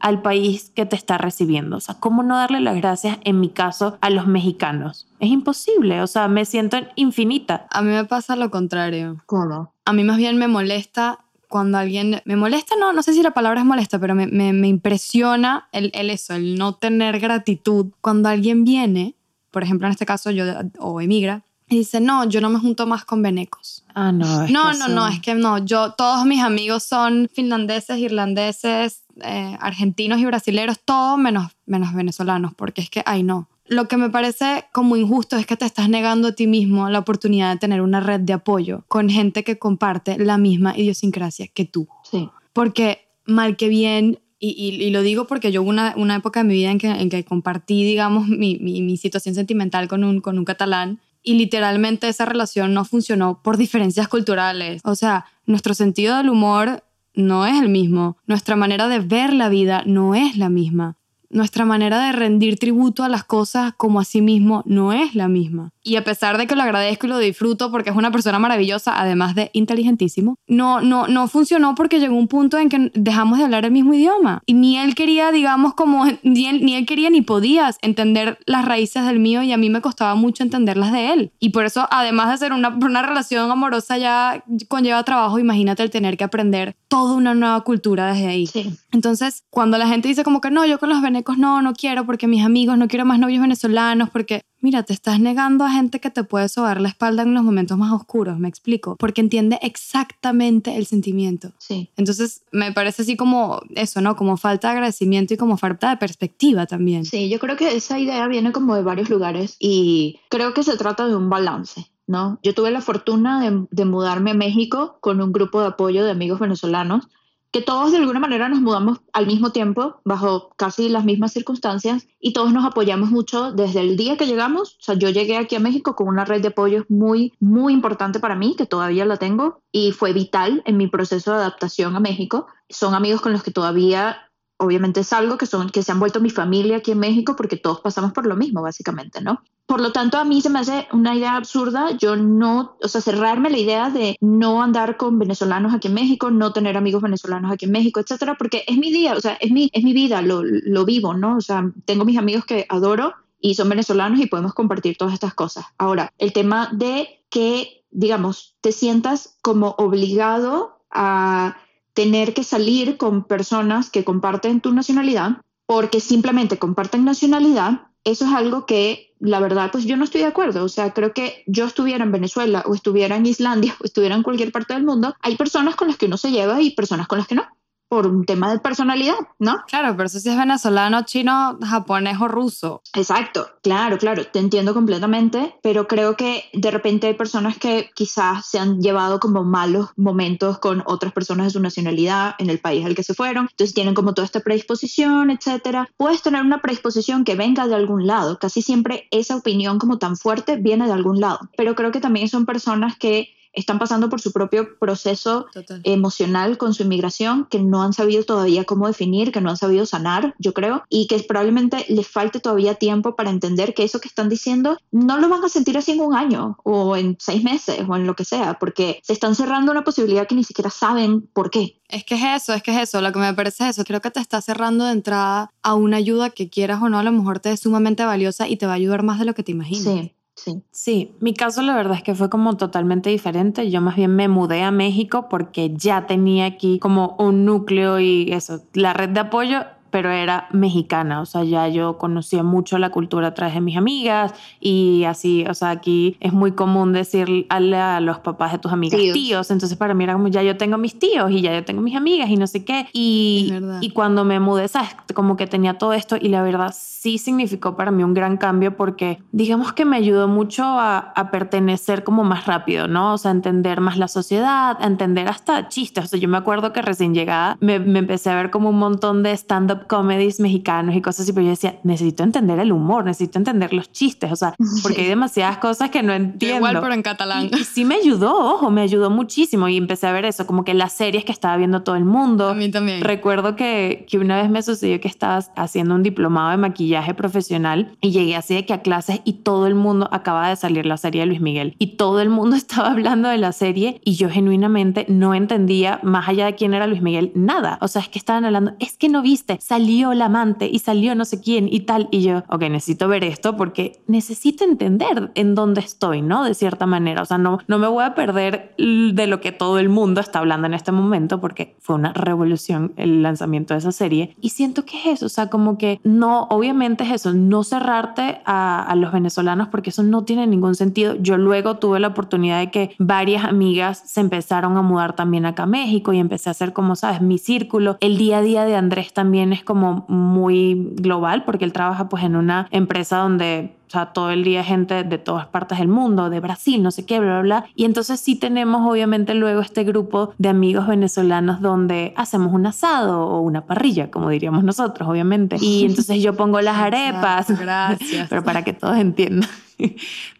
al 0.00 0.22
país 0.22 0.70
que 0.74 0.86
te 0.86 0.96
está 0.96 1.18
recibiendo? 1.18 1.76
O 1.76 1.80
sea, 1.80 1.96
¿cómo 1.96 2.22
no 2.22 2.36
darle 2.36 2.60
las 2.60 2.76
gracias, 2.76 3.18
en 3.24 3.40
mi 3.40 3.50
caso, 3.50 3.98
a 4.00 4.10
los 4.10 4.26
mexicanos? 4.26 5.08
Es 5.20 5.30
imposible, 5.30 6.02
o 6.02 6.06
sea, 6.06 6.28
me 6.28 6.44
siento 6.44 6.78
infinita. 6.94 7.66
A 7.70 7.82
mí 7.82 7.90
me 7.90 8.04
pasa 8.04 8.36
lo 8.36 8.50
contrario. 8.50 9.22
¿Cómo? 9.26 9.72
A 9.84 9.92
mí 9.92 10.04
más 10.04 10.16
bien 10.16 10.36
me 10.36 10.48
molesta 10.48 11.20
cuando 11.48 11.78
alguien 11.78 12.20
me 12.24 12.36
molesta, 12.36 12.76
no, 12.78 12.92
no 12.92 13.02
sé 13.02 13.14
si 13.14 13.22
la 13.22 13.32
palabra 13.32 13.60
es 13.60 13.66
molesta, 13.66 13.98
pero 13.98 14.14
me, 14.14 14.26
me, 14.26 14.68
impresiona 14.68 15.68
el, 15.72 15.90
el, 15.94 16.10
eso, 16.10 16.34
el 16.34 16.58
no 16.58 16.74
tener 16.74 17.18
gratitud 17.20 17.86
cuando 18.02 18.28
alguien 18.28 18.64
viene, 18.64 19.14
por 19.50 19.62
ejemplo, 19.62 19.86
en 19.86 19.92
este 19.92 20.04
caso 20.04 20.30
yo 20.30 20.44
o 20.78 21.00
emigra, 21.00 21.44
y 21.68 21.78
dice, 21.78 22.00
no, 22.00 22.28
yo 22.28 22.40
no 22.40 22.48
me 22.48 22.58
junto 22.58 22.86
más 22.86 23.04
con 23.04 23.22
venecos. 23.22 23.84
Ah, 23.94 24.10
no. 24.10 24.44
Es 24.44 24.50
no, 24.50 24.72
no, 24.72 24.88
no, 24.88 25.08
es 25.08 25.20
que 25.20 25.34
no. 25.34 25.58
Yo, 25.64 25.92
todos 25.92 26.24
mis 26.24 26.42
amigos 26.42 26.82
son 26.82 27.28
finlandeses, 27.32 27.98
irlandeses, 27.98 29.02
eh, 29.22 29.56
argentinos 29.60 30.18
y 30.20 30.24
brasileros, 30.24 30.78
todos 30.84 31.18
menos, 31.18 31.52
menos 31.66 31.92
venezolanos, 31.92 32.54
porque 32.54 32.80
es 32.80 32.90
que, 32.90 33.02
ay, 33.04 33.22
no. 33.22 33.48
Lo 33.66 33.86
que 33.86 33.98
me 33.98 34.08
parece 34.08 34.64
como 34.72 34.96
injusto 34.96 35.36
es 35.36 35.46
que 35.46 35.56
te 35.56 35.66
estás 35.66 35.90
negando 35.90 36.28
a 36.28 36.32
ti 36.32 36.46
mismo 36.46 36.88
la 36.88 37.00
oportunidad 37.00 37.52
de 37.52 37.58
tener 37.58 37.82
una 37.82 38.00
red 38.00 38.20
de 38.20 38.32
apoyo 38.32 38.84
con 38.88 39.10
gente 39.10 39.44
que 39.44 39.58
comparte 39.58 40.16
la 40.18 40.38
misma 40.38 40.74
idiosincrasia 40.74 41.48
que 41.48 41.66
tú. 41.66 41.86
Sí. 42.10 42.30
Porque 42.54 43.10
mal 43.26 43.56
que 43.56 43.68
bien, 43.68 44.20
y, 44.40 44.50
y, 44.50 44.90
lo 44.90 45.02
digo 45.02 45.26
porque 45.26 45.52
yo 45.52 45.62
hubo 45.62 45.68
una, 45.68 45.92
una 45.96 46.16
época 46.16 46.42
de 46.42 46.48
mi 46.48 46.54
vida 46.54 46.70
en 46.70 46.78
que, 46.78 46.88
en 46.88 47.10
que 47.10 47.24
compartí, 47.24 47.84
digamos, 47.84 48.28
mi, 48.28 48.56
mi, 48.58 48.80
mi, 48.80 48.96
situación 48.96 49.34
sentimental 49.34 49.88
con 49.88 50.02
un, 50.04 50.20
con 50.20 50.38
un 50.38 50.44
catalán 50.44 51.00
y 51.22 51.34
literalmente 51.34 52.08
esa 52.08 52.24
relación 52.24 52.74
no 52.74 52.84
funcionó 52.84 53.42
por 53.42 53.56
diferencias 53.56 54.08
culturales. 54.08 54.80
O 54.84 54.94
sea, 54.94 55.26
nuestro 55.46 55.74
sentido 55.74 56.16
del 56.16 56.30
humor 56.30 56.84
no 57.14 57.46
es 57.46 57.60
el 57.60 57.68
mismo, 57.68 58.16
nuestra 58.26 58.56
manera 58.56 58.88
de 58.88 59.00
ver 59.00 59.32
la 59.32 59.48
vida 59.48 59.82
no 59.86 60.14
es 60.14 60.36
la 60.36 60.48
misma 60.48 60.97
nuestra 61.30 61.64
manera 61.64 62.04
de 62.04 62.12
rendir 62.12 62.58
tributo 62.58 63.04
a 63.04 63.08
las 63.08 63.24
cosas 63.24 63.72
como 63.76 64.00
a 64.00 64.04
sí 64.04 64.22
mismo 64.22 64.62
no 64.66 64.92
es 64.92 65.14
la 65.14 65.28
misma. 65.28 65.72
Y 65.82 65.96
a 65.96 66.04
pesar 66.04 66.38
de 66.38 66.46
que 66.46 66.54
lo 66.54 66.62
agradezco 66.62 67.06
y 67.06 67.10
lo 67.10 67.18
disfruto 67.18 67.70
porque 67.70 67.90
es 67.90 67.96
una 67.96 68.10
persona 68.10 68.38
maravillosa, 68.38 69.00
además 69.00 69.34
de 69.34 69.50
inteligentísimo, 69.52 70.36
no, 70.46 70.80
no, 70.80 71.06
no 71.06 71.28
funcionó 71.28 71.74
porque 71.74 72.00
llegó 72.00 72.16
un 72.16 72.28
punto 72.28 72.58
en 72.58 72.68
que 72.68 72.90
dejamos 72.94 73.38
de 73.38 73.44
hablar 73.44 73.64
el 73.64 73.70
mismo 73.70 73.94
idioma. 73.94 74.42
Y 74.46 74.54
ni 74.54 74.78
él 74.78 74.94
quería, 74.94 75.32
digamos, 75.32 75.74
como, 75.74 76.04
ni 76.22 76.46
él, 76.46 76.64
ni 76.64 76.74
él 76.74 76.86
quería 76.86 77.10
ni 77.10 77.22
podías 77.22 77.78
entender 77.82 78.38
las 78.46 78.64
raíces 78.64 79.04
del 79.06 79.18
mío 79.18 79.42
y 79.42 79.52
a 79.52 79.56
mí 79.56 79.70
me 79.70 79.80
costaba 79.80 80.14
mucho 80.14 80.42
entenderlas 80.42 80.92
de 80.92 81.12
él. 81.12 81.32
Y 81.38 81.50
por 81.50 81.64
eso, 81.64 81.86
además 81.90 82.30
de 82.30 82.38
ser 82.38 82.52
una, 82.52 82.68
una 82.68 83.02
relación 83.02 83.50
amorosa 83.50 83.98
ya 83.98 84.44
conlleva 84.68 85.02
trabajo, 85.04 85.38
imagínate 85.38 85.82
el 85.82 85.90
tener 85.90 86.16
que 86.16 86.24
aprender 86.24 86.76
toda 86.88 87.14
una 87.14 87.34
nueva 87.34 87.60
cultura 87.62 88.12
desde 88.12 88.26
ahí. 88.26 88.48
Entonces, 88.92 89.44
cuando 89.50 89.78
la 89.78 89.86
gente 89.86 90.08
dice 90.08 90.24
como 90.24 90.40
que 90.40 90.50
no, 90.50 90.64
yo 90.66 90.78
con 90.78 90.88
los 90.88 91.02
no, 91.36 91.62
no 91.62 91.72
quiero 91.72 92.06
porque 92.06 92.26
mis 92.26 92.44
amigos, 92.44 92.78
no 92.78 92.88
quiero 92.88 93.04
más 93.04 93.18
novios 93.18 93.40
venezolanos, 93.40 94.10
porque 94.10 94.42
mira, 94.60 94.82
te 94.82 94.92
estás 94.92 95.20
negando 95.20 95.64
a 95.64 95.70
gente 95.70 96.00
que 96.00 96.10
te 96.10 96.24
puede 96.24 96.48
sobar 96.48 96.80
la 96.80 96.88
espalda 96.88 97.22
en 97.22 97.34
los 97.34 97.44
momentos 97.44 97.78
más 97.78 97.92
oscuros, 97.92 98.38
me 98.38 98.48
explico, 98.48 98.96
porque 98.98 99.20
entiende 99.20 99.58
exactamente 99.62 100.76
el 100.76 100.86
sentimiento. 100.86 101.52
Sí. 101.58 101.90
Entonces, 101.96 102.42
me 102.52 102.72
parece 102.72 103.02
así 103.02 103.16
como 103.16 103.60
eso, 103.74 104.00
¿no? 104.00 104.16
Como 104.16 104.36
falta 104.36 104.68
de 104.68 104.74
agradecimiento 104.74 105.34
y 105.34 105.36
como 105.36 105.56
falta 105.56 105.90
de 105.90 105.96
perspectiva 105.96 106.66
también. 106.66 107.04
Sí, 107.04 107.28
yo 107.28 107.38
creo 107.38 107.56
que 107.56 107.76
esa 107.76 107.98
idea 107.98 108.26
viene 108.26 108.52
como 108.52 108.74
de 108.74 108.82
varios 108.82 109.10
lugares 109.10 109.56
y 109.58 110.20
creo 110.28 110.54
que 110.54 110.62
se 110.62 110.76
trata 110.76 111.06
de 111.06 111.16
un 111.16 111.30
balance. 111.30 111.86
¿No? 112.10 112.38
Yo 112.42 112.54
tuve 112.54 112.70
la 112.70 112.80
fortuna 112.80 113.38
de, 113.38 113.66
de 113.70 113.84
mudarme 113.84 114.30
a 114.30 114.34
México 114.34 114.96
con 115.02 115.20
un 115.20 115.30
grupo 115.30 115.60
de 115.60 115.66
apoyo 115.66 116.06
de 116.06 116.10
amigos 116.10 116.40
venezolanos 116.40 117.06
que 117.50 117.62
todos 117.62 117.92
de 117.92 117.98
alguna 117.98 118.20
manera 118.20 118.48
nos 118.48 118.60
mudamos 118.60 119.00
al 119.12 119.26
mismo 119.26 119.50
tiempo, 119.52 120.00
bajo 120.04 120.50
casi 120.56 120.88
las 120.88 121.04
mismas 121.04 121.32
circunstancias, 121.32 122.06
y 122.20 122.32
todos 122.32 122.52
nos 122.52 122.64
apoyamos 122.64 123.10
mucho 123.10 123.52
desde 123.52 123.80
el 123.80 123.96
día 123.96 124.16
que 124.16 124.26
llegamos. 124.26 124.74
O 124.74 124.82
sea, 124.82 124.94
yo 124.96 125.08
llegué 125.08 125.36
aquí 125.38 125.56
a 125.56 125.60
México 125.60 125.96
con 125.96 126.08
una 126.08 126.24
red 126.24 126.42
de 126.42 126.48
apoyos 126.48 126.84
muy, 126.88 127.32
muy 127.40 127.72
importante 127.72 128.20
para 128.20 128.36
mí, 128.36 128.54
que 128.56 128.66
todavía 128.66 129.06
la 129.06 129.16
tengo, 129.16 129.62
y 129.72 129.92
fue 129.92 130.12
vital 130.12 130.62
en 130.66 130.76
mi 130.76 130.88
proceso 130.88 131.32
de 131.32 131.38
adaptación 131.38 131.96
a 131.96 132.00
México. 132.00 132.48
Son 132.68 132.94
amigos 132.94 133.22
con 133.22 133.32
los 133.32 133.42
que 133.42 133.50
todavía 133.50 134.27
obviamente 134.58 135.00
es 135.00 135.12
algo 135.12 135.38
que, 135.38 135.46
son, 135.46 135.70
que 135.70 135.82
se 135.82 135.92
han 135.92 136.00
vuelto 136.00 136.20
mi 136.20 136.30
familia 136.30 136.78
aquí 136.78 136.92
en 136.92 136.98
México 136.98 137.36
porque 137.36 137.56
todos 137.56 137.80
pasamos 137.80 138.12
por 138.12 138.26
lo 138.26 138.36
mismo, 138.36 138.60
básicamente, 138.62 139.20
¿no? 139.20 139.42
Por 139.66 139.80
lo 139.80 139.92
tanto, 139.92 140.18
a 140.18 140.24
mí 140.24 140.40
se 140.40 140.50
me 140.50 140.58
hace 140.58 140.88
una 140.92 141.14
idea 141.14 141.36
absurda 141.36 141.92
yo 141.92 142.16
no, 142.16 142.76
o 142.82 142.88
sea, 142.88 143.00
cerrarme 143.00 143.50
la 143.50 143.58
idea 143.58 143.90
de 143.90 144.16
no 144.20 144.62
andar 144.62 144.96
con 144.96 145.18
venezolanos 145.18 145.74
aquí 145.74 145.88
en 145.88 145.94
México, 145.94 146.30
no 146.30 146.52
tener 146.52 146.76
amigos 146.76 147.02
venezolanos 147.02 147.52
aquí 147.52 147.66
en 147.66 147.72
México, 147.72 148.00
etcétera, 148.00 148.36
porque 148.36 148.64
es 148.66 148.76
mi 148.76 148.90
día, 148.90 149.14
o 149.14 149.20
sea, 149.20 149.34
es 149.34 149.50
mi, 149.50 149.70
es 149.72 149.84
mi 149.84 149.92
vida, 149.92 150.22
lo, 150.22 150.42
lo 150.42 150.84
vivo, 150.84 151.14
¿no? 151.14 151.36
O 151.36 151.40
sea, 151.40 151.70
tengo 151.84 152.04
mis 152.04 152.18
amigos 152.18 152.44
que 152.44 152.66
adoro 152.68 153.14
y 153.40 153.54
son 153.54 153.68
venezolanos 153.68 154.20
y 154.20 154.26
podemos 154.26 154.54
compartir 154.54 154.96
todas 154.96 155.14
estas 155.14 155.34
cosas. 155.34 155.66
Ahora, 155.78 156.12
el 156.18 156.32
tema 156.32 156.70
de 156.72 157.22
que, 157.30 157.84
digamos, 157.90 158.56
te 158.60 158.72
sientas 158.72 159.38
como 159.42 159.74
obligado 159.78 160.80
a 160.90 161.58
tener 161.98 162.32
que 162.32 162.44
salir 162.44 162.96
con 162.96 163.24
personas 163.24 163.90
que 163.90 164.04
comparten 164.04 164.60
tu 164.60 164.72
nacionalidad 164.72 165.38
porque 165.66 165.98
simplemente 165.98 166.56
comparten 166.56 167.04
nacionalidad, 167.04 167.88
eso 168.04 168.24
es 168.24 168.32
algo 168.32 168.66
que 168.66 169.16
la 169.18 169.40
verdad 169.40 169.70
pues 169.72 169.84
yo 169.84 169.96
no 169.96 170.04
estoy 170.04 170.20
de 170.20 170.28
acuerdo. 170.28 170.62
O 170.62 170.68
sea, 170.68 170.94
creo 170.94 171.12
que 171.12 171.42
yo 171.48 171.64
estuviera 171.64 172.04
en 172.04 172.12
Venezuela 172.12 172.62
o 172.66 172.76
estuviera 172.76 173.16
en 173.16 173.26
Islandia 173.26 173.74
o 173.80 173.84
estuviera 173.84 174.14
en 174.14 174.22
cualquier 174.22 174.52
parte 174.52 174.74
del 174.74 174.84
mundo, 174.84 175.16
hay 175.18 175.34
personas 175.34 175.74
con 175.74 175.88
las 175.88 175.96
que 175.96 176.06
uno 176.06 176.16
se 176.16 176.30
lleva 176.30 176.62
y 176.62 176.70
personas 176.70 177.08
con 177.08 177.18
las 177.18 177.26
que 177.26 177.34
no 177.34 177.48
por 177.88 178.06
un 178.06 178.24
tema 178.24 178.52
de 178.52 178.58
personalidad, 178.58 179.16
¿no? 179.38 179.62
Claro, 179.66 179.96
pero 179.96 180.06
eso 180.06 180.20
sí 180.20 180.28
es 180.28 180.36
venezolano, 180.36 181.02
chino, 181.04 181.58
japonés 181.62 182.20
o 182.20 182.28
ruso. 182.28 182.82
Exacto, 182.94 183.48
claro, 183.62 183.98
claro, 183.98 184.26
te 184.26 184.38
entiendo 184.38 184.74
completamente, 184.74 185.54
pero 185.62 185.86
creo 185.86 186.16
que 186.16 186.44
de 186.52 186.70
repente 186.70 187.06
hay 187.06 187.14
personas 187.14 187.58
que 187.58 187.90
quizás 187.94 188.46
se 188.46 188.58
han 188.58 188.80
llevado 188.80 189.20
como 189.20 189.44
malos 189.44 189.90
momentos 189.96 190.58
con 190.58 190.82
otras 190.86 191.12
personas 191.12 191.46
de 191.46 191.50
su 191.50 191.60
nacionalidad 191.60 192.34
en 192.38 192.50
el 192.50 192.60
país 192.60 192.84
al 192.84 192.94
que 192.94 193.02
se 193.02 193.14
fueron, 193.14 193.48
entonces 193.50 193.74
tienen 193.74 193.94
como 193.94 194.14
toda 194.14 194.26
esta 194.26 194.40
predisposición, 194.40 195.30
etcétera. 195.30 195.88
Puedes 195.96 196.22
tener 196.22 196.42
una 196.42 196.60
predisposición 196.60 197.24
que 197.24 197.36
venga 197.36 197.66
de 197.66 197.74
algún 197.74 198.06
lado, 198.06 198.38
casi 198.38 198.62
siempre 198.62 199.08
esa 199.10 199.36
opinión 199.36 199.78
como 199.78 199.98
tan 199.98 200.16
fuerte 200.16 200.56
viene 200.56 200.86
de 200.86 200.92
algún 200.92 201.20
lado, 201.20 201.40
pero 201.56 201.74
creo 201.74 201.90
que 201.90 202.00
también 202.00 202.28
son 202.28 202.44
personas 202.44 202.96
que 202.98 203.37
están 203.52 203.78
pasando 203.78 204.08
por 204.08 204.20
su 204.20 204.32
propio 204.32 204.78
proceso 204.78 205.46
Total. 205.52 205.80
emocional 205.84 206.58
con 206.58 206.74
su 206.74 206.82
inmigración 206.82 207.46
que 207.50 207.60
no 207.60 207.82
han 207.82 207.92
sabido 207.92 208.24
todavía 208.24 208.64
cómo 208.64 208.86
definir, 208.86 209.32
que 209.32 209.40
no 209.40 209.50
han 209.50 209.56
sabido 209.56 209.86
sanar, 209.86 210.34
yo 210.38 210.54
creo, 210.54 210.84
y 210.88 211.06
que 211.06 211.18
probablemente 211.20 211.84
les 211.88 212.08
falte 212.08 212.40
todavía 212.40 212.74
tiempo 212.74 213.16
para 213.16 213.30
entender 213.30 213.74
que 213.74 213.84
eso 213.84 214.00
que 214.00 214.08
están 214.08 214.28
diciendo 214.28 214.78
no 214.90 215.18
lo 215.18 215.28
van 215.28 215.44
a 215.44 215.48
sentir 215.48 215.76
así 215.76 215.92
en 215.92 216.00
un 216.00 216.14
año 216.14 216.58
o 216.64 216.96
en 216.96 217.16
seis 217.18 217.42
meses 217.42 217.80
o 217.88 217.96
en 217.96 218.06
lo 218.06 218.14
que 218.14 218.24
sea, 218.24 218.58
porque 218.58 219.00
se 219.02 219.12
están 219.12 219.34
cerrando 219.34 219.72
una 219.72 219.84
posibilidad 219.84 220.26
que 220.26 220.34
ni 220.34 220.44
siquiera 220.44 220.70
saben 220.70 221.22
por 221.32 221.50
qué. 221.50 221.80
Es 221.88 222.04
que 222.04 222.16
es 222.16 222.42
eso, 222.42 222.52
es 222.52 222.62
que 222.62 222.70
es 222.70 222.82
eso, 222.82 223.00
lo 223.00 223.12
que 223.12 223.18
me 223.18 223.32
parece 223.32 223.64
es 223.64 223.70
eso. 223.70 223.84
Creo 223.84 224.00
que 224.00 224.10
te 224.10 224.20
está 224.20 224.40
cerrando 224.42 224.84
de 224.84 224.92
entrada 224.92 225.50
a 225.62 225.74
una 225.74 225.96
ayuda 225.96 226.30
que 226.30 226.50
quieras 226.50 226.82
o 226.82 226.88
no, 226.88 226.98
a 226.98 227.02
lo 227.02 227.12
mejor 227.12 227.40
te 227.40 227.50
es 227.50 227.60
sumamente 227.60 228.04
valiosa 228.04 228.46
y 228.48 228.56
te 228.56 228.66
va 228.66 228.72
a 228.72 228.76
ayudar 228.76 229.02
más 229.02 229.18
de 229.18 229.24
lo 229.24 229.34
que 229.34 229.42
te 229.42 229.52
imaginas. 229.52 229.84
Sí, 229.84 230.14
sí. 230.44 230.62
Sí, 230.70 231.16
mi 231.20 231.34
caso 231.34 231.62
la 231.62 231.74
verdad 231.74 231.96
es 231.96 232.02
que 232.02 232.14
fue 232.14 232.30
como 232.30 232.56
totalmente 232.56 233.10
diferente. 233.10 233.70
Yo 233.70 233.80
más 233.80 233.96
bien 233.96 234.14
me 234.14 234.28
mudé 234.28 234.62
a 234.62 234.70
México 234.70 235.28
porque 235.28 235.72
ya 235.74 236.06
tenía 236.06 236.46
aquí 236.46 236.78
como 236.78 237.16
un 237.18 237.44
núcleo 237.44 237.98
y 238.00 238.32
eso, 238.32 238.62
la 238.74 238.92
red 238.92 239.10
de 239.10 239.20
apoyo 239.20 239.64
pero 239.98 240.12
era 240.12 240.46
mexicana, 240.52 241.20
o 241.20 241.26
sea, 241.26 241.42
ya 241.42 241.66
yo 241.66 241.98
conocía 241.98 242.44
mucho 242.44 242.78
la 242.78 242.90
cultura 242.90 243.26
a 243.26 243.34
través 243.34 243.56
de 243.56 243.60
mis 243.60 243.76
amigas 243.76 244.32
y 244.60 245.02
así, 245.02 245.44
o 245.50 245.54
sea, 245.54 245.70
aquí 245.70 246.16
es 246.20 246.32
muy 246.32 246.52
común 246.52 246.92
decir 246.92 247.48
a, 247.48 247.98
los 247.98 248.20
papás 248.20 248.52
de 248.52 248.58
tus 248.58 248.70
amigas 248.70 249.00
tíos. 249.00 249.12
tíos. 249.12 249.50
entonces 249.50 249.76
para 249.76 249.94
mí 249.94 250.04
era 250.04 250.12
como 250.12 250.28
ya 250.28 250.40
yo 250.44 250.56
tengo 250.56 250.78
mis 250.78 250.96
tíos 251.00 251.32
y 251.32 251.40
ya 251.40 251.52
yo 251.52 251.64
tengo 251.64 251.82
mis 251.82 251.96
amigas 251.96 252.30
y 252.30 252.36
no 252.36 252.46
sé 252.46 252.64
qué, 252.64 252.86
y, 252.92 253.52
y 253.80 253.90
cuando 253.90 254.24
me 254.24 254.38
mudé, 254.38 254.68
¿sabes? 254.68 254.90
Como 255.14 255.36
que 255.36 255.48
tenía 255.48 255.78
todo 255.78 255.94
esto 255.94 256.16
y 256.16 256.28
la 256.28 256.42
verdad 256.42 256.72
sí 256.72 257.18
significó 257.18 257.76
para 257.76 257.90
mí 257.90 258.04
un 258.04 258.14
gran 258.14 258.36
cambio 258.36 258.76
porque 258.76 259.20
digamos 259.32 259.72
que 259.72 259.84
me 259.84 259.96
ayudó 259.96 260.28
mucho 260.28 260.62
a, 260.62 260.98
a 260.98 261.32
pertenecer 261.32 262.04
como 262.04 262.22
más 262.22 262.46
rápido, 262.46 262.86
¿no? 262.86 263.14
O 263.14 263.18
sea, 263.18 263.32
entender 263.32 263.80
más 263.80 263.98
la 263.98 264.06
sociedad, 264.06 264.76
a 264.80 264.86
entender 264.86 265.26
hasta 265.26 265.66
chistes, 265.66 266.04
o 266.04 266.06
sea, 266.06 266.20
yo 266.20 266.28
me 266.28 266.36
acuerdo 266.36 266.72
que 266.72 266.82
recién 266.82 267.14
llegada 267.14 267.56
me, 267.58 267.80
me 267.80 267.98
empecé 267.98 268.30
a 268.30 268.36
ver 268.36 268.52
como 268.52 268.70
un 268.70 268.78
montón 268.78 269.24
de 269.24 269.32
stand-up 269.32 269.87
comedies 269.88 270.38
mexicanos 270.38 270.94
y 270.94 271.00
cosas 271.00 271.22
así, 271.22 271.32
pero 271.32 271.44
yo 271.44 271.50
decía, 271.50 271.78
necesito 271.82 272.22
entender 272.22 272.58
el 272.60 272.72
humor, 272.72 273.04
necesito 273.04 273.38
entender 273.38 273.72
los 273.72 273.90
chistes, 273.90 274.30
o 274.30 274.36
sea, 274.36 274.54
porque 274.82 275.02
hay 275.02 275.08
demasiadas 275.08 275.58
cosas 275.58 275.90
que 275.90 276.02
no 276.02 276.12
entiendo. 276.12 276.58
Igual, 276.58 276.80
pero 276.80 276.94
en 276.94 277.02
catalán. 277.02 277.50
Y, 277.58 277.64
sí 277.64 277.84
me 277.84 277.96
ayudó, 277.96 278.54
ojo, 278.54 278.70
me 278.70 278.82
ayudó 278.82 279.10
muchísimo 279.10 279.68
y 279.68 279.76
empecé 279.76 280.06
a 280.06 280.12
ver 280.12 280.24
eso, 280.24 280.46
como 280.46 280.64
que 280.64 280.74
las 280.74 280.92
series 280.92 281.24
que 281.24 281.32
estaba 281.32 281.56
viendo 281.56 281.82
todo 281.82 281.96
el 281.96 282.04
mundo. 282.04 282.48
A 282.50 282.54
mí 282.54 282.70
también. 282.70 283.00
Recuerdo 283.00 283.56
que, 283.56 284.06
que 284.08 284.18
una 284.18 284.40
vez 284.40 284.50
me 284.50 284.62
sucedió 284.62 285.00
que 285.00 285.08
estaba 285.08 285.38
haciendo 285.56 285.94
un 285.94 286.02
diplomado 286.02 286.50
de 286.50 286.56
maquillaje 286.58 287.14
profesional 287.14 287.96
y 288.00 288.10
llegué 288.10 288.36
así 288.36 288.54
de 288.54 288.64
que 288.64 288.72
a 288.72 288.82
clases 288.82 289.20
y 289.24 289.34
todo 289.34 289.66
el 289.66 289.74
mundo 289.74 290.08
acaba 290.12 290.48
de 290.48 290.56
salir 290.56 290.86
la 290.86 290.96
serie 290.96 291.22
de 291.22 291.26
Luis 291.26 291.40
Miguel 291.40 291.74
y 291.78 291.96
todo 291.96 292.20
el 292.20 292.28
mundo 292.28 292.56
estaba 292.56 292.90
hablando 292.90 293.28
de 293.28 293.38
la 293.38 293.52
serie 293.52 294.00
y 294.04 294.14
yo 294.16 294.28
genuinamente 294.28 295.06
no 295.08 295.34
entendía 295.34 296.00
más 296.02 296.28
allá 296.28 296.46
de 296.46 296.54
quién 296.54 296.74
era 296.74 296.86
Luis 296.86 297.02
Miguel 297.02 297.32
nada. 297.34 297.78
O 297.80 297.88
sea, 297.88 298.02
es 298.02 298.08
que 298.08 298.18
estaban 298.18 298.44
hablando, 298.44 298.74
es 298.78 298.96
que 298.96 299.08
no 299.08 299.22
viste, 299.22 299.58
salió 299.68 300.14
la 300.14 300.26
amante 300.26 300.70
y 300.72 300.78
salió 300.78 301.14
no 301.14 301.26
sé 301.26 301.42
quién 301.42 301.68
y 301.70 301.80
tal. 301.80 302.08
Y 302.10 302.22
yo, 302.22 302.42
ok, 302.48 302.62
necesito 302.62 303.06
ver 303.06 303.22
esto 303.22 303.54
porque 303.54 304.00
necesito 304.06 304.64
entender 304.64 305.30
en 305.34 305.54
dónde 305.54 305.82
estoy, 305.82 306.22
¿no? 306.22 306.42
De 306.42 306.54
cierta 306.54 306.86
manera. 306.86 307.20
O 307.20 307.26
sea, 307.26 307.36
no, 307.36 307.58
no 307.66 307.78
me 307.78 307.86
voy 307.86 308.04
a 308.04 308.14
perder 308.14 308.74
de 308.78 309.26
lo 309.26 309.42
que 309.42 309.52
todo 309.52 309.78
el 309.78 309.90
mundo 309.90 310.22
está 310.22 310.38
hablando 310.38 310.66
en 310.66 310.72
este 310.72 310.90
momento 310.90 311.38
porque 311.38 311.76
fue 311.80 311.96
una 311.96 312.14
revolución 312.14 312.94
el 312.96 313.22
lanzamiento 313.22 313.74
de 313.74 313.80
esa 313.80 313.92
serie. 313.92 314.34
Y 314.40 314.50
siento 314.50 314.86
que 314.86 314.98
es 315.00 315.06
eso, 315.06 315.26
o 315.26 315.28
sea, 315.28 315.50
como 315.50 315.76
que 315.76 316.00
no, 316.02 316.44
obviamente 316.44 317.04
es 317.04 317.10
eso, 317.10 317.34
no 317.34 317.62
cerrarte 317.62 318.40
a, 318.46 318.82
a 318.82 318.94
los 318.94 319.12
venezolanos 319.12 319.68
porque 319.68 319.90
eso 319.90 320.02
no 320.02 320.24
tiene 320.24 320.46
ningún 320.46 320.76
sentido. 320.76 321.14
Yo 321.16 321.36
luego 321.36 321.76
tuve 321.76 322.00
la 322.00 322.08
oportunidad 322.08 322.58
de 322.58 322.70
que 322.70 322.94
varias 322.98 323.44
amigas 323.44 324.02
se 324.06 324.20
empezaron 324.20 324.78
a 324.78 324.82
mudar 324.82 325.14
también 325.14 325.44
acá 325.44 325.64
a 325.64 325.66
México 325.66 326.14
y 326.14 326.18
empecé 326.18 326.48
a 326.48 326.52
hacer 326.52 326.72
como, 326.72 326.96
sabes, 326.96 327.20
mi 327.20 327.36
círculo. 327.36 327.98
El 328.00 328.16
día 328.16 328.38
a 328.38 328.42
día 328.42 328.64
de 328.64 328.74
Andrés 328.74 329.12
también 329.12 329.52
es 329.52 329.57
como 329.62 330.04
muy 330.08 330.92
global 330.94 331.44
porque 331.44 331.64
él 331.64 331.72
trabaja 331.72 332.08
pues 332.08 332.24
en 332.24 332.36
una 332.36 332.68
empresa 332.70 333.18
donde 333.18 333.74
o 333.88 333.90
sea, 333.90 334.12
todo 334.12 334.30
el 334.30 334.44
día 334.44 334.62
gente 334.62 335.02
de 335.02 335.16
todas 335.16 335.46
partes 335.46 335.78
del 335.78 335.88
mundo, 335.88 336.28
de 336.28 336.40
Brasil, 336.40 336.82
no 336.82 336.90
sé 336.90 337.06
qué, 337.06 337.20
bla, 337.20 337.40
bla, 337.40 337.40
bla. 337.40 337.64
Y 337.74 337.86
entonces 337.86 338.20
sí 338.20 338.36
tenemos 338.36 338.86
obviamente 338.86 339.32
luego 339.32 339.62
este 339.62 339.82
grupo 339.82 340.34
de 340.36 340.50
amigos 340.50 340.86
venezolanos 340.86 341.62
donde 341.62 342.12
hacemos 342.14 342.52
un 342.52 342.66
asado 342.66 343.26
o 343.26 343.40
una 343.40 343.64
parrilla, 343.64 344.10
como 344.10 344.28
diríamos 344.28 344.62
nosotros, 344.62 345.08
obviamente. 345.08 345.56
Y 345.58 345.86
entonces 345.86 346.22
yo 346.22 346.34
pongo 346.34 346.60
las 346.60 346.76
arepas. 346.78 347.48
Gracias. 347.58 348.28
Pero 348.28 348.44
para 348.44 348.62
que 348.62 348.74
todos 348.74 348.98
entiendan. 348.98 349.48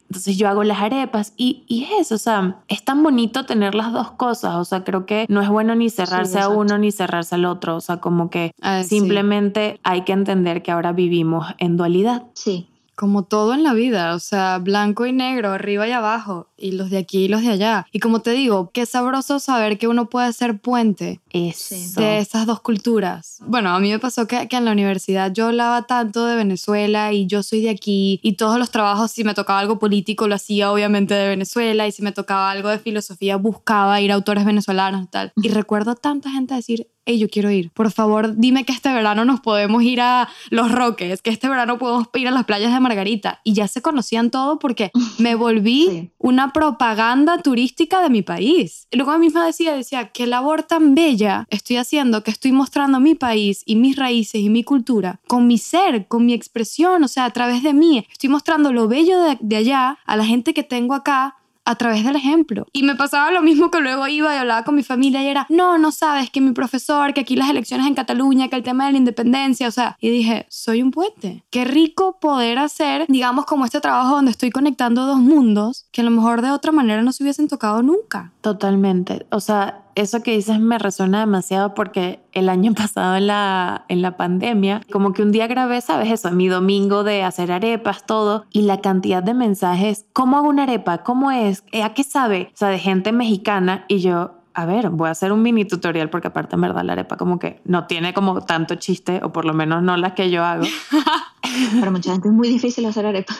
Entonces 0.09 0.39
yo 0.39 0.49
hago 0.49 0.65
las 0.65 0.81
arepas 0.81 1.35
y, 1.37 1.65
y 1.69 1.85
es 1.85 1.91
eso, 2.01 2.15
o 2.15 2.19
sea, 2.19 2.57
es 2.69 2.83
tan 2.83 3.03
bonito 3.03 3.45
tener 3.45 3.75
las 3.75 3.93
dos 3.93 4.11
cosas, 4.13 4.55
o 4.57 4.65
sea, 4.65 4.83
creo 4.83 5.05
que 5.05 5.27
no 5.29 5.43
es 5.43 5.49
bueno 5.51 5.75
ni 5.75 5.91
cerrarse 5.91 6.33
Sí, 6.33 6.39
a 6.39 6.49
uno 6.49 6.79
ni 6.79 6.91
cerrarse 6.93 7.35
al 7.35 7.45
otro, 7.45 7.77
o 7.77 7.81
sea, 7.81 7.99
como 7.99 8.31
que 8.31 8.53
Ah, 8.63 8.83
sí. 8.83 8.89
simplemente 9.01 9.79
hay 9.83 10.03
que 10.03 10.13
entender 10.13 10.63
que 10.63 10.71
ahora 10.71 10.93
vivimos 10.93 11.47
en 11.59 11.77
dualidad. 11.77 12.23
Sí, 12.35 12.69
Como 12.99 13.23
todo 13.23 13.55
en 13.55 13.63
la 13.63 13.75
vida, 13.75 14.13
o 14.17 14.19
sea, 14.19 14.59
blanco 14.59 15.07
y 15.07 15.13
negro, 15.13 15.53
arriba 15.53 15.87
y 15.87 15.93
abajo, 15.93 16.49
y 16.57 16.73
los 16.73 16.91
de 16.91 16.99
aquí 16.99 17.27
y 17.27 17.29
los 17.29 17.43
de 17.43 17.51
allá. 17.51 17.87
Y 17.93 18.01
como 18.01 18.23
te 18.23 18.33
digo, 18.33 18.73
qué 18.75 18.87
sabroso 18.87 19.39
saber 19.39 19.79
que 19.79 19.87
uno 19.87 20.11
puede 20.11 20.33
ser 20.33 20.59
puente 20.59 21.21
Eso. 21.31 22.01
de 22.01 22.19
esas 22.19 22.45
dos 22.45 22.61
culturas. 22.61 23.39
Bueno, 23.47 23.71
a 23.71 23.79
mí 23.79 23.89
me 23.89 24.01
pasó 24.01 24.27
que, 24.27 24.49
que 24.49 24.57
en 24.57 24.65
la 24.65 24.73
universidad 24.73 25.33
yo 25.33 25.47
hablaba 25.47 25.83
tanto 25.83 26.27
de 26.27 26.35
Venezuela 26.35 27.13
y 27.13 27.29
yo 27.29 27.45
soy 27.45 27.63
de 27.63 27.71
aquí 27.71 28.19
y 28.21 28.33
todos 28.33 28.59
los 28.59 28.73
trabajos, 28.73 29.13
si 29.13 29.23
me 29.23 29.33
tocaba 29.33 29.61
algo 29.61 29.79
político, 29.79 30.27
lo 30.27 30.35
hacía 30.35 30.73
obviamente 30.73 31.15
de 31.15 31.29
Venezuela 31.29 31.87
y 31.87 31.93
si 31.93 32.03
me 32.03 32.11
tocaba 32.11 32.51
algo 32.51 32.69
de 32.69 32.81
filosofía, 32.81 33.37
buscaba 33.37 34.01
ir 34.01 34.11
a 34.11 34.17
autores 34.17 34.45
venezolanos 34.45 35.05
y 35.05 35.07
tal. 35.07 35.33
Y 35.37 35.51
recuerdo 35.51 35.93
a 35.93 35.95
tanta 35.95 36.31
gente 36.31 36.55
decir, 36.55 36.89
hey, 37.09 37.19
yo 37.19 37.29
quiero 37.31 37.51
ir. 37.51 37.71
Por 37.73 37.91
favor, 37.91 38.37
dime 38.37 38.65
que 38.65 38.73
este 38.73 38.93
verano 38.93 39.25
nos 39.25 39.41
podemos 39.41 39.83
ir 39.83 40.01
a 40.03 40.29
Los 40.51 40.71
Roques, 40.71 41.23
que 41.23 41.31
este 41.31 41.49
verano 41.49 41.79
podemos 41.79 42.07
ir 42.15 42.29
a 42.29 42.31
las 42.31 42.45
playas 42.45 42.73
de 42.73 42.81
Margarita. 42.81 43.41
Y 43.45 43.55
ya 43.55 43.67
se 43.67 43.81
conocían 43.81 44.31
todo 44.31 44.59
porque 44.59 44.91
me 45.19 45.35
volví 45.35 45.87
Sí. 45.89 46.11
una 46.19 46.53
propaganda 46.53 47.39
turística 47.39 48.03
de 48.03 48.11
mi 48.11 48.21
país. 48.23 48.87
Y 48.91 48.97
luego 48.99 49.13
a 49.13 49.19
mí 49.19 49.27
misma 49.27 49.47
decía, 49.47 49.75
decía, 49.75 50.09
qué 50.09 50.27
labor 50.27 50.63
tan 50.65 50.95
bella 50.95 51.47
estoy 51.51 51.77
haciendo, 51.77 52.23
que 52.23 52.31
estoy 52.31 52.53
mostrando 52.53 53.01
mi 53.01 53.15
país 53.15 53.63
y 53.67 53.77
mis 53.77 53.97
raíces 53.97 54.41
y 54.43 54.51
mi 54.51 54.65
cultura 54.65 55.21
con 55.27 55.47
mi 55.47 55.57
ser, 55.59 56.07
con 56.09 56.27
mi 56.27 56.35
expresión, 56.35 57.03
o 57.05 57.09
sea, 57.09 57.25
a 57.25 57.31
través 57.31 57.63
de 57.63 57.73
mí. 57.75 58.07
Estoy 58.13 58.29
mostrando 58.29 58.73
lo 58.73 58.87
bello 58.89 59.21
de, 59.23 59.39
de 59.41 59.57
allá 59.57 59.99
a 60.05 60.17
la 60.17 60.25
gente 60.27 60.53
que 60.55 60.63
tengo 60.63 60.95
acá 60.95 61.37
a 61.69 61.75
través 61.75 62.03
del 62.03 62.17
ejemplo. 62.17 62.67
Y 62.73 62.83
me 62.83 62.95
pasaba 62.95 63.31
lo 63.31 63.43
mismo 63.43 63.71
que 63.71 63.81
luego 63.81 64.09
iba 64.09 64.35
y 64.35 64.39
hablaba 64.39 64.65
con 64.65 64.75
mi 64.75 64.83
familia 64.83 65.23
y 65.23 65.27
era, 65.27 65.47
no, 65.51 65.77
no 65.77 65.93
sabes 65.93 66.31
que 66.31 66.41
mi 66.41 66.53
profesor, 66.53 67.13
que 67.13 67.21
aquí 67.21 67.37
las 67.37 67.51
elecciones 67.51 67.87
en 67.87 67.95
Cataluña, 67.95 68.49
que 68.49 68.57
el 68.57 68.63
tema 68.63 68.87
de 68.87 68.93
la 68.93 68.99
independencia, 68.99 69.69
o 69.69 69.71
sea, 69.71 69.95
y 70.01 70.09
dije, 70.09 70.47
soy 70.49 70.81
un 70.81 70.91
puente. 70.91 71.45
Qué 71.51 71.67
rico 71.67 72.19
poder 72.21 72.59
hacer, 72.59 73.05
digamos, 73.09 73.45
como 73.45 73.67
este 73.67 73.83
trabajo 73.83 74.15
donde 74.15 74.31
estoy 74.31 74.51
conectando 74.51 75.05
dos 75.05 75.19
mundos 75.19 75.87
que 75.93 76.01
a 76.01 76.05
lo 76.05 76.11
mejor 76.11 76.41
de 76.41 76.53
otra 76.53 76.73
manera 76.73 77.03
no 77.03 77.13
se 77.13 77.23
hubiesen 77.23 77.49
tocado 77.49 77.83
nunca. 77.83 78.33
Totalmente. 78.41 79.27
O 79.31 79.41
sea, 79.41 79.83
eso 80.01 80.23
que 80.23 80.33
dices 80.33 80.61
me 80.61 80.79
resuena 80.79 81.21
demasiado 81.21 81.75
porque 81.75 82.21
el 82.33 82.49
año 82.49 82.73
pasado 82.77 83.17
en 83.17 83.27
la, 83.27 83.85
en 83.89 84.03
la 84.03 84.17
pandemia, 84.17 84.83
como 84.91 85.13
que 85.13 85.23
un 85.23 85.33
día 85.33 85.47
grabé, 85.47 85.81
¿sabes 85.81 86.11
eso? 86.11 86.31
Mi 86.31 86.49
domingo 86.49 87.05
de 87.05 87.23
hacer 87.23 87.53
arepas, 87.53 88.07
todo, 88.07 88.45
y 88.53 88.63
la 88.63 88.81
cantidad 88.81 89.23
de 89.23 89.35
mensajes, 89.35 90.07
¿cómo 90.13 90.37
hago 90.37 90.49
una 90.49 90.65
arepa? 90.65 90.99
¿Cómo 90.99 91.31
es? 91.31 91.65
Eh, 91.73 91.83
¿A 91.83 91.95
qué 91.95 92.05
sabe? 92.05 92.51
O 92.55 92.57
sea, 92.57 92.69
de 92.69 92.79
gente 92.79 93.13
mexicana 93.13 93.85
y 93.89 93.99
yo... 93.99 94.35
A 94.55 94.67
ver, 94.67 94.91
voy 94.91 95.07
a 95.07 95.13
hacer 95.13 95.31
un 95.31 95.41
mini 95.41 95.65
tutorial 95.67 96.11
porque 96.11 96.27
aparte 96.27 96.57
en 96.57 96.63
verdad 96.63 96.83
la 96.83 96.95
arepa 96.95 97.17
como 97.17 97.39
que 97.39 97.61
no 97.65 97.87
tiene 97.87 98.13
como 98.13 98.41
tanto 98.41 98.75
chiste 98.75 99.21
o 99.23 99.33
por 99.33 99.45
lo 99.45 99.55
menos 99.55 99.85
no 99.85 99.97
las 99.97 100.15
que 100.15 100.31
yo 100.31 100.45
hago. 100.45 100.65
para 101.79 101.93
mucha 101.93 102.11
gente 102.11 102.27
es 102.27 102.35
muy 102.35 102.49
difícil 102.49 102.85
hacer 102.87 103.07
arepa. 103.07 103.35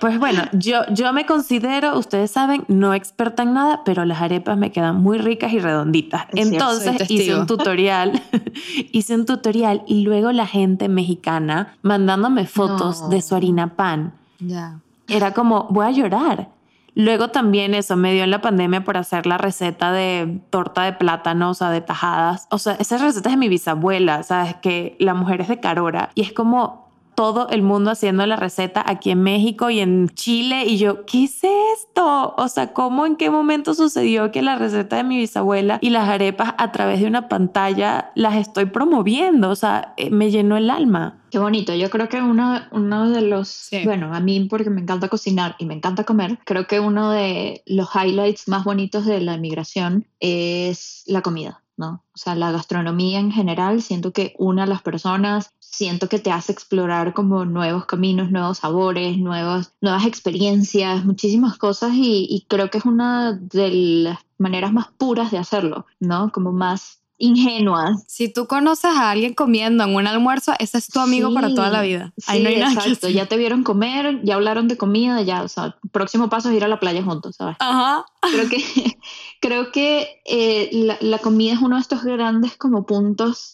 Pues 0.00 0.18
bueno, 0.18 0.42
yo, 0.52 0.80
yo 0.90 1.12
me 1.12 1.24
considero, 1.24 1.96
ustedes 1.98 2.30
saben, 2.30 2.64
no 2.68 2.94
experta 2.94 3.44
en 3.44 3.54
nada, 3.54 3.82
pero 3.84 4.04
las 4.04 4.20
arepas 4.20 4.56
me 4.58 4.72
quedan 4.72 4.96
muy 5.00 5.18
ricas 5.18 5.52
y 5.52 5.60
redonditas. 5.60 6.26
Entonces 6.34 7.10
hice 7.10 7.34
un 7.36 7.46
tutorial, 7.46 8.20
hice 8.92 9.14
un 9.14 9.24
tutorial 9.24 9.82
y 9.86 10.02
luego 10.02 10.32
la 10.32 10.46
gente 10.46 10.88
mexicana 10.88 11.74
mandándome 11.82 12.46
fotos 12.46 13.02
No. 13.02 13.08
de 13.08 13.22
su 13.22 13.34
harina 13.36 13.76
pan. 13.76 14.12
Ya. 14.40 14.80
Era 15.08 15.32
como, 15.32 15.68
voy 15.70 15.86
a 15.86 15.90
llorar. 15.90 16.48
Luego 16.96 17.28
también 17.28 17.74
eso 17.74 17.96
me 17.96 18.12
dio 18.12 18.22
en 18.24 18.30
la 18.30 18.40
pandemia 18.40 18.84
por 18.84 18.96
hacer 18.96 19.26
la 19.26 19.36
receta 19.36 19.90
de 19.92 20.40
torta 20.50 20.84
de 20.84 20.92
plátano, 20.92 21.50
o 21.50 21.54
sea, 21.54 21.70
de 21.70 21.80
tajadas. 21.80 22.46
O 22.50 22.58
sea, 22.58 22.74
esa 22.74 22.98
receta 22.98 23.28
es 23.28 23.32
de 23.32 23.36
mi 23.36 23.48
bisabuela, 23.48 24.22
¿sabes? 24.22 24.54
Que 24.56 24.96
la 25.00 25.14
mujer 25.14 25.40
es 25.40 25.48
de 25.48 25.58
Carora. 25.58 26.10
Y 26.14 26.22
es 26.22 26.32
como, 26.32 26.83
todo 27.14 27.48
el 27.48 27.62
mundo 27.62 27.90
haciendo 27.90 28.26
la 28.26 28.36
receta 28.36 28.84
aquí 28.86 29.10
en 29.10 29.22
México 29.22 29.70
y 29.70 29.80
en 29.80 30.08
Chile 30.10 30.64
y 30.66 30.78
yo, 30.78 31.04
¿qué 31.06 31.24
es 31.24 31.40
esto? 31.42 32.34
O 32.36 32.48
sea, 32.48 32.72
¿cómo 32.72 33.06
en 33.06 33.16
qué 33.16 33.30
momento 33.30 33.74
sucedió 33.74 34.30
que 34.30 34.42
la 34.42 34.56
receta 34.56 34.96
de 34.96 35.04
mi 35.04 35.18
bisabuela 35.18 35.78
y 35.80 35.90
las 35.90 36.08
arepas 36.08 36.54
a 36.58 36.72
través 36.72 37.00
de 37.00 37.06
una 37.06 37.28
pantalla 37.28 38.12
las 38.14 38.36
estoy 38.36 38.66
promoviendo? 38.66 39.50
O 39.50 39.56
sea, 39.56 39.94
eh, 39.96 40.10
me 40.10 40.30
llenó 40.30 40.56
el 40.56 40.70
alma. 40.70 41.20
Qué 41.30 41.38
bonito. 41.38 41.74
Yo 41.74 41.90
creo 41.90 42.08
que 42.08 42.22
uno, 42.22 42.60
uno 42.70 43.10
de 43.10 43.22
los, 43.22 43.68
bueno, 43.84 44.14
a 44.14 44.20
mí 44.20 44.46
porque 44.48 44.70
me 44.70 44.80
encanta 44.80 45.08
cocinar 45.08 45.56
y 45.58 45.66
me 45.66 45.74
encanta 45.74 46.04
comer, 46.04 46.38
creo 46.44 46.66
que 46.66 46.80
uno 46.80 47.10
de 47.10 47.62
los 47.66 47.88
highlights 47.94 48.48
más 48.48 48.64
bonitos 48.64 49.04
de 49.04 49.20
la 49.20 49.36
migración 49.36 50.06
es 50.20 51.02
la 51.06 51.22
comida. 51.22 51.60
¿no? 51.76 52.04
O 52.14 52.16
sea, 52.16 52.34
la 52.34 52.52
gastronomía 52.52 53.18
en 53.18 53.32
general, 53.32 53.82
siento 53.82 54.12
que 54.12 54.34
une 54.38 54.62
a 54.62 54.66
las 54.66 54.82
personas, 54.82 55.52
siento 55.74 56.08
que 56.08 56.18
te 56.18 56.30
hace 56.30 56.52
explorar 56.52 57.12
como 57.12 57.44
nuevos 57.44 57.86
caminos, 57.86 58.30
nuevos 58.30 58.58
sabores, 58.58 59.18
nuevas, 59.18 59.74
nuevas 59.80 60.06
experiencias, 60.06 61.04
muchísimas 61.04 61.58
cosas 61.58 61.92
y, 61.94 62.26
y 62.30 62.46
creo 62.48 62.70
que 62.70 62.78
es 62.78 62.84
una 62.84 63.32
de 63.32 63.70
las 63.70 64.18
maneras 64.38 64.72
más 64.72 64.88
puras 64.96 65.30
de 65.30 65.38
hacerlo, 65.38 65.86
¿no? 66.00 66.30
Como 66.32 66.52
más 66.52 67.00
ingenuas. 67.18 68.04
Si 68.06 68.32
tú 68.32 68.46
conoces 68.46 68.90
a 68.90 69.10
alguien 69.10 69.34
comiendo 69.34 69.84
en 69.84 69.94
un 69.94 70.06
almuerzo, 70.06 70.52
ese 70.58 70.78
es 70.78 70.88
tu 70.88 71.00
amigo 71.00 71.32
para 71.32 71.48
toda 71.48 71.70
la 71.70 71.82
vida. 71.82 72.12
Ahí 72.26 72.42
no 72.42 72.48
hay 72.48 72.58
nada 72.58 72.72
exacto. 72.72 73.08
Ya 73.08 73.26
te 73.26 73.36
vieron 73.36 73.62
comer, 73.62 74.20
ya 74.24 74.34
hablaron 74.34 74.68
de 74.68 74.76
comida, 74.76 75.22
ya, 75.22 75.42
o 75.42 75.48
sea, 75.48 75.76
próximo 75.92 76.28
paso 76.28 76.50
es 76.50 76.56
ir 76.56 76.64
a 76.64 76.68
la 76.68 76.80
playa 76.80 77.02
juntos, 77.02 77.36
¿sabes? 77.36 77.56
Ajá. 77.60 78.04
Creo 78.20 78.48
que, 78.48 78.58
creo 79.40 79.72
que 79.72 80.20
eh, 80.24 80.70
la, 80.72 80.98
la, 81.00 81.18
comida 81.18 81.52
es 81.52 81.60
uno 81.60 81.76
de 81.76 81.82
estos 81.82 82.02
grandes 82.02 82.56
como 82.56 82.84
puntos 82.84 83.53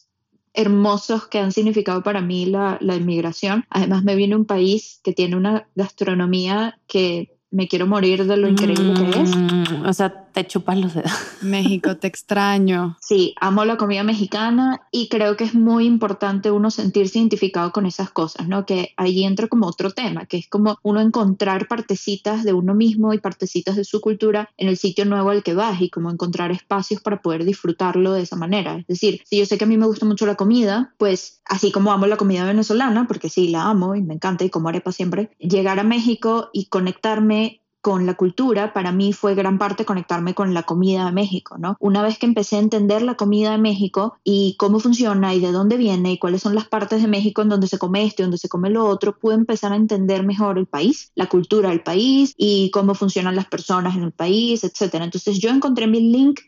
hermosos 0.54 1.28
que 1.28 1.38
han 1.38 1.52
significado 1.52 2.02
para 2.02 2.20
mí 2.20 2.46
la, 2.46 2.78
la 2.80 2.96
inmigración. 2.96 3.64
Además, 3.70 4.02
me 4.04 4.14
viene 4.16 4.36
un 4.36 4.46
país 4.46 5.00
que 5.02 5.12
tiene 5.12 5.36
una 5.36 5.68
gastronomía 5.74 6.78
que 6.86 7.36
me 7.50 7.66
quiero 7.66 7.86
morir 7.86 8.26
de 8.26 8.36
lo 8.36 8.48
increíble 8.48 8.94
que 8.94 9.20
es. 9.20 9.36
Mm, 9.36 9.84
o 9.84 9.92
sea, 9.92 10.29
te 10.32 10.46
chupas 10.46 10.78
los 10.78 10.94
dedos. 10.94 11.12
México, 11.42 11.96
te 11.96 12.06
extraño. 12.06 12.96
Sí, 13.00 13.34
amo 13.40 13.64
la 13.64 13.76
comida 13.76 14.02
mexicana 14.02 14.80
y 14.90 15.08
creo 15.08 15.36
que 15.36 15.44
es 15.44 15.54
muy 15.54 15.86
importante 15.86 16.50
uno 16.50 16.70
sentirse 16.70 17.18
identificado 17.18 17.72
con 17.72 17.86
esas 17.86 18.10
cosas, 18.10 18.48
¿no? 18.48 18.66
Que 18.66 18.92
ahí 18.96 19.24
entra 19.24 19.48
como 19.48 19.66
otro 19.66 19.90
tema, 19.90 20.26
que 20.26 20.38
es 20.38 20.48
como 20.48 20.78
uno 20.82 21.00
encontrar 21.00 21.68
partecitas 21.68 22.44
de 22.44 22.52
uno 22.52 22.74
mismo 22.74 23.12
y 23.12 23.18
partecitas 23.18 23.76
de 23.76 23.84
su 23.84 24.00
cultura 24.00 24.50
en 24.56 24.68
el 24.68 24.76
sitio 24.76 25.04
nuevo 25.04 25.30
al 25.30 25.42
que 25.42 25.54
vas 25.54 25.80
y 25.80 25.90
como 25.90 26.10
encontrar 26.10 26.50
espacios 26.50 27.00
para 27.00 27.22
poder 27.22 27.44
disfrutarlo 27.44 28.12
de 28.12 28.22
esa 28.22 28.36
manera. 28.36 28.76
Es 28.78 28.86
decir, 28.86 29.22
si 29.24 29.38
yo 29.38 29.46
sé 29.46 29.58
que 29.58 29.64
a 29.64 29.68
mí 29.68 29.76
me 29.76 29.86
gusta 29.86 30.06
mucho 30.06 30.26
la 30.26 30.36
comida, 30.36 30.94
pues 30.98 31.40
así 31.44 31.72
como 31.72 31.92
amo 31.92 32.06
la 32.06 32.16
comida 32.16 32.44
venezolana, 32.44 33.06
porque 33.06 33.28
sí, 33.28 33.48
la 33.48 33.64
amo 33.64 33.94
y 33.94 34.02
me 34.02 34.14
encanta 34.14 34.44
y 34.44 34.50
como 34.50 34.68
arepa 34.68 34.92
siempre, 34.92 35.30
llegar 35.38 35.78
a 35.78 35.84
México 35.84 36.50
y 36.52 36.66
conectarme 36.66 37.60
con 37.80 38.06
la 38.06 38.14
cultura, 38.14 38.72
para 38.72 38.92
mí 38.92 39.12
fue 39.12 39.34
gran 39.34 39.58
parte 39.58 39.84
conectarme 39.84 40.34
con 40.34 40.52
la 40.54 40.64
comida 40.64 41.06
de 41.06 41.12
México, 41.12 41.56
¿no? 41.58 41.76
Una 41.80 42.02
vez 42.02 42.18
que 42.18 42.26
empecé 42.26 42.56
a 42.56 42.60
entender 42.60 43.02
la 43.02 43.16
comida 43.16 43.52
de 43.52 43.58
México 43.58 44.18
y 44.22 44.56
cómo 44.58 44.80
funciona 44.80 45.34
y 45.34 45.40
de 45.40 45.52
dónde 45.52 45.76
viene 45.76 46.12
y 46.12 46.18
cuáles 46.18 46.42
son 46.42 46.54
las 46.54 46.68
partes 46.68 47.02
de 47.02 47.08
México 47.08 47.42
en 47.42 47.48
donde 47.48 47.68
se 47.68 47.78
come 47.78 48.04
esto 48.04 48.22
y 48.22 48.24
donde 48.24 48.38
se 48.38 48.48
come 48.48 48.70
lo 48.70 48.86
otro, 48.86 49.18
pude 49.18 49.34
empezar 49.34 49.72
a 49.72 49.76
entender 49.76 50.24
mejor 50.24 50.58
el 50.58 50.66
país, 50.66 51.10
la 51.14 51.28
cultura 51.28 51.70
del 51.70 51.82
país 51.82 52.34
y 52.36 52.70
cómo 52.70 52.94
funcionan 52.94 53.36
las 53.36 53.46
personas 53.46 53.96
en 53.96 54.02
el 54.02 54.12
país, 54.12 54.62
etcétera. 54.64 55.04
Entonces 55.04 55.38
yo 55.38 55.50
encontré 55.50 55.86
mi 55.86 56.00
link 56.00 56.40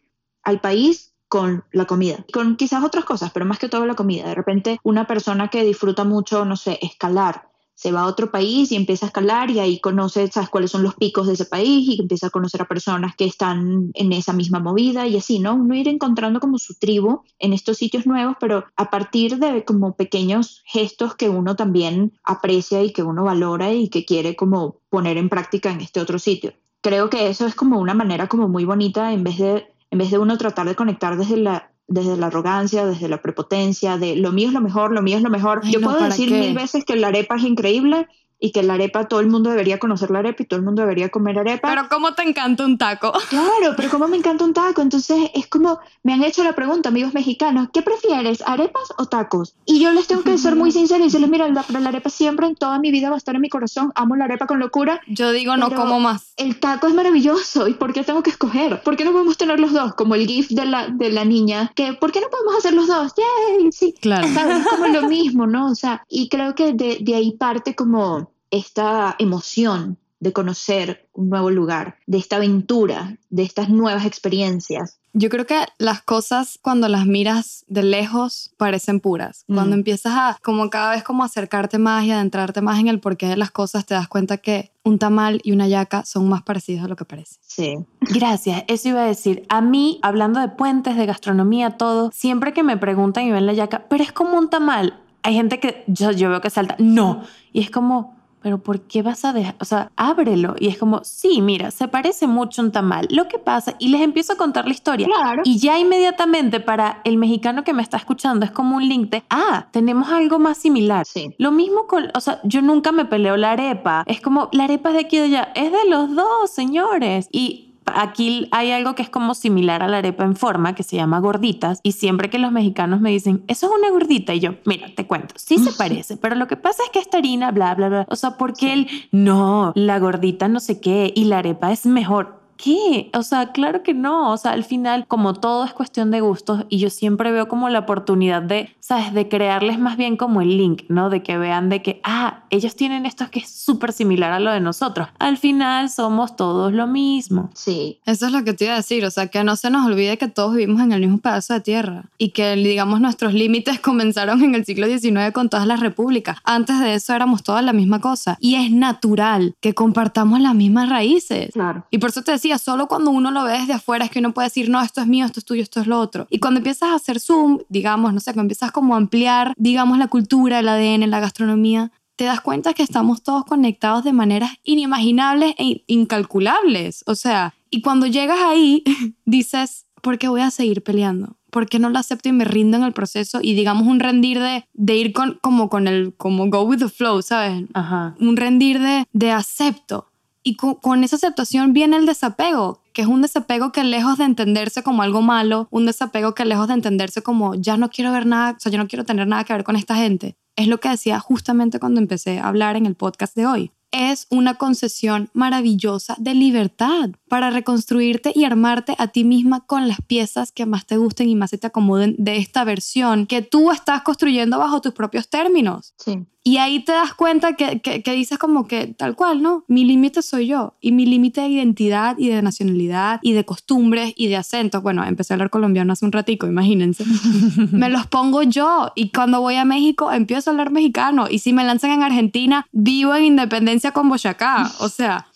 al 0.43 0.61
país 0.61 1.15
con 1.29 1.65
la 1.73 1.87
comida, 1.87 2.27
con 2.31 2.57
quizás 2.57 2.85
otras 2.85 3.07
cosas, 3.07 3.31
pero 3.33 3.47
más 3.47 3.59
que 3.59 3.71
todo 3.71 3.87
la 3.87 3.95
comida. 3.95 4.29
De 4.29 4.35
repente, 4.35 4.79
una 4.83 5.07
persona 5.07 5.49
que 5.49 5.65
disfruta 5.65 6.05
mucho, 6.05 6.45
no 6.45 6.57
sé, 6.57 6.79
escalar, 6.83 7.49
se 7.83 7.91
va 7.91 8.03
a 8.03 8.07
otro 8.07 8.31
país 8.31 8.71
y 8.71 8.77
empieza 8.77 9.07
a 9.07 9.09
escalar 9.09 9.51
y 9.51 9.59
ahí 9.59 9.81
conoce, 9.81 10.29
sabes 10.31 10.51
cuáles 10.51 10.71
son 10.71 10.85
los 10.85 10.95
picos 10.95 11.27
de 11.27 11.33
ese 11.33 11.47
país 11.47 11.89
y 11.89 12.01
empieza 12.01 12.29
a 12.29 12.31
conocer 12.31 12.63
a 12.63 12.69
personas 12.69 13.17
que 13.17 13.25
están 13.25 13.91
en 13.95 14.13
esa 14.13 14.33
misma 14.33 14.61
movida 14.61 15.09
y 15.09 15.17
así, 15.17 15.41
¿no? 15.41 15.57
Uno 15.57 15.75
ir 15.75 15.89
encontrando 15.89 16.39
como 16.39 16.59
su 16.59 16.75
tribu 16.75 17.25
en 17.41 17.53
estos 17.53 17.79
sitios 17.79 18.07
nuevos, 18.07 18.37
pero 18.39 18.67
a 18.77 18.89
partir 18.89 19.39
de 19.39 19.65
como 19.65 19.97
pequeños 19.97 20.63
gestos 20.65 21.17
que 21.17 21.29
uno 21.29 21.57
también 21.57 22.13
aprecia 22.23 22.85
y 22.85 22.93
que 22.93 23.03
uno 23.03 23.25
valora 23.25 23.73
y 23.73 23.89
que 23.89 24.05
quiere 24.05 24.37
como 24.37 24.77
poner 24.89 25.17
en 25.17 25.29
práctica 25.29 25.73
en 25.73 25.81
este 25.81 26.01
otro 26.01 26.21
sitio. 26.21 26.53
Creo 26.83 27.11
que 27.11 27.31
eso 27.31 27.47
es 27.47 27.57
como 27.57 27.81
una 27.81 27.95
manera 27.95 28.29
como 28.29 28.47
muy 28.49 28.65
bonita 28.65 29.13
en 29.13 29.25
vez 29.25 29.39
de 29.39 29.67
en 29.91 29.99
vez 29.99 30.11
de 30.11 30.19
uno 30.19 30.39
tratar 30.39 30.69
de 30.69 30.77
conectar 30.77 31.19
desde 31.19 31.37
la 31.37 31.72
desde 31.93 32.17
la 32.17 32.29
arrogancia, 32.29 32.87
desde 32.87 33.09
la 33.09 33.21
prepotencia, 33.21 33.99
de 33.99 34.17
lo 34.17 34.33
mío 34.33 34.49
es 34.49 34.55
lo 34.55 34.61
mejor, 34.61 34.93
lo 34.93 35.03
mío 35.03 35.17
es 35.17 35.23
lo 35.23 35.31
mejor. 35.31 35.61
Yo 35.65 35.81
puedo 35.81 36.03
decir 36.03 36.31
mil 36.31 36.55
veces 36.55 36.85
que 36.85 36.97
la 36.97 37.09
arepa 37.09 37.37
es 37.37 37.45
increíble 37.45 38.09
y 38.43 38.51
que 38.51 38.65
la 38.65 38.75
arepa, 38.75 39.07
todo 39.07 39.21
el 39.21 39.29
mundo 39.29 39.51
debería 39.51 39.79
conocer 39.79 40.11
la 40.11 40.19
arepa 40.19 40.43
y 40.43 40.47
todo 40.47 40.59
el 40.59 40.65
mundo 40.65 40.83
debería 40.83 41.11
comer 41.11 41.39
arepa. 41.39 41.69
Pero 41.69 41.89
¿cómo 41.89 42.13
te 42.15 42.23
encanta 42.29 42.65
un 42.65 42.77
taco? 42.77 43.13
Claro, 43.33 43.75
pero 43.77 43.89
¿cómo 43.89 44.09
me 44.09 44.17
encanta 44.17 44.45
un 44.45 44.53
taco? 44.53 44.83
Entonces 44.83 45.31
es 45.33 45.47
como, 45.47 45.79
me 46.03 46.13
han 46.13 46.23
hecho 46.23 46.43
la 46.45 46.55
pregunta, 46.55 46.89
amigos 46.91 47.15
mexicanos, 47.15 47.69
¿qué 47.73 47.81
prefieres, 47.83 48.43
arepas 48.45 48.93
o 48.99 49.07
tacos? 49.07 49.55
Y 49.65 49.81
yo 49.81 49.93
les 49.93 50.07
tengo 50.07 50.23
que 50.23 50.37
ser 50.37 50.57
muy 50.57 50.73
sincera 50.73 51.01
y 51.01 51.05
decirles, 51.05 51.31
mira, 51.31 51.49
la, 51.49 51.65
la 51.69 51.89
arepa 51.89 52.11
siempre 52.11 52.47
en 52.47 52.57
toda 52.57 52.79
mi 52.79 52.91
vida 52.91 53.09
va 53.09 53.15
a 53.15 53.19
estar 53.19 53.35
en 53.35 53.41
mi 53.41 53.49
corazón, 53.49 53.93
amo 53.95 54.17
la 54.17 54.25
arepa 54.25 54.47
con 54.47 54.59
locura. 54.59 55.01
Yo 55.07 55.31
digo, 55.31 55.57
no 55.57 55.71
como 55.73 56.01
más. 56.01 56.35
El 56.37 56.59
taco 56.59 56.89
es 56.89 56.95
maravilloso, 56.95 57.69
¿y 57.69 57.75
por 57.75 57.93
qué 57.93 58.03
tengo 58.03 58.23
que 58.23 58.31
escoger? 58.31 58.83
¿Por 58.83 58.97
qué 58.97 59.05
no 59.05 59.13
podemos 59.13 59.39
tener 59.39 59.61
los 59.61 59.73
dos? 59.73 59.95
Como 59.95 60.17
el 60.17 60.27
gif 60.27 60.49
de 60.51 60.67
la, 60.67 60.89
de 60.89 61.11
la 61.11 61.25
niña, 61.25 61.71
que 61.77 61.93
¿por 61.95 62.11
qué 62.11 62.21
no 62.21 62.29
podemos 62.29 62.57
hacer 62.57 62.75
los 62.75 62.89
dos? 62.89 63.13
¡Yay! 63.17 63.71
Sí, 63.71 63.95
claro. 64.01 64.27
Es 64.27 64.67
como 64.67 64.89
lo 64.89 65.09
mismo, 65.09 65.47
¿no? 65.47 65.71
O 65.71 65.75
sea, 65.75 66.05
y 66.09 66.29
creo 66.29 66.55
que 66.55 66.73
de, 66.73 66.99
de 67.01 67.15
ahí 67.15 67.33
parte 67.33 67.75
como 67.75 68.32
esta 68.53 69.17
emoción 69.19 69.99
de 70.21 70.33
conocer 70.33 71.09
un 71.15 71.31
nuevo 71.31 71.51
lugar, 71.51 71.97
de 72.07 72.19
esta 72.19 72.37
aventura, 72.37 73.19
de 73.29 73.43
estas 73.43 73.69
nuevas 73.69 74.07
experiencias. 74.07 75.01
Yo 75.15 75.29
creo 75.29 75.47
que 75.47 75.67
las 75.79 76.01
cosas 76.01 76.61
cuando 76.63 76.89
las 76.89 77.07
miras 77.07 77.65
de 77.67 77.83
lejos 77.83 78.55
parecen 78.57 79.01
puras. 79.01 79.45
Cuando 79.49 79.75
empiezas 79.75 80.13
a 80.15 80.39
como 80.41 80.71
cada 80.71 80.93
vez 80.93 81.03
como 81.03 81.25
acercarte 81.25 81.79
más 81.79 82.05
y 82.05 82.13
adentrarte 82.13 82.63
más 82.63 82.79
en 82.79 82.87
el 82.87 83.01
porqué 83.01 83.27
de 83.27 83.37
las 83.37 83.51
cosas, 83.51 83.85
te 83.85 83.95
das 83.95 84.07
cuenta 84.07 84.39
que 84.39 84.71
un 84.85 85.01
tamal 85.01 85.41
y 85.43 85.51
una 85.51 85.67
yaca 85.67 86.05
son 86.05 86.29
más 86.29 86.43
parecidos 86.43 86.85
a 86.85 86.89
lo 86.89 86.95
que 86.95 87.05
parece. 87.05 87.41
Sí. 87.43 87.79
Gracias, 88.01 88.63
eso 88.69 88.91
iba 88.91 89.03
a 89.03 89.07
decir. 89.07 89.45
A 89.49 89.61
mí, 89.61 89.99
hablando 90.03 90.39
de 90.39 90.49
puentes, 90.49 90.97
de 90.97 91.05
gastronomía, 91.05 91.73
todo, 91.73 92.11
siempre 92.13 92.53
que 92.53 92.63
me 92.63 92.77
preguntan 92.77 93.25
y 93.25 93.33
ven 93.33 93.45
la 93.45 93.55
yaca, 93.55 93.87
pero 93.91 94.05
es 94.05 94.13
como 94.13 94.39
un 94.39 94.51
tamal. 94.51 95.01
Hay 95.25 95.35
gente 95.35 95.59
que 95.59 95.83
yo, 95.89 96.13
yo 96.13 96.31
veo 96.31 96.41
que 96.41 96.49
salta, 96.49 96.77
no. 96.79 97.25
Y 97.53 97.61
es 97.61 97.71
como, 97.71 98.22
pero 98.43 98.59
¿por 98.59 98.81
qué 98.81 99.03
vas 99.03 99.25
a 99.25 99.33
dejar? 99.33 99.55
O 99.61 99.65
sea, 99.65 99.91
ábrelo. 99.97 100.55
Y 100.59 100.69
es 100.69 100.79
como, 100.79 101.03
sí, 101.05 101.41
mira, 101.41 101.71
se 101.71 101.89
parece 101.89 102.27
mucho 102.27 102.63
un 102.63 102.73
tamal. 102.73 103.07
Lo 103.11 103.29
que 103.29 103.39
pasa, 103.39 103.75
y 103.79 103.89
les 103.89 104.01
empiezo 104.01 104.35
a 104.35 104.37
contar 104.37 104.67
la 104.67 104.73
historia. 104.73 105.07
Claro. 105.07 105.43
Y 105.45 105.59
ya 105.59 105.79
inmediatamente 105.79 106.61
para 106.61 107.01
el 107.05 107.17
mexicano 107.17 107.65
que 107.65 107.73
me 107.73 107.83
está 107.83 107.97
escuchando 107.97 108.45
es 108.45 108.51
como 108.51 108.77
un 108.77 108.89
link 108.89 109.11
de, 109.11 109.23
ah, 109.31 109.67
tenemos 109.71 110.09
algo 110.11 110.39
más 110.39 110.59
similar. 110.59 111.07
Sí. 111.07 111.35
Lo 111.39 111.53
mismo 111.53 111.87
con, 111.87 112.11
o 112.15 112.21
sea, 112.21 112.41
yo 112.45 112.63
nunca 112.63 112.93
me 112.93 113.05
peleo 113.05 113.37
la 113.37 113.53
arepa. 113.53 114.05
Es 114.07 114.21
como, 114.21 114.49
la 114.53 114.65
arepa 114.65 114.91
es 114.91 114.95
de 114.95 115.01
aquí 115.01 115.17
y 115.17 115.21
de 115.21 115.25
allá. 115.27 115.53
Es 115.55 115.73
de 115.73 115.89
los 115.89 116.15
dos, 116.15 116.51
señores. 116.51 117.29
Y 117.33 117.72
aquí 117.87 118.49
hay 118.51 118.71
algo 118.71 118.95
que 118.95 119.03
es 119.03 119.11
como 119.11 119.35
similar 119.35 119.83
a 119.83 119.89
la 119.89 119.99
arepa 119.99 120.25
en 120.25 120.37
forma, 120.37 120.75
que 120.75 120.83
se 120.83 120.97
llama 120.97 121.21
gorditas, 121.21 121.81
y 121.83 121.93
siempre 121.93 122.31
que 122.31 122.39
los 122.39 122.53
mexicanos 122.53 123.01
me 123.01 123.11
dicen, 123.11 123.43
eso 123.49 123.67
es 123.67 123.73
una 123.73 123.91
gordita, 123.91 124.35
y 124.35 124.41
yo, 124.41 124.55
mira, 124.65 124.89
te 124.95 125.07
cuento, 125.07 125.35
sí 125.37 125.59
se 125.59 125.73
parece, 125.79 126.17
pero 126.17 126.35
lo 126.35 126.47
que 126.47 126.57
pasa 126.57 126.83
es 126.85 126.91
que 126.91 126.99
esta 126.99 127.19
harina, 127.19 127.51
bla, 127.51 127.75
bla, 127.75 127.89
bla, 127.89 128.07
o 128.09 128.17
sea, 128.17 128.37
porque 128.37 128.73
él, 128.73 128.89
no, 129.11 129.73
la 129.75 129.99
gordita 129.99 130.49
no 130.49 130.61
sé 130.61 130.81
qué, 130.81 131.13
y 131.15 131.25
la 131.25 131.39
arepa 131.39 131.73
es 131.73 131.87
mejor 131.87 132.42
qué? 132.63 133.11
O 133.13 133.23
sea, 133.23 133.53
claro 133.53 133.83
que 133.83 133.93
no. 133.93 134.33
O 134.33 134.37
sea, 134.37 134.53
al 134.53 134.65
final, 134.65 135.07
como 135.07 135.35
todo 135.35 135.65
es 135.65 135.73
cuestión 135.73 136.11
de 136.11 136.21
gustos, 136.21 136.65
y 136.69 136.79
yo 136.79 136.91
siempre 136.91 137.33
veo 137.33 137.49
como 137.49 137.69
la 137.69 137.81
oportunidad 137.81 138.41
de, 138.41 138.75
¿sabes? 138.79 139.13
De 139.13 139.29
crearles 139.29 139.79
más 139.79 139.97
bien 139.97 140.17
como 140.17 140.41
el 140.41 140.57
link, 140.57 140.85
¿no? 140.89 141.11
De 141.11 141.23
que 141.23 141.37
vean 141.37 141.69
de 141.69 141.83
que, 141.83 142.01
ah, 142.05 142.45
ellos 142.51 142.77
tienen 142.77 143.05
esto 143.05 143.29
que 143.31 143.41
es 143.41 143.51
súper 143.51 143.93
similar 143.93 144.33
a 144.33 144.39
lo 144.39 144.53
de 144.53 144.61
nosotros. 144.61 145.09
Al 145.19 145.39
final 145.39 145.91
somos 145.91 146.37
todos 146.37 146.73
lo 146.73 146.87
mismo. 146.87 147.51
Sí. 147.55 147.99
Eso 148.07 148.27
es 148.27 148.33
lo 148.33 148.45
que 148.45 148.53
te 148.53 148.67
iba 148.67 148.75
a 148.75 148.77
decir. 148.77 149.05
O 149.05 149.11
sea, 149.11 149.27
que 149.27 149.43
no 149.43 149.57
se 149.57 149.71
nos 149.71 149.87
olvide 149.87 150.17
que 150.17 150.29
todos 150.29 150.55
vivimos 150.55 150.81
en 150.83 150.93
el 150.93 151.01
mismo 151.01 151.19
pedazo 151.19 151.55
de 151.55 151.61
tierra 151.61 152.05
y 152.17 152.31
que, 152.31 152.55
digamos, 152.55 153.01
nuestros 153.01 153.35
límites 153.35 153.81
comenzaron 153.81 154.43
en 154.43 154.55
el 154.55 154.65
siglo 154.65 154.87
XIX 154.87 155.33
con 155.33 155.49
todas 155.49 155.67
las 155.67 155.81
repúblicas. 155.81 156.39
Antes 156.45 156.79
de 156.79 156.95
eso 156.95 157.13
éramos 157.15 157.43
todas 157.43 157.65
la 157.65 157.73
misma 157.73 158.01
cosa. 158.01 158.37
Y 158.41 158.55
es 158.55 158.71
natural 158.71 159.57
que 159.61 159.75
compartamos 159.75 160.41
las 160.41 160.55
mismas 160.55 160.89
raíces. 160.89 161.51
Claro. 161.53 161.87
Y 161.91 161.99
por 161.99 162.11
eso 162.11 162.23
te 162.23 162.33
decía, 162.33 162.52
solo 162.59 162.89
cuando 162.89 163.11
uno 163.11 163.31
lo 163.31 163.45
ve 163.45 163.53
desde 163.59 163.75
afuera 163.75 164.05
es 164.05 164.11
que 164.11 164.19
uno 164.19 164.33
puede 164.33 164.47
decir, 164.47 164.69
no, 164.69 164.81
esto 164.83 165.01
es 165.01 165.07
mío, 165.07 165.27
esto 165.27 165.41
es 165.41 165.45
tuyo, 165.45 165.63
esto 165.63 165.81
es 165.81 165.87
lo 165.87 165.99
otro. 165.99 166.27
Y 166.31 166.39
cuando 166.39 166.59
empiezas 166.59 166.91
a 166.91 166.95
hacer 166.95 167.21
zoom, 167.21 167.59
digamos, 167.69 168.13
no 168.13 168.21
sé, 168.21 168.33
cuando 168.33 168.43
empiezas 168.43 168.73
como 168.73 168.95
a 168.95 168.99
ampliar, 168.99 169.55
digamos, 169.57 169.99
la 169.99 170.09
cultura, 170.09 170.61
el 170.61 170.69
ADN, 170.69 171.11
la 171.11 171.21
gastronomía, 171.21 171.93
te 172.17 172.25
das 172.25 172.41
cuenta 172.41 172.75
que 172.75 172.83
estamos 172.83 173.23
todos 173.23 173.45
conectados 173.45 174.05
de 174.05 174.13
maneras 174.13 174.53
inimaginables 174.63 175.55
e 175.59 175.85
incalculables. 175.87 177.05
O 177.07 177.15
sea, 177.15 177.55
y 177.71 177.83
cuando 177.83 178.07
llegas 178.07 178.41
ahí, 178.43 178.85
dices, 179.25 179.87
¿por 180.03 180.19
qué 180.19 180.29
voy 180.29 180.43
a 180.43 180.51
seguir 180.51 180.83
peleando? 180.83 181.37
¿por 181.53 181.69
qué 181.69 181.79
no 181.79 181.91
lo 181.91 181.99
acepto 181.99 182.31
y 182.31 182.33
me 182.33 182.47
rindo 182.47 182.79
en 182.79 182.83
el 182.83 182.95
proceso? 182.95 183.39
Y 183.43 183.55
digamos 183.55 183.87
un 183.87 184.01
rendir 184.01 184.41
de, 184.41 184.65
de 184.73 184.97
ir 184.97 185.13
con, 185.13 185.39
como 185.43 185.69
con 185.69 185.87
el, 185.87 186.15
como 186.17 186.49
go 186.49 186.63
with 186.63 186.79
the 186.79 186.89
flow, 186.89 187.21
¿sabes? 187.23 187.65
Ajá. 187.75 188.17
Un 188.19 188.37
rendir 188.37 188.81
de, 188.81 189.05
de 189.13 189.31
acepto. 189.31 190.09
Y 190.43 190.57
con, 190.57 191.05
esa 191.05 191.17
aceptación 191.17 191.73
viene 191.73 191.97
el 191.97 192.07
desapego, 192.07 192.81
que 192.93 193.03
es 193.03 193.09
un 193.09 193.23
desapego 193.23 193.71
que 193.71 193.85
lejos 193.85 194.19
de 194.19 194.25
entenderse 194.25 194.83
como 194.83 195.03
algo 195.03 195.23
malo, 195.23 195.69
un 195.71 195.87
desapego 195.87 196.35
que 196.35 196.45
lejos 196.45 196.69
de 196.69 196.75
entenderse 196.75 197.23
como 197.23 197.55
ya 197.55 197.77
no 197.77 197.91
quiero 197.91 198.13
ver 198.13 198.27
nada, 198.27 198.57
o 198.57 198.61
sea, 198.61 198.73
yo 198.73 198.79
no 198.79 198.89
quiero 198.89 199.05
tener 199.05 199.29
nada 199.29 199.45
que 199.45 199.53
ver 199.53 199.65
con 199.65 199.77
esta 199.77 199.95
gente. 199.95 200.37
Es 200.57 200.67
lo 200.67 200.81
que 200.81 200.89
decía 200.89 201.21
justamente 201.21 201.79
cuando 201.79 202.01
empecé 202.01 202.41
a 202.41 202.49
hablar 202.49 202.77
en 202.77 202.87
el 202.87 202.97
podcast 202.97 203.37
de 203.37 203.47
hoy 203.47 203.73
es 203.93 204.27
una 204.31 204.55
concesión 204.55 205.29
maravillosa 205.35 206.17
de 206.19 206.35
libertad 206.35 207.11
para 207.33 207.49
reconstruirte 207.49 208.31
y 208.35 208.45
armarte 208.45 208.95
a 208.99 209.09
ti 209.09 209.25
misma 209.25 209.65
con 209.65 209.89
las 209.89 210.03
piezas 210.03 210.53
que 210.53 210.67
más 210.67 210.85
te 210.85 210.99
gusten 210.99 211.31
y 211.31 211.35
más 211.35 211.49
se 211.49 211.57
te 211.57 211.67
acomoden 211.67 212.15
de 212.19 212.37
esta 212.37 212.63
versión 212.63 213.25
que 213.27 213.41
tú 213.41 213.71
estás 213.73 214.03
construyendo 214.03 214.59
bajo 214.59 214.83
tus 214.83 214.93
propios 214.93 215.31
términos. 215.31 215.95
Sí. 215.97 216.27
Y 216.45 216.57
ahí 216.57 216.85
te 216.85 216.91
das 216.91 217.15
cuenta 217.15 217.55
que, 217.55 217.81
que, 217.81 218.03
que 218.03 218.13
dices 218.13 218.37
como 218.37 218.67
que 218.67 218.89
tal 218.89 219.15
cual, 219.15 219.43
¿no? 219.43 219.65
Mi 219.69 219.85
límite 219.85 220.23
soy 220.23 220.49
yo 220.49 220.75
y 220.81 220.91
mi 220.91 221.07
límite 221.07 221.41
de 221.41 221.49
identidad 221.49 222.17
y 222.19 222.29
de 222.29 222.43
nacionalidad 222.43 223.21
y 223.23 223.33
de 223.33 223.45
costumbres 223.45 224.13
y 224.17 224.27
de 224.27 224.37
acentos. 224.37 224.83
Bueno, 224.83 225.05
empecé 225.05 225.33
a 225.33 225.35
hablar 225.37 225.51
colombiano 225.51 225.93
hace 225.93 226.05
un 226.05 226.11
ratico, 226.11 226.49
imagínense. 226.49 227.05
me 227.71 227.89
los 227.89 228.09
pongo 228.09 228.43
yo 228.43 228.91
y 228.97 229.11
cuando 229.11 229.41
voy 229.41 229.55
a 229.55 229.65
México 229.65 230.11
empiezo 230.11 230.51
a 230.51 230.53
hablar 230.53 230.73
mexicano 230.73 231.29
y 231.31 231.39
si 231.39 231.53
me 231.53 231.63
lanzan 231.63 231.93
en 231.93 232.03
Argentina 232.03 232.67
vivo 232.73 233.15
en 233.15 233.25
independencia 233.25 233.93
con 233.93 234.09
Boyacá. 234.09 234.69
O 234.81 234.89
sea, 234.89 235.29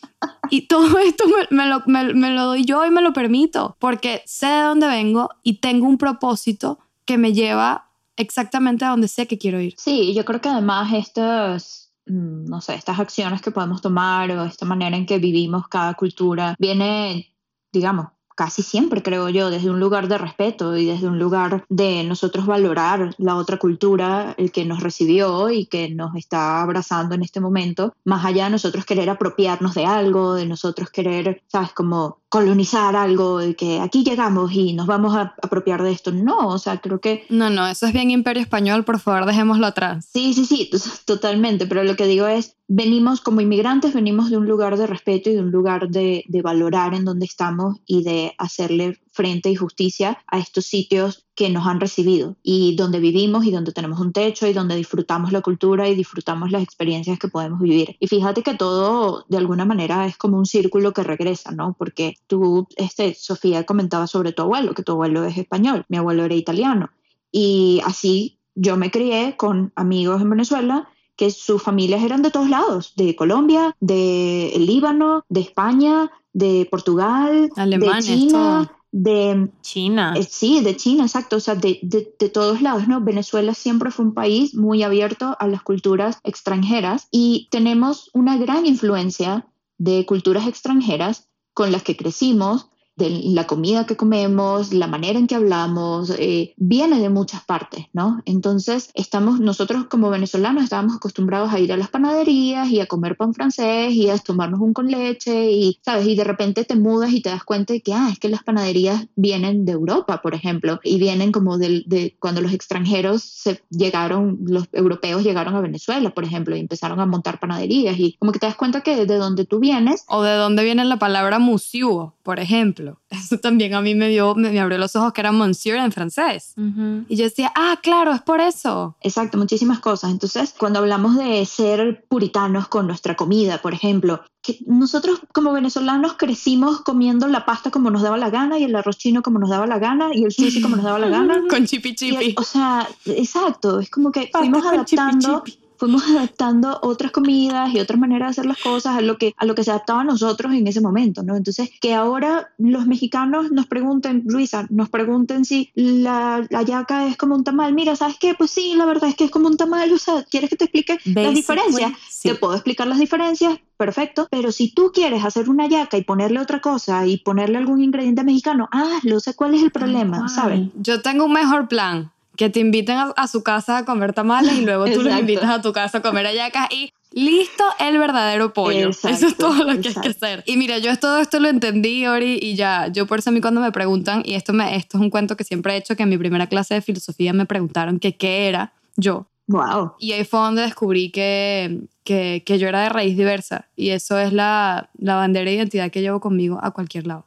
y 0.51 0.67
todo 0.69 0.99
esto 1.05 1.25
me, 1.29 1.57
me, 1.57 1.69
lo, 1.69 1.83
me, 1.87 2.15
me 2.15 2.31
lo 2.31 2.47
doy 2.47 2.65
yo 2.65 2.85
y 2.85 2.91
me 2.91 3.03
lo 3.03 3.13
permito 3.13 3.77
porque 3.79 4.23
sé 4.27 4.47
de 4.47 4.63
dónde 4.63 4.87
vengo 4.87 5.31
y 5.43 5.61
tengo 5.61 5.87
un 5.87 5.99
propósito 5.99 6.79
que 7.05 7.19
me 7.19 7.33
lleva 7.33 7.87
exactamente 8.17 8.85
a 8.85 8.91
donde 8.91 9.09
sé 9.09 9.27
que 9.27 9.39
quiero 9.39 9.61
ir. 9.61 9.75
Sí, 9.77 10.15
yo 10.15 10.25
creo 10.25 10.41
que 10.41 10.49
además 10.49 10.93
estas, 10.93 11.93
mm, 12.07 12.47
no 12.47 12.61
sé, 12.61 12.75
estas 12.75 12.99
acciones 12.99 13.43
que 13.43 13.51
podemos 13.51 13.81
tomar 13.83 14.31
o 14.31 14.45
esta 14.45 14.67
manera 14.67 14.97
en 14.97 15.07
que 15.07 15.19
vivimos 15.19 15.69
cada 15.69 15.95
cultura 15.95 16.57
viene, 16.59 17.33
digamos, 17.73 18.09
casi 18.37 18.63
siempre, 18.63 19.03
creo 19.03 19.29
yo, 19.31 19.51
desde 19.51 19.71
un 19.71 19.81
lugar 19.81 20.07
de 20.07 20.19
respeto 20.19 20.77
y 20.77 20.87
desde 20.87 21.09
un 21.09 21.19
lugar 21.19 21.65
de 21.69 22.05
nosotros 22.05 22.47
valorar 22.47 23.15
la 23.19 23.35
otra 23.35 23.57
cultura, 23.57 24.35
el 24.39 24.53
que 24.53 24.65
nos 24.65 24.83
recibió 24.83 25.51
y 25.51 25.67
que 25.67 25.89
nos 25.89 26.15
está 26.15 26.63
abrazando 26.63 27.15
en 27.15 27.23
este 27.23 27.41
momento, 27.41 27.95
más 28.05 28.25
allá 28.25 28.45
de 28.45 28.51
nosotros 28.51 28.85
querer 28.85 29.11
apropiarnos 29.11 29.75
de 29.75 29.87
algo, 29.87 30.35
de 30.35 30.47
nosotros 30.47 30.91
querer, 30.91 31.43
sabes, 31.49 31.73
como 31.73 32.19
colonizar 32.37 32.95
algo, 32.97 33.39
de 33.39 33.57
que 33.57 33.81
aquí 33.81 34.05
llegamos 34.05 34.53
y 34.53 34.75
nos 34.75 34.87
vamos 34.87 35.17
a 35.17 35.35
apropiar 35.43 35.83
de 35.83 35.91
esto. 35.91 36.13
No, 36.13 36.49
o 36.49 36.59
sea, 36.59 36.77
creo 36.83 37.01
que... 37.01 37.25
No, 37.31 37.49
no, 37.49 37.67
eso 37.67 37.87
es 37.87 37.95
bien 37.95 38.11
imperio 38.11 38.43
español, 38.43 38.85
por 38.85 39.01
favor, 39.01 39.25
dejémoslo 39.25 39.67
atrás. 39.67 40.07
Sí, 40.13 40.35
sí, 40.35 40.45
sí, 40.45 40.71
totalmente, 41.07 41.67
pero 41.67 41.83
lo 41.83 41.97
que 41.97 42.07
digo 42.07 42.27
es, 42.27 42.59
venimos 42.69 43.23
como 43.23 43.41
inmigrantes, 43.41 43.95
venimos 43.95 44.29
de 44.29 44.37
un 44.37 44.47
lugar 44.47 44.77
de 44.77 44.87
respeto 44.87 45.31
y 45.31 45.35
de 45.35 45.41
un 45.41 45.51
lugar 45.51 45.89
de, 45.89 46.25
de 46.29 46.43
valorar 46.43 46.93
en 46.93 47.07
donde 47.07 47.25
estamos 47.25 47.79
y 47.87 48.03
de 48.03 48.35
hacerle 48.37 48.99
frente 49.17 49.51
y 49.51 49.57
justicia 49.57 50.19
a 50.27 50.39
estos 50.39 50.67
sitios 50.67 51.25
que 51.35 51.49
nos 51.51 51.67
han 51.67 51.81
recibido 51.81 52.37
y 52.43 52.77
donde 52.77 53.01
vivimos 53.01 53.45
y 53.47 53.51
donde 53.51 53.73
tenemos 53.73 53.99
un 53.99 54.13
techo 54.13 54.47
y 54.47 54.53
donde 54.53 54.77
disfrutamos 54.77 55.33
la 55.33 55.41
cultura 55.41 55.89
y 55.89 55.95
disfrutamos 55.95 56.51
las 56.51 56.63
experiencias 56.63 57.19
que 57.19 57.29
podemos 57.29 57.61
vivir. 57.61 57.97
Y 57.99 58.07
fíjate 58.07 58.43
que 58.43 58.55
todo 58.55 59.25
de 59.29 59.39
alguna 59.39 59.65
manera 59.65 60.07
es 60.07 60.17
como 60.17 60.37
un 60.37 60.47
círculo 60.47 60.93
que 60.93 61.03
regresa, 61.03 61.51
¿no? 61.51 61.75
Porque 61.79 62.17
tú, 62.27 62.69
este, 62.77 63.15
Sofía 63.15 63.65
comentaba 63.65 64.07
sobre 64.07 64.33
tu 64.33 64.43
abuelo, 64.43 64.75
que 64.75 64.83
tu 64.83 64.93
abuelo 64.93 65.25
es 65.25 65.37
español, 65.39 65.85
mi 65.89 65.97
abuelo 65.97 66.25
era 66.25 66.35
italiano. 66.35 66.91
Y 67.33 67.81
así 67.85 68.39
yo 68.55 68.77
me 68.77 68.91
crié 68.91 69.37
con 69.37 69.73
amigos 69.77 70.21
en 70.21 70.31
Venezuela 70.31 70.89
que 71.17 71.31
sus 71.31 71.63
familias 71.63 72.03
eran 72.03 72.23
de 72.23 72.31
todos 72.31 72.51
lados, 72.51 72.93
de 72.97 73.17
Colombia, 73.17 73.75
de 73.81 74.53
Líbano, 74.59 75.25
de 75.31 75.41
España, 75.41 76.11
de 76.33 76.69
Portugal, 76.71 77.49
Alemanes, 77.57 78.07
de 78.07 78.15
China. 78.15 78.76
De 78.93 79.51
China. 79.63 80.15
eh, 80.17 80.23
sí, 80.23 80.61
de 80.63 80.77
China, 80.77 81.05
exacto, 81.05 81.37
o 81.37 81.41
sea, 81.41 81.55
de, 81.55 81.79
de, 81.83 82.15
de 82.19 82.29
todos 82.29 82.63
lados, 82.63 82.89
¿no? 82.89 83.01
Venezuela 83.01 83.55
siempre 83.55 83.91
fue 83.91 84.07
un 84.07 84.15
país 84.15 84.55
muy 84.55 84.83
abierto 84.83 85.37
a 85.39 85.47
las 85.49 85.63
culturas 85.63 86.19
extranjeras 86.25 87.09
y 87.11 87.49
tenemos 87.51 88.11
una 88.15 88.37
gran 88.39 88.65
influencia 88.67 89.47
de 89.79 90.07
culturas 90.07 90.47
extranjeras 90.47 91.29
con 91.53 91.73
las 91.73 91.83
que 91.83 91.97
crecimos, 91.97 92.71
de 92.97 93.11
la 93.11 93.47
comida 93.47 93.85
que 93.87 93.97
comemos, 93.97 94.73
la 94.73 94.87
manera 94.87 95.19
en 95.19 95.27
que 95.27 95.35
hablamos, 95.35 96.11
eh, 96.19 96.55
viene 96.57 96.99
de 96.99 97.11
muchas 97.11 97.45
partes, 97.45 97.87
¿no? 97.93 98.23
Entonces, 98.25 98.91
estamos, 98.95 99.39
nosotros 99.39 99.85
como 99.91 100.09
venezolanos 100.11 100.65
estábamos 100.65 100.97
acostumbrados 100.97 101.53
a 101.53 101.61
ir 101.61 101.73
a 101.73 101.77
las 101.77 101.89
panaderías 101.91 102.69
y 102.71 102.81
a 102.81 102.87
comer 102.87 103.17
pan 103.17 103.35
francés 103.35 103.93
y 103.93 104.09
a 104.09 104.17
tomarnos 104.19 104.61
un 104.61 104.73
con 104.73 104.87
leche 104.91 105.51
y, 105.53 105.79
¿sabes? 105.85 106.07
Y 106.07 106.17
de 106.17 106.25
repente 106.25 106.65
te 106.65 106.75
mudas 106.77 107.13
y 107.13 107.21
te 107.21 107.29
das 107.29 107.45
cuenta 107.45 107.75
de 107.75 107.83
que, 107.83 107.93
ah, 107.93 108.09
es 108.11 108.19
que 108.19 108.29
las 108.31 108.43
panaderías 108.43 109.07
vienen 109.15 109.65
de 109.67 109.73
Europa, 109.73 110.23
por 110.23 110.35
ejemplo, 110.35 110.81
y 110.83 110.99
vienen 110.99 111.33
como 111.33 111.59
del- 111.59 111.85
de, 111.87 112.17
cuando 112.19 112.41
los 112.41 112.53
extranjeros 112.55 113.23
se 113.23 113.61
llegaron, 113.71 114.39
los 114.47 114.69
europeos 114.73 115.23
llegaron 115.23 115.55
a 115.55 115.61
Venezuela, 115.61 116.11
por 116.15 116.25
ejemplo, 116.25 116.57
y 116.57 116.61
empezaron 116.61 117.01
a 117.01 117.07
montar 117.07 117.41
panaderías 117.41 117.99
y 117.99 118.17
como 118.19 118.33
que 118.33 118.39
te 118.39 118.47
das 118.47 118.57
cuenta 118.57 118.81
que 118.81 119.05
de 119.05 119.17
donde 119.17 119.45
tú 119.45 119.59
vienes, 119.61 120.05
O 120.09 120.23
de 120.23 120.35
dónde 120.35 120.65
viene 120.65 120.85
la 120.85 120.99
palabra 120.99 121.39
monsieur, 121.39 122.13
por 122.23 122.41
ejemplo. 122.41 122.86
Eso 123.11 123.39
también 123.39 123.75
a 123.75 123.81
mí 123.81 123.95
me 123.95 124.09
dio, 124.09 124.35
me, 124.35 124.51
me 124.51 124.61
abrió 124.61 124.79
los 124.79 124.95
ojos 124.97 125.13
que 125.13 125.21
era 125.21 125.33
monsieur 125.33 125.79
en 125.79 125.93
francés. 125.93 126.55
Ujú. 126.57 127.05
Y 127.09 127.17
yo 127.17 127.25
decía, 127.25 127.53
ah, 127.55 127.79
claro, 127.83 128.13
es 128.13 128.23
por 128.23 128.41
eso. 128.41 128.97
Exacto, 129.01 129.39
muchísimas 129.39 129.81
cosas. 129.81 130.11
Entonces, 130.11 130.55
cuando 130.57 130.79
hablamos 130.79 131.17
de 131.17 131.45
ser 131.47 132.05
puritanos 132.09 132.69
con 132.69 132.87
nuestra 132.87 133.17
comida, 133.17 133.61
por 133.63 133.75
ejemplo, 133.75 134.21
que 134.43 134.59
nosotros 134.67 135.21
como 135.33 135.53
venezolanos 135.53 136.15
crecimos 136.15 136.81
comiendo 136.83 137.27
la 137.27 137.45
pasta 137.45 137.71
como 137.71 137.91
nos 137.91 138.03
daba 138.03 138.17
la 138.17 138.31
gana 138.31 138.59
y 138.59 138.65
el 138.65 138.77
arroz 138.77 138.97
chino 138.97 139.23
como 139.23 139.39
nos 139.41 139.51
daba 139.51 139.67
la 139.67 139.79
gana 139.79 140.11
y 140.13 140.23
el 140.25 140.31
sushi 140.33 140.63
como 140.63 140.77
nos 140.77 140.85
daba 140.85 140.99
la 141.01 141.09
gana. 141.09 141.43
Con 141.51 141.67
chipi 141.67 141.89
Y, 141.91 141.95
chipi. 141.95 142.35
o 142.39 142.43
sea, 142.45 142.89
exacto, 143.07 143.81
es 143.81 143.91
como 143.91 144.13
que 144.13 144.23
Pasta 144.33 144.39
fuimos 144.39 144.63
con 144.63 144.85
chipi 144.85 145.01
adaptando, 145.01 145.43
chipi. 145.45 145.66
Fuimos 145.79 146.03
adaptando 146.09 146.79
otras 146.83 147.13
comidas 147.13 147.73
y 147.73 147.81
otras 147.81 147.99
maneras 147.99 148.29
de 148.29 148.31
hacer 148.31 148.47
las 148.47 148.59
cosas 148.59 148.97
a 148.97 149.01
lo 149.01 149.19
que 149.19 149.35
a 149.37 149.45
lo 149.45 149.55
que 149.55 149.65
se 149.65 149.71
adaptaba 149.71 150.01
a 150.01 150.05
nosotros 150.05 150.53
en 150.53 150.67
ese 150.67 150.81
momento, 150.81 151.23
¿no? 151.23 151.37
Entonces, 151.37 151.71
que 151.81 151.95
ahora 151.95 152.51
los 152.59 152.87
mexicanos 152.87 153.51
nos 153.53 153.67
pregunten, 153.67 154.23
Luisa, 154.27 154.67
nos 154.71 154.89
pregunten 154.89 155.45
si 155.45 155.71
la, 155.75 156.47
la 156.51 156.63
yaca 156.63 157.07
es 157.07 157.17
como 157.17 157.35
un 157.35 157.45
tamal. 157.45 157.75
Mira, 157.75 157.97
¿sabes 157.97 158.17
qué? 158.19 158.35
Pues 158.35 158.51
sí, 158.51 158.75
la 158.77 158.87
verdad 158.87 159.09
es 159.11 159.17
que 159.17 159.25
es 159.25 159.31
como 159.31 159.49
un 159.49 159.57
tamal, 159.57 159.93
o 159.93 159.99
sea, 159.99 160.25
¿quieres 160.25 160.51
que 160.51 160.57
te 160.57 160.65
explique 160.65 160.99
las 161.05 161.35
diferencias? 161.35 161.93
sí. 162.09 162.29
Te 162.29 162.35
puedo 162.35 162.55
explicar 162.55 162.87
las 162.87 162.99
diferencias, 162.99 163.59
perfecto, 163.77 164.27
pero 164.31 164.53
si 164.53 164.73
tú 164.73 164.91
quieres 164.93 165.25
hacer 165.25 165.49
una 165.49 165.69
yaca 165.69 165.97
y 165.97 166.03
ponerle 166.03 166.41
otra 166.41 166.61
cosa 166.61 167.07
y 167.07 167.19
ponerle 167.19 167.59
algún 167.59 167.83
ingrediente 167.83 168.25
mexicano, 168.25 168.69
hazlo, 168.71 169.21
sé 169.21 169.35
cuál 169.35 169.55
es 169.55 169.63
el 169.63 169.71
problema. 169.71 170.29
¿sabes? 170.29 170.69
Yo 170.75 171.03
tengo 171.03 171.25
un 171.25 171.33
mejor 171.33 171.69
plan. 171.69 172.13
Que 172.37 172.51
te 172.51 172.61
inviten 172.61 172.97
a, 172.97 173.13
a 173.17 173.29
su 173.29 173.43
casa 173.43 173.79
a 173.79 173.85
comer 173.85 174.13
tamales 174.13 174.55
y 174.55 174.63
luego 174.63 174.85
tú 174.87 175.03
los 175.03 175.19
invitas 175.19 175.51
a 175.51 175.61
tu 175.61 175.73
casa 175.73 175.99
a 175.99 176.03
comer 176.03 176.27
hallacas 176.27 176.69
y 176.71 176.93
listo 177.17 177.65
el 177.79 177.99
verdadero 177.99 178.53
pollo. 178.53 178.91
eso 178.91 179.09
es 179.09 179.37
todo 179.37 179.65
lo 179.65 179.81
que 179.81 179.89
hay 179.89 179.95
que 179.95 180.09
hacer. 180.09 180.45
Y 180.47 180.57
mira, 180.57 180.79
yo 180.79 180.97
todo 180.99 181.19
esto 181.19 181.41
lo 181.41 181.49
entendí, 181.49 182.07
Ori, 182.07 182.39
y 182.41 182.55
ya, 182.57 182.89
yo 182.89 183.07
por 183.07 183.19
eso 183.19 183.31
a 183.31 183.33
mí 183.33 183.41
cuando 183.41 183.61
me 183.61 183.73
preguntan, 183.73 184.23
y 184.25 184.35
esto, 184.35 184.53
me, 184.53 184.77
esto 184.77 184.99
es 184.99 185.03
un 185.03 185.11
cuento 185.11 185.37
que 185.37 185.45
siempre 185.45 185.75
he 185.75 185.77
hecho, 185.79 185.97
que 185.97 186.03
en 186.03 186.11
mi 186.11 186.19
primera 186.19 186.47
clase 186.47 186.75
de 186.75 186.83
filosofía 186.83 187.33
me 187.33 187.47
preguntaron 187.47 187.99
que 187.99 188.17
qué 188.17 188.49
era 188.49 188.73
yo. 188.97 189.27
Wow. 189.49 189.93
Y 189.99 190.13
ahí 190.13 190.25
fue 190.25 190.41
donde 190.41 190.63
descubrí 190.63 191.11
que, 191.11 191.81
que, 192.05 192.43
que 192.45 192.59
yo 192.59 192.69
era 192.69 192.83
de 192.83 192.89
raíz 192.89 193.17
diversa. 193.17 193.67
Y 193.77 193.91
eso 193.91 194.19
es 194.19 194.33
la, 194.33 194.91
la 194.99 195.15
bandera 195.15 195.51
de 195.51 195.57
identidad 195.57 195.91
que 195.91 196.01
llevo 196.03 196.21
conmigo 196.21 196.59
a 196.63 196.73
cualquier 196.73 197.07
lado. 197.07 197.26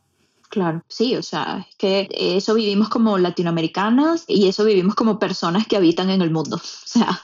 Claro, 0.49 0.83
sí, 0.87 1.15
o 1.15 1.21
sea, 1.21 1.67
es 1.69 1.75
que 1.75 2.07
eso 2.11 2.55
vivimos 2.55 2.89
como 2.89 3.19
latinoamericanas 3.19 4.25
y 4.27 4.47
eso 4.47 4.65
vivimos 4.65 4.95
como 4.95 5.19
personas 5.19 5.67
que 5.67 5.77
habitan 5.77 6.09
en 6.09 6.21
el 6.21 6.31
mundo. 6.31 6.57
O 6.59 6.91
sea, 6.91 7.21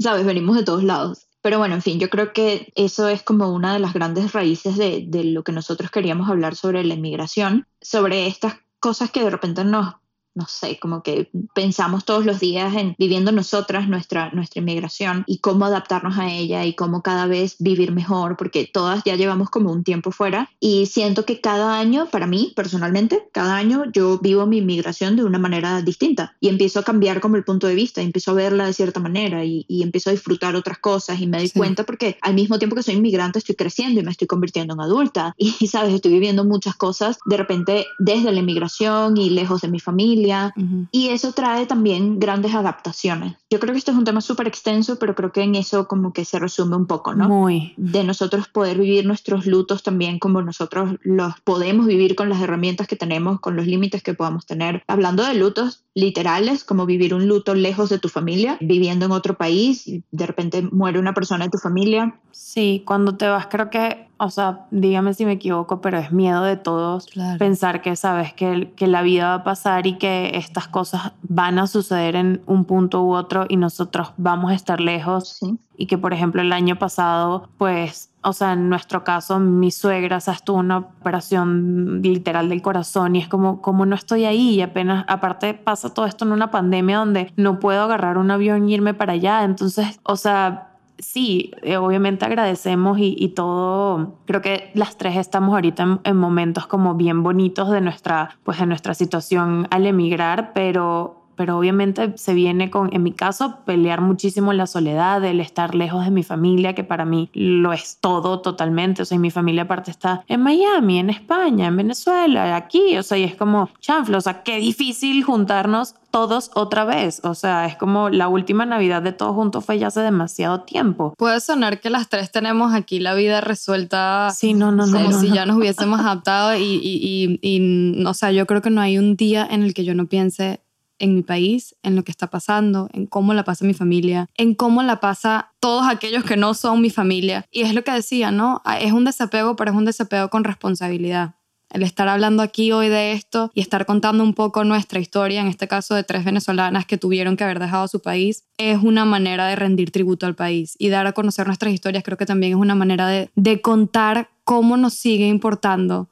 sabes, 0.00 0.26
venimos 0.26 0.56
de 0.56 0.64
todos 0.64 0.82
lados. 0.82 1.26
Pero 1.42 1.58
bueno, 1.58 1.74
en 1.76 1.82
fin, 1.82 2.00
yo 2.00 2.10
creo 2.10 2.32
que 2.32 2.72
eso 2.74 3.08
es 3.08 3.22
como 3.22 3.52
una 3.52 3.72
de 3.72 3.78
las 3.78 3.94
grandes 3.94 4.32
raíces 4.32 4.76
de, 4.76 5.04
de 5.06 5.24
lo 5.24 5.44
que 5.44 5.52
nosotros 5.52 5.90
queríamos 5.90 6.28
hablar 6.28 6.56
sobre 6.56 6.82
la 6.84 6.94
inmigración, 6.94 7.66
sobre 7.80 8.26
estas 8.26 8.56
cosas 8.80 9.10
que 9.10 9.22
de 9.22 9.30
repente 9.30 9.64
nos, 9.64 9.94
no 10.40 10.46
sé, 10.48 10.78
como 10.80 11.02
que 11.02 11.30
pensamos 11.54 12.04
todos 12.04 12.24
los 12.24 12.40
días 12.40 12.74
en 12.74 12.94
viviendo 12.98 13.30
nosotras 13.32 13.88
nuestra, 13.88 14.30
nuestra 14.32 14.60
inmigración 14.60 15.24
y 15.26 15.38
cómo 15.38 15.66
adaptarnos 15.66 16.18
a 16.18 16.32
ella 16.32 16.64
y 16.64 16.74
cómo 16.74 17.02
cada 17.02 17.26
vez 17.26 17.56
vivir 17.58 17.92
mejor, 17.92 18.36
porque 18.36 18.68
todas 18.72 19.04
ya 19.04 19.16
llevamos 19.16 19.50
como 19.50 19.70
un 19.70 19.84
tiempo 19.84 20.10
fuera. 20.10 20.48
Y 20.58 20.86
siento 20.86 21.24
que 21.26 21.40
cada 21.40 21.78
año, 21.78 22.08
para 22.10 22.26
mí 22.26 22.52
personalmente, 22.56 23.28
cada 23.32 23.56
año 23.56 23.84
yo 23.92 24.18
vivo 24.18 24.46
mi 24.46 24.58
inmigración 24.58 25.16
de 25.16 25.24
una 25.24 25.38
manera 25.38 25.82
distinta 25.82 26.34
y 26.40 26.48
empiezo 26.48 26.80
a 26.80 26.84
cambiar 26.84 27.20
como 27.20 27.36
el 27.36 27.44
punto 27.44 27.66
de 27.66 27.74
vista, 27.74 28.00
empiezo 28.00 28.30
a 28.30 28.34
verla 28.34 28.66
de 28.66 28.72
cierta 28.72 29.00
manera 29.00 29.44
y, 29.44 29.66
y 29.68 29.82
empiezo 29.82 30.08
a 30.10 30.12
disfrutar 30.12 30.56
otras 30.56 30.78
cosas 30.78 31.20
y 31.20 31.26
me 31.26 31.38
doy 31.38 31.48
Sí. 31.50 31.58
cuenta 31.58 31.84
porque 31.84 32.16
al 32.22 32.34
mismo 32.34 32.58
tiempo 32.58 32.76
que 32.76 32.82
soy 32.82 32.94
inmigrante 32.94 33.38
estoy 33.40 33.56
creciendo 33.56 34.00
y 34.00 34.04
me 34.04 34.10
estoy 34.12 34.26
convirtiendo 34.26 34.74
en 34.74 34.80
adulta. 34.80 35.34
Y, 35.60 35.66
sabes, 35.66 35.92
estoy 35.94 36.12
viviendo 36.12 36.44
muchas 36.44 36.76
cosas 36.76 37.18
de 37.26 37.36
repente 37.36 37.86
desde 37.98 38.32
la 38.32 38.40
inmigración 38.40 39.16
y 39.16 39.30
lejos 39.30 39.60
de 39.62 39.68
mi 39.68 39.80
familia 39.80 40.29
familia 40.30 40.54
y 40.90 41.08
eso 41.08 41.32
trae 41.32 41.66
también 41.66 42.18
grandes 42.18 42.54
adaptaciones. 42.54 43.36
Yo 43.50 43.58
creo 43.60 43.72
que 43.72 43.78
esto 43.78 43.90
es 43.90 43.96
un 43.96 44.04
tema 44.04 44.20
súper 44.20 44.46
extenso, 44.46 44.98
pero 44.98 45.14
creo 45.14 45.32
que 45.32 45.42
en 45.42 45.54
eso 45.54 45.88
como 45.88 46.12
que 46.12 46.24
se 46.24 46.38
resume 46.38 46.76
un 46.76 46.86
poco, 46.86 47.14
¿no? 47.14 47.28
Muy. 47.28 47.74
De 47.76 48.04
nosotros 48.04 48.48
poder 48.48 48.78
vivir 48.78 49.06
nuestros 49.06 49.46
lutos 49.46 49.82
también 49.82 50.18
como 50.18 50.42
nosotros 50.42 50.96
los 51.02 51.40
podemos 51.40 51.86
vivir 51.86 52.14
con 52.14 52.28
las 52.28 52.40
herramientas 52.40 52.86
que 52.86 52.96
tenemos, 52.96 53.40
con 53.40 53.56
los 53.56 53.66
límites 53.66 54.02
que 54.02 54.14
podamos 54.14 54.46
tener. 54.46 54.82
Hablando 54.86 55.24
de 55.24 55.34
lutos 55.34 55.84
literales, 55.94 56.64
como 56.64 56.86
vivir 56.86 57.14
un 57.14 57.26
luto 57.26 57.54
lejos 57.54 57.90
de 57.90 57.98
tu 57.98 58.08
familia, 58.08 58.56
viviendo 58.60 59.06
en 59.06 59.12
otro 59.12 59.36
país 59.36 59.86
y 59.86 60.04
de 60.10 60.26
repente 60.26 60.62
muere 60.62 60.98
una 60.98 61.14
persona 61.14 61.44
de 61.44 61.50
tu 61.50 61.58
familia. 61.58 62.14
Sí, 62.30 62.82
cuando 62.86 63.16
te 63.16 63.26
vas 63.26 63.46
creo 63.46 63.70
que 63.70 64.09
o 64.22 64.28
sea, 64.28 64.66
dígame 64.70 65.14
si 65.14 65.24
me 65.24 65.32
equivoco, 65.32 65.80
pero 65.80 65.96
es 65.96 66.12
miedo 66.12 66.42
de 66.42 66.58
todos 66.58 67.08
pensar 67.38 67.80
que 67.80 67.96
sabes 67.96 68.34
que, 68.34 68.70
que 68.76 68.86
la 68.86 69.00
vida 69.00 69.28
va 69.28 69.34
a 69.34 69.44
pasar 69.44 69.86
y 69.86 69.94
que 69.94 70.32
estas 70.34 70.68
cosas 70.68 71.12
van 71.22 71.58
a 71.58 71.66
suceder 71.66 72.16
en 72.16 72.42
un 72.44 72.66
punto 72.66 73.02
u 73.02 73.14
otro 73.14 73.46
y 73.48 73.56
nosotros 73.56 74.12
vamos 74.18 74.50
a 74.50 74.54
estar 74.54 74.78
lejos. 74.78 75.40
Y 75.78 75.86
que, 75.86 75.96
por 75.96 76.12
ejemplo, 76.12 76.42
el 76.42 76.52
año 76.52 76.78
pasado, 76.78 77.48
pues, 77.56 78.10
o 78.22 78.34
sea, 78.34 78.52
en 78.52 78.68
nuestro 78.68 79.02
caso, 79.04 79.40
mi 79.40 79.70
suegra 79.70 80.20
se 80.20 80.32
estuvo 80.32 80.58
una 80.58 80.76
operación 80.76 82.02
literal 82.02 82.50
del 82.50 82.60
corazón 82.60 83.16
y 83.16 83.20
es 83.20 83.28
como, 83.28 83.62
como 83.62 83.86
no 83.86 83.94
estoy 83.94 84.26
ahí 84.26 84.56
y 84.56 84.60
apenas, 84.60 85.06
aparte 85.08 85.54
pasa 85.54 85.94
todo 85.94 86.04
esto 86.04 86.26
en 86.26 86.32
una 86.32 86.50
pandemia 86.50 86.98
donde 86.98 87.32
no 87.36 87.58
puedo 87.58 87.84
agarrar 87.84 88.18
un 88.18 88.30
avión 88.30 88.68
y 88.68 88.74
irme 88.74 88.92
para 88.92 89.14
allá. 89.14 89.44
Entonces, 89.44 89.98
o 90.02 90.16
sea, 90.16 90.69
sí, 91.00 91.52
eh, 91.62 91.76
obviamente 91.76 92.24
agradecemos 92.24 92.98
y, 93.00 93.28
todo, 93.28 94.14
creo 94.26 94.40
que 94.40 94.70
las 94.74 94.96
tres 94.96 95.16
estamos 95.16 95.54
ahorita 95.54 96.00
en, 96.04 96.16
momentos 96.16 96.66
como 96.66 96.94
bien 96.94 97.22
bonitos 97.22 97.70
de 97.70 97.80
nuestra, 97.80 98.38
pues 98.44 98.58
de 98.58 98.66
nuestra 98.66 98.94
situación 98.94 99.66
al 99.70 99.86
emigrar, 99.86 100.52
pero 100.54 101.19
pero 101.40 101.56
obviamente 101.56 102.12
se 102.18 102.34
viene 102.34 102.68
con, 102.68 102.94
en 102.94 103.02
mi 103.02 103.12
caso, 103.12 103.60
pelear 103.64 104.02
muchísimo 104.02 104.52
la 104.52 104.66
soledad, 104.66 105.24
el 105.24 105.40
estar 105.40 105.74
lejos 105.74 106.04
de 106.04 106.10
mi 106.10 106.22
familia, 106.22 106.74
que 106.74 106.84
para 106.84 107.06
mí 107.06 107.30
lo 107.32 107.72
es 107.72 107.96
todo 107.98 108.40
totalmente. 108.42 109.00
O 109.00 109.04
sea, 109.06 109.18
mi 109.18 109.30
familia 109.30 109.62
aparte 109.62 109.90
está 109.90 110.22
en 110.28 110.42
Miami, 110.42 110.98
en 110.98 111.08
España, 111.08 111.68
en 111.68 111.78
Venezuela, 111.78 112.54
aquí. 112.54 112.98
O 112.98 113.02
sea, 113.02 113.16
y 113.16 113.24
es 113.24 113.36
como, 113.36 113.70
chanflo, 113.80 114.18
o 114.18 114.20
sea, 114.20 114.42
qué 114.42 114.58
difícil 114.58 115.24
juntarnos 115.24 115.94
todos 116.10 116.50
otra 116.54 116.84
vez. 116.84 117.22
O 117.24 117.34
sea, 117.34 117.64
es 117.64 117.76
como 117.76 118.10
la 118.10 118.28
última 118.28 118.66
Navidad 118.66 119.00
de 119.00 119.12
todos 119.12 119.34
juntos 119.34 119.64
fue 119.64 119.78
ya 119.78 119.86
hace 119.86 120.00
demasiado 120.00 120.60
tiempo. 120.64 121.14
Puede 121.16 121.40
sonar 121.40 121.80
que 121.80 121.88
las 121.88 122.10
tres 122.10 122.30
tenemos 122.30 122.74
aquí 122.74 123.00
la 123.00 123.14
vida 123.14 123.40
resuelta. 123.40 124.28
Sí, 124.36 124.52
no, 124.52 124.72
no, 124.72 124.84
no. 124.84 125.10
si 125.18 125.30
ya 125.30 125.46
nos 125.46 125.56
hubiésemos 125.56 126.00
adaptado 126.00 126.54
y, 126.54 126.62
y, 126.62 127.38
y, 127.40 127.40
y, 127.40 128.04
o 128.04 128.12
sea, 128.12 128.30
yo 128.30 128.46
creo 128.46 128.60
que 128.60 128.68
no 128.68 128.82
hay 128.82 128.98
un 128.98 129.16
día 129.16 129.48
en 129.50 129.62
el 129.62 129.72
que 129.72 129.84
yo 129.84 129.94
no 129.94 130.04
piense 130.04 130.60
en 131.00 131.14
mi 131.16 131.22
país, 131.22 131.74
en 131.82 131.96
lo 131.96 132.04
que 132.04 132.12
está 132.12 132.28
pasando, 132.28 132.88
en 132.92 133.06
cómo 133.06 133.34
la 133.34 133.42
pasa 133.42 133.64
mi 133.64 133.74
familia, 133.74 134.28
en 134.36 134.54
cómo 134.54 134.82
la 134.82 135.00
pasa 135.00 135.52
todos 135.58 135.88
aquellos 135.88 136.22
que 136.22 136.36
no 136.36 136.54
son 136.54 136.80
mi 136.80 136.90
familia. 136.90 137.44
Y 137.50 137.62
es 137.62 137.74
lo 137.74 137.82
que 137.82 137.90
decía, 137.90 138.30
¿no? 138.30 138.62
Ah, 138.64 138.78
es 138.78 138.92
un 138.92 139.04
desapego, 139.04 139.56
pero 139.56 139.72
es 139.72 139.76
un 139.76 139.86
desapego 139.86 140.28
con 140.28 140.44
responsabilidad. 140.44 141.34
El 141.70 141.82
estar 141.82 142.08
hablando 142.08 142.42
aquí 142.42 142.72
hoy 142.72 142.88
de 142.88 143.12
esto 143.12 143.50
y 143.54 143.60
estar 143.60 143.86
contando 143.86 144.24
un 144.24 144.34
poco 144.34 144.64
nuestra 144.64 144.98
historia, 144.98 145.40
en 145.40 145.46
este 145.46 145.68
caso 145.68 145.94
de 145.94 146.02
tres 146.02 146.24
venezolanas 146.24 146.84
que 146.84 146.98
tuvieron 146.98 147.36
que 147.36 147.44
haber 147.44 147.60
dejado 147.60 147.86
su 147.86 148.00
país, 148.00 148.44
es 148.58 148.82
una 148.82 149.04
manera 149.04 149.46
de 149.46 149.56
rendir 149.56 149.92
tributo 149.92 150.26
al 150.26 150.34
país 150.34 150.74
y 150.78 150.88
dar 150.88 151.06
a 151.06 151.12
conocer 151.12 151.46
nuestras 151.46 151.72
historias. 151.72 152.02
Creo 152.02 152.18
que 152.18 152.26
también 152.26 152.52
es 152.52 152.58
una 152.58 152.74
manera 152.74 153.06
de, 153.06 153.30
de 153.36 153.60
contar 153.60 154.30
cómo 154.44 154.76
nos 154.76 154.94
sigue 154.94 155.28
importando 155.28 156.08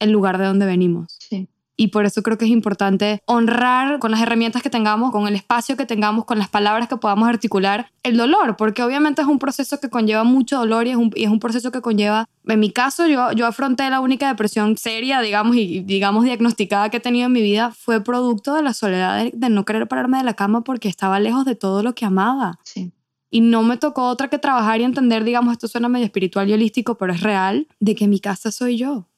el 0.00 0.10
lugar 0.10 0.38
de 0.38 0.46
donde 0.46 0.66
venimos. 0.66 1.16
Sí 1.20 1.48
y 1.76 1.88
por 1.88 2.06
eso 2.06 2.22
creo 2.22 2.38
que 2.38 2.46
es 2.46 2.50
importante 2.50 3.20
honrar 3.26 3.98
con 3.98 4.10
las 4.10 4.20
herramientas 4.20 4.62
que 4.62 4.70
tengamos, 4.70 5.10
con 5.12 5.26
el 5.26 5.34
espacio 5.34 5.76
que 5.76 5.84
tengamos, 5.84 6.24
con 6.24 6.38
las 6.38 6.48
palabras 6.48 6.88
que 6.88 6.96
podamos 6.96 7.28
articular 7.28 7.90
el 8.02 8.16
dolor, 8.16 8.56
porque 8.56 8.82
obviamente 8.82 9.22
es 9.22 9.28
un 9.28 9.38
proceso 9.38 9.78
que 9.78 9.90
conlleva 9.90 10.24
mucho 10.24 10.58
dolor 10.58 10.86
y 10.86 10.90
es 10.90 10.96
un, 10.96 11.12
y 11.14 11.24
es 11.24 11.30
un 11.30 11.38
proceso 11.38 11.70
que 11.70 11.80
conlleva, 11.80 12.28
en 12.46 12.60
mi 12.60 12.70
caso 12.70 13.06
yo, 13.06 13.32
yo 13.32 13.46
afronté 13.46 13.88
la 13.90 14.00
única 14.00 14.28
depresión 14.28 14.76
seria, 14.76 15.20
digamos, 15.20 15.56
y 15.56 15.80
digamos 15.80 16.24
diagnosticada 16.24 16.88
que 16.88 16.96
he 16.96 17.00
tenido 17.00 17.26
en 17.26 17.32
mi 17.32 17.42
vida, 17.42 17.72
fue 17.72 18.02
producto 18.02 18.54
de 18.54 18.62
la 18.62 18.72
soledad 18.72 19.22
de, 19.22 19.32
de 19.34 19.50
no 19.50 19.64
querer 19.64 19.86
pararme 19.86 20.18
de 20.18 20.24
la 20.24 20.34
cama 20.34 20.62
porque 20.62 20.88
estaba 20.88 21.20
lejos 21.20 21.44
de 21.44 21.56
todo 21.56 21.82
lo 21.82 21.94
que 21.94 22.06
amaba. 22.06 22.58
Sí. 22.64 22.92
Y 23.28 23.40
no 23.40 23.62
me 23.62 23.76
tocó 23.76 24.08
otra 24.08 24.28
que 24.28 24.38
trabajar 24.38 24.80
y 24.80 24.84
entender, 24.84 25.24
digamos, 25.24 25.52
esto 25.52 25.68
suena 25.68 25.88
medio 25.88 26.06
espiritual 26.06 26.48
y 26.48 26.54
holístico, 26.54 26.96
pero 26.96 27.12
es 27.12 27.20
real, 27.20 27.66
de 27.80 27.94
que 27.94 28.08
mi 28.08 28.20
casa 28.20 28.52
soy 28.52 28.78
yo. 28.78 29.08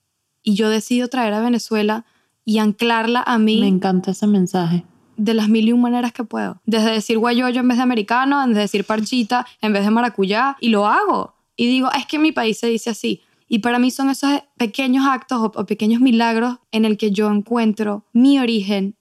Y 0.42 0.54
yo 0.54 0.70
decido 0.70 1.09
traer 1.09 1.34
a 1.34 1.40
Venezuela 1.40 2.06
y 2.49 2.61
anclarla 2.61 3.22
a 3.26 3.36
mí. 3.38 3.61
Me 3.61 3.68
encanta 3.68 4.12
ese 4.12 4.26
mensaje. 4.26 4.82
De 5.18 5.34
las 5.34 5.51
mil 5.51 5.68
y 5.68 5.72
un 5.72 5.82
maneras 5.82 6.14
que 6.14 6.24
puedo. 6.24 6.62
Desde 6.64 6.92
decir 6.92 7.18
guayoyo 7.18 7.61
en 7.61 7.68
vez 7.68 7.76
de 7.76 7.82
americano, 7.82 8.46
desde 8.46 8.62
decir 8.62 8.84
parchita 8.84 9.46
en 9.61 9.74
vez 9.74 9.84
de 9.84 9.90
maracuyá, 9.90 10.57
y 10.59 10.70
lo 10.70 10.86
hago. 10.86 11.34
Y 11.57 11.66
digo, 11.66 11.90
es 11.92 12.07
que 12.07 12.18
mi 12.18 12.32
país 12.32 12.59
se 12.59 12.68
dice 12.68 12.88
así. 12.88 13.20
Y 13.49 13.59
para 13.59 13.78
mí 13.78 13.90
son 13.90 14.09
esos 14.09 14.30
pequeños 14.57 15.07
actos 15.07 15.38
o, 15.42 15.66
pequeños 15.66 16.01
milagros 16.01 16.57
en 16.72 16.86
el 16.86 16.96
que 16.96 17.11
yo 17.11 17.30
encuentro 17.30 18.07
mi 18.14 18.38
origen 18.38 18.94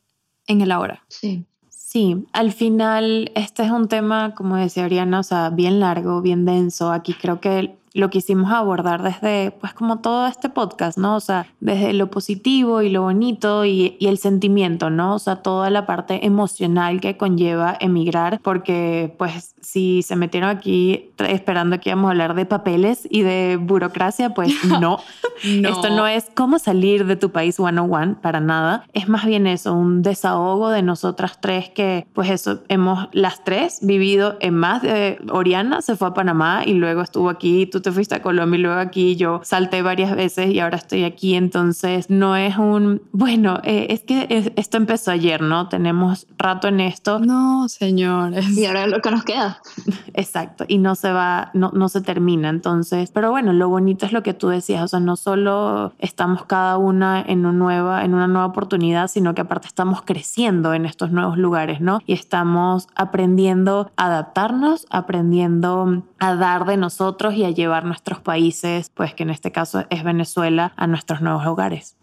en 0.45 0.59
el 0.59 0.69
ahora. 0.69 1.05
Sí. 1.07 1.45
Sí, 1.69 2.25
al 2.33 2.51
final 2.51 3.31
este 3.33 3.63
es 3.63 3.71
un 3.71 3.87
tema, 3.87 4.35
como 4.35 4.57
decía 4.57 4.83
Ariana, 4.83 5.21
o 5.21 5.23
sea, 5.23 5.51
bien 5.51 5.79
largo, 5.79 6.21
bien 6.21 6.43
denso. 6.43 6.91
Aquí 6.91 7.13
creo 7.13 7.39
que 7.39 7.77
lo 7.97 8.09
quisimos 8.09 8.51
abordar 8.51 9.01
desde, 9.01 9.51
pues 9.51 9.73
como 9.73 9.99
todo 9.99 10.27
este 10.27 10.49
podcast, 10.49 10.97
¿no? 10.97 11.15
O 11.15 11.19
sea, 11.19 11.47
desde 11.59 11.93
lo 11.93 12.11
positivo 12.11 12.83
y 12.83 12.89
lo 12.89 13.01
bonito 13.01 13.65
y, 13.65 13.97
y, 13.99 14.07
el 14.07 14.19
sentimiento, 14.19 14.91
¿no? 14.91 15.15
O 15.15 15.19
sea, 15.19 15.37
toda 15.37 15.71
la 15.71 15.87
parte 15.87 16.25
emocional 16.25 17.01
que 17.01 17.17
conlleva 17.17 17.75
emigrar, 17.79 18.39
porque 18.43 19.15
pues 19.17 19.55
si 19.61 20.01
se 20.03 20.15
metieron 20.15 20.49
aquí 20.49 21.09
esperando 21.17 21.79
que 21.79 21.89
íbamos 21.89 22.07
a 22.07 22.11
hablar 22.11 22.35
de 22.35 22.45
papeles 22.45 23.07
y 23.09 23.23
de 23.23 23.57
burocracia, 23.59 24.33
pues 24.33 24.53
no. 24.79 24.99
Esto 25.43 25.89
no 25.89 26.07
es 26.07 26.29
cómo 26.33 26.57
salir 26.59 27.05
de 27.05 27.15
tu 27.15 27.31
país 27.31 27.59
one 27.59 27.79
on 27.81 27.93
one, 27.93 28.15
para 28.21 28.39
nada. 28.39 28.85
Es 28.93 29.09
más 29.09 29.25
bien 29.25 29.47
eso, 29.47 29.73
un 29.73 30.03
desahogo 30.03 30.69
de 30.69 30.83
nosotras 30.83 31.41
tres 31.41 31.69
que, 31.69 32.07
pues 32.13 32.29
eso, 32.29 32.61
hemos 32.69 33.09
las 33.11 33.43
tres 33.43 33.79
vivido 33.81 34.37
en 34.39 34.55
más 34.55 34.81
de 34.83 35.19
Oriana 35.31 35.81
se 35.81 35.95
fue 35.95 36.07
a 36.07 36.13
Panamá 36.13 36.61
y 36.65 36.73
luego 36.73 37.01
estuvo 37.01 37.29
aquí, 37.29 37.65
tú 37.65 37.81
te 37.87 37.93
fuiste 37.93 38.15
a 38.15 38.21
Colombia 38.21 38.59
y 38.59 38.61
luego 38.63 38.79
aquí 38.81 39.15
yo 39.15 39.39
salté 39.45 39.81
varias 39.81 40.13
veces 40.13 40.49
y 40.49 40.59
ahora 40.59 40.75
estoy 40.75 41.05
aquí. 41.05 41.35
Entonces 41.35 42.09
no 42.09 42.35
es 42.35 42.57
un, 42.57 43.01
bueno, 43.13 43.61
eh, 43.63 43.87
es 43.91 44.01
que 44.01 44.51
esto 44.57 44.75
empezó 44.75 45.11
ayer, 45.11 45.41
¿no? 45.41 45.69
Tenemos 45.69 46.27
rato 46.37 46.67
en 46.67 46.81
esto. 46.81 47.19
No, 47.19 47.69
señores. 47.69 48.57
Y 48.57 48.65
ahora 48.65 48.87
lo 48.87 48.99
que 48.99 49.09
nos 49.09 49.23
queda. 49.23 49.61
Exacto. 50.13 50.65
Y 50.67 50.79
no 50.79 50.95
se 50.95 51.13
va, 51.13 51.49
no, 51.53 51.71
no 51.73 51.87
se 51.87 52.01
termina. 52.01 52.49
Entonces, 52.49 53.09
pero 53.11 53.31
bueno, 53.31 53.53
lo 53.53 53.69
bonito 53.69 54.05
es 54.05 54.11
lo 54.11 54.21
que 54.21 54.33
tú 54.33 54.49
decías. 54.49 54.83
O 54.83 54.87
sea, 54.89 54.99
no 54.99 55.15
solo 55.15 55.93
estamos 55.99 56.43
cada 56.43 56.77
una 56.77 57.21
en 57.25 57.45
una 57.45 57.53
nueva, 57.53 58.03
en 58.03 58.13
una 58.13 58.27
nueva 58.27 58.47
oportunidad, 58.47 59.07
sino 59.07 59.33
que 59.33 59.39
aparte 59.39 59.67
estamos 59.67 60.01
creciendo 60.01 60.73
en 60.73 60.85
estos 60.85 61.11
nuevos 61.11 61.37
lugares, 61.37 61.79
¿no? 61.79 62.01
Y 62.05 62.11
estamos 62.11 62.89
aprendiendo 62.95 63.91
a 63.95 64.07
adaptarnos, 64.07 64.87
aprendiendo 64.89 66.03
a 66.19 66.35
dar 66.35 66.65
de 66.65 66.77
nosotros 66.77 67.33
y 67.35 67.43
a 67.43 67.51
llevar 67.51 67.85
nuestros 67.85 68.19
países, 68.19 68.91
pues 68.93 69.13
que 69.13 69.23
en 69.23 69.29
este 69.29 69.51
caso 69.51 69.85
es 69.89 70.03
Venezuela, 70.03 70.73
a 70.75 70.87
nuestros 70.87 71.21
nuevos 71.21 71.45
hogares. 71.45 71.95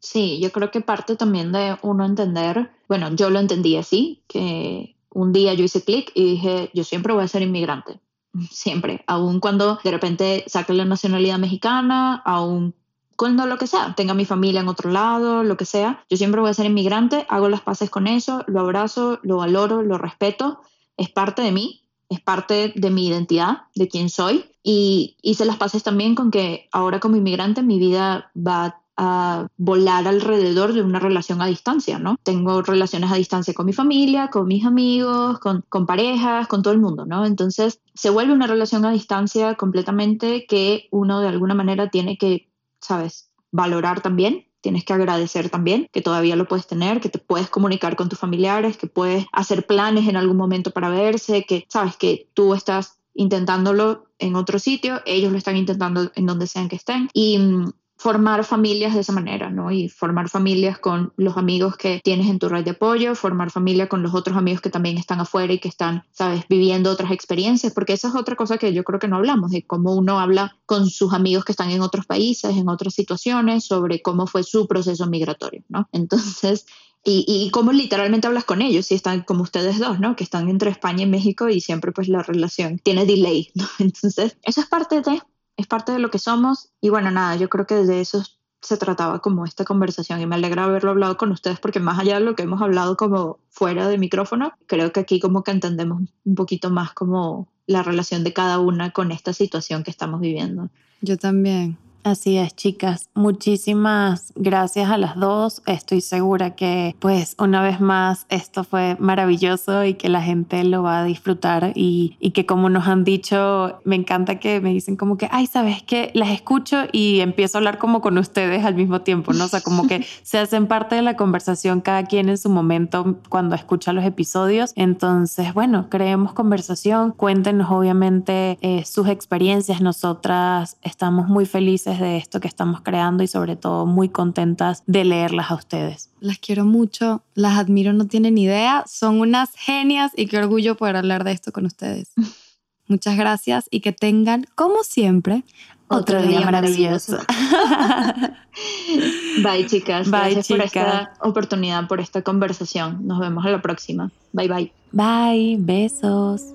Sí, 0.00 0.40
yo 0.40 0.50
creo 0.50 0.70
que 0.70 0.80
parte 0.80 1.16
también 1.16 1.52
de 1.52 1.76
uno 1.82 2.04
entender, 2.04 2.70
bueno, 2.88 3.14
yo 3.14 3.30
lo 3.30 3.38
entendí 3.38 3.76
así, 3.76 4.22
que 4.26 4.96
un 5.10 5.32
día 5.32 5.54
yo 5.54 5.64
hice 5.64 5.84
clic 5.84 6.10
y 6.14 6.32
dije, 6.32 6.70
yo 6.74 6.82
siempre 6.82 7.12
voy 7.12 7.24
a 7.24 7.28
ser 7.28 7.42
inmigrante, 7.42 8.00
siempre, 8.50 9.04
aun 9.06 9.40
cuando 9.40 9.78
de 9.82 9.90
repente 9.90 10.44
saque 10.48 10.72
la 10.72 10.84
nacionalidad 10.84 11.38
mexicana, 11.38 12.16
aun 12.24 12.74
cuando 13.16 13.46
lo 13.46 13.58
que 13.58 13.68
sea, 13.68 13.94
tenga 13.94 14.14
mi 14.14 14.24
familia 14.24 14.62
en 14.62 14.68
otro 14.68 14.90
lado, 14.90 15.44
lo 15.44 15.56
que 15.56 15.64
sea, 15.66 16.04
yo 16.10 16.16
siempre 16.16 16.40
voy 16.40 16.50
a 16.50 16.54
ser 16.54 16.66
inmigrante, 16.66 17.24
hago 17.28 17.48
las 17.48 17.60
paces 17.60 17.88
con 17.88 18.08
eso, 18.08 18.42
lo 18.48 18.60
abrazo, 18.60 19.20
lo 19.22 19.36
valoro, 19.36 19.82
lo 19.82 19.98
respeto, 19.98 20.62
es 20.96 21.10
parte 21.10 21.42
de 21.42 21.52
mí 21.52 21.81
es 22.12 22.20
parte 22.20 22.72
de 22.74 22.90
mi 22.90 23.08
identidad, 23.08 23.62
de 23.74 23.88
quién 23.88 24.08
soy. 24.08 24.44
Y 24.62 25.16
hice 25.22 25.44
las 25.44 25.56
paces 25.56 25.82
también 25.82 26.14
con 26.14 26.30
que 26.30 26.68
ahora 26.72 27.00
como 27.00 27.16
inmigrante 27.16 27.62
mi 27.62 27.78
vida 27.78 28.30
va 28.36 28.82
a 28.96 29.48
volar 29.56 30.06
alrededor 30.06 30.74
de 30.74 30.82
una 30.82 30.98
relación 30.98 31.40
a 31.40 31.46
distancia, 31.46 31.98
¿no? 31.98 32.16
Tengo 32.22 32.62
relaciones 32.62 33.10
a 33.10 33.16
distancia 33.16 33.54
con 33.54 33.66
mi 33.66 33.72
familia, 33.72 34.28
con 34.28 34.46
mis 34.46 34.64
amigos, 34.64 35.38
con, 35.38 35.64
con 35.68 35.86
parejas, 35.86 36.46
con 36.46 36.62
todo 36.62 36.74
el 36.74 36.80
mundo, 36.80 37.06
¿no? 37.06 37.24
Entonces 37.24 37.80
se 37.94 38.10
vuelve 38.10 38.32
una 38.32 38.46
relación 38.46 38.84
a 38.84 38.92
distancia 38.92 39.54
completamente 39.54 40.46
que 40.46 40.88
uno 40.90 41.20
de 41.20 41.28
alguna 41.28 41.54
manera 41.54 41.90
tiene 41.90 42.18
que, 42.18 42.50
¿sabes? 42.80 43.30
Valorar 43.50 44.02
también 44.02 44.46
tienes 44.62 44.84
que 44.84 44.94
agradecer 44.94 45.50
también 45.50 45.88
que 45.92 46.00
todavía 46.00 46.36
lo 46.36 46.48
puedes 46.48 46.66
tener, 46.66 47.00
que 47.00 47.10
te 47.10 47.18
puedes 47.18 47.50
comunicar 47.50 47.96
con 47.96 48.08
tus 48.08 48.18
familiares, 48.18 48.78
que 48.78 48.86
puedes 48.86 49.26
hacer 49.32 49.66
planes 49.66 50.08
en 50.08 50.16
algún 50.16 50.38
momento 50.38 50.70
para 50.70 50.88
verse, 50.88 51.44
que 51.44 51.66
sabes 51.68 51.96
que 51.96 52.28
tú 52.32 52.54
estás 52.54 52.98
intentándolo 53.14 54.06
en 54.18 54.36
otro 54.36 54.58
sitio, 54.58 55.02
ellos 55.04 55.32
lo 55.32 55.38
están 55.38 55.56
intentando 55.56 56.10
en 56.14 56.26
donde 56.26 56.46
sean 56.46 56.68
que 56.68 56.76
estén. 56.76 57.08
Y 57.12 57.38
mm, 57.38 57.72
formar 58.02 58.44
familias 58.44 58.94
de 58.94 59.00
esa 59.00 59.12
manera, 59.12 59.48
¿no? 59.48 59.70
Y 59.70 59.88
formar 59.88 60.28
familias 60.28 60.76
con 60.76 61.12
los 61.16 61.36
amigos 61.36 61.76
que 61.76 62.00
tienes 62.02 62.28
en 62.28 62.40
tu 62.40 62.48
red 62.48 62.64
de 62.64 62.72
apoyo, 62.72 63.14
formar 63.14 63.52
familia 63.52 63.88
con 63.88 64.02
los 64.02 64.12
otros 64.12 64.36
amigos 64.36 64.60
que 64.60 64.70
también 64.70 64.98
están 64.98 65.20
afuera 65.20 65.52
y 65.52 65.60
que 65.60 65.68
están, 65.68 66.02
sabes, 66.10 66.44
viviendo 66.48 66.90
otras 66.90 67.12
experiencias, 67.12 67.72
porque 67.72 67.92
esa 67.92 68.08
es 68.08 68.16
otra 68.16 68.34
cosa 68.34 68.58
que 68.58 68.74
yo 68.74 68.82
creo 68.82 68.98
que 68.98 69.06
no 69.06 69.16
hablamos, 69.18 69.52
de 69.52 69.64
cómo 69.64 69.94
uno 69.94 70.18
habla 70.18 70.56
con 70.66 70.90
sus 70.90 71.14
amigos 71.14 71.44
que 71.44 71.52
están 71.52 71.70
en 71.70 71.80
otros 71.80 72.04
países, 72.04 72.56
en 72.56 72.68
otras 72.68 72.92
situaciones, 72.92 73.66
sobre 73.66 74.02
cómo 74.02 74.26
fue 74.26 74.42
su 74.42 74.66
proceso 74.66 75.06
migratorio, 75.06 75.62
¿no? 75.68 75.88
Entonces, 75.92 76.66
y, 77.04 77.50
cómo 77.52 77.72
literalmente 77.72 78.26
hablas 78.26 78.44
con 78.44 78.62
ellos, 78.62 78.86
si 78.86 78.94
están 78.94 79.22
como 79.22 79.42
ustedes 79.42 79.78
dos, 79.78 80.00
¿no? 80.00 80.16
Que 80.16 80.24
están 80.24 80.48
entre 80.48 80.70
España 80.70 81.02
y 81.04 81.06
México 81.06 81.48
y 81.48 81.60
siempre 81.60 81.92
pues 81.92 82.08
la 82.08 82.22
relación 82.22 82.78
tiene 82.78 83.06
delay, 83.06 83.50
¿no? 83.54 83.64
Entonces, 83.78 84.36
eso 84.42 84.60
es 84.60 84.66
parte 84.66 85.00
de, 85.02 85.22
es 85.56 85.66
parte 85.66 85.92
de 85.92 85.98
lo 85.98 86.10
que 86.10 86.18
somos 86.18 86.70
y 86.80 86.90
bueno, 86.90 87.10
nada, 87.10 87.36
yo 87.36 87.48
creo 87.48 87.66
que 87.66 87.74
de 87.74 88.00
eso 88.00 88.24
se 88.60 88.76
trataba 88.76 89.18
como 89.18 89.44
esta 89.44 89.64
conversación 89.64 90.20
y 90.20 90.26
me 90.26 90.36
alegra 90.36 90.64
haberlo 90.64 90.90
hablado 90.90 91.16
con 91.16 91.32
ustedes 91.32 91.58
porque 91.58 91.80
más 91.80 91.98
allá 91.98 92.14
de 92.14 92.24
lo 92.24 92.36
que 92.36 92.44
hemos 92.44 92.62
hablado 92.62 92.96
como 92.96 93.38
fuera 93.50 93.88
de 93.88 93.98
micrófono, 93.98 94.52
creo 94.66 94.92
que 94.92 95.00
aquí 95.00 95.18
como 95.18 95.42
que 95.42 95.50
entendemos 95.50 96.02
un 96.24 96.34
poquito 96.34 96.70
más 96.70 96.92
como 96.92 97.48
la 97.66 97.82
relación 97.82 98.22
de 98.24 98.32
cada 98.32 98.60
una 98.60 98.90
con 98.90 99.10
esta 99.10 99.32
situación 99.32 99.82
que 99.82 99.90
estamos 99.90 100.20
viviendo. 100.20 100.70
Yo 101.00 101.16
también. 101.16 101.76
Así 102.04 102.36
es, 102.36 102.56
chicas. 102.56 103.10
Muchísimas 103.14 104.32
gracias 104.34 104.90
a 104.90 104.98
las 104.98 105.14
dos. 105.14 105.62
Estoy 105.66 106.00
segura 106.00 106.56
que, 106.56 106.96
pues, 106.98 107.36
una 107.38 107.62
vez 107.62 107.80
más, 107.80 108.26
esto 108.28 108.64
fue 108.64 108.96
maravilloso 108.98 109.84
y 109.84 109.94
que 109.94 110.08
la 110.08 110.20
gente 110.20 110.64
lo 110.64 110.82
va 110.82 111.00
a 111.00 111.04
disfrutar 111.04 111.72
y, 111.76 112.16
y 112.18 112.32
que 112.32 112.44
como 112.44 112.68
nos 112.70 112.88
han 112.88 113.04
dicho, 113.04 113.78
me 113.84 113.94
encanta 113.94 114.40
que 114.40 114.60
me 114.60 114.70
dicen 114.72 114.96
como 114.96 115.16
que, 115.16 115.28
ay, 115.30 115.46
sabes 115.46 115.84
que 115.84 116.10
las 116.14 116.30
escucho 116.30 116.84
y 116.90 117.20
empiezo 117.20 117.56
a 117.56 117.60
hablar 117.60 117.78
como 117.78 118.00
con 118.00 118.18
ustedes 118.18 118.64
al 118.64 118.74
mismo 118.74 119.02
tiempo, 119.02 119.32
¿no? 119.32 119.44
O 119.44 119.48
sea, 119.48 119.60
como 119.60 119.86
que 119.86 120.04
se 120.24 120.38
hacen 120.38 120.66
parte 120.66 120.96
de 120.96 121.02
la 121.02 121.14
conversación 121.14 121.80
cada 121.80 122.04
quien 122.04 122.28
en 122.28 122.38
su 122.38 122.50
momento 122.50 123.18
cuando 123.28 123.54
escucha 123.54 123.92
los 123.92 124.04
episodios. 124.04 124.72
Entonces, 124.74 125.54
bueno, 125.54 125.86
creemos 125.88 126.32
conversación. 126.32 127.12
Cuéntenos, 127.12 127.70
obviamente, 127.70 128.58
eh, 128.60 128.84
sus 128.84 129.06
experiencias. 129.06 129.80
Nosotras 129.80 130.78
estamos 130.82 131.28
muy 131.28 131.46
felices 131.46 131.91
de 132.00 132.16
esto 132.16 132.40
que 132.40 132.48
estamos 132.48 132.80
creando 132.82 133.22
y 133.22 133.26
sobre 133.26 133.56
todo 133.56 133.86
muy 133.86 134.08
contentas 134.08 134.82
de 134.86 135.04
leerlas 135.04 135.50
a 135.50 135.54
ustedes. 135.54 136.10
Las 136.20 136.38
quiero 136.38 136.64
mucho, 136.64 137.22
las 137.34 137.58
admiro, 137.58 137.92
no 137.92 138.06
tienen 138.06 138.38
idea, 138.38 138.84
son 138.86 139.20
unas 139.20 139.50
genias 139.54 140.12
y 140.16 140.26
qué 140.26 140.38
orgullo 140.38 140.76
poder 140.76 140.96
hablar 140.96 141.24
de 141.24 141.32
esto 141.32 141.52
con 141.52 141.66
ustedes. 141.66 142.12
Muchas 142.88 143.16
gracias 143.16 143.66
y 143.70 143.80
que 143.80 143.92
tengan, 143.92 144.46
como 144.54 144.82
siempre, 144.82 145.44
otro, 145.88 146.22
día, 146.22 146.40
maravilloso. 146.40 147.18
bye, 149.42 149.66
chicas. 149.66 150.10
Bye, 150.10 150.34
gracias 150.34 150.48
por 150.48 150.60
esta 150.60 151.12
oportunidad, 151.20 151.86
por 151.86 152.00
esta 152.00 152.22
conversación. 152.22 153.06
Nos 153.06 153.20
vemos 153.20 153.44
a 153.44 153.50
la 153.50 153.60
próxima. 153.60 154.10
Bye, 154.32 154.48
bye. 154.48 154.72
Bye, 154.92 155.56
besos. 155.58 156.54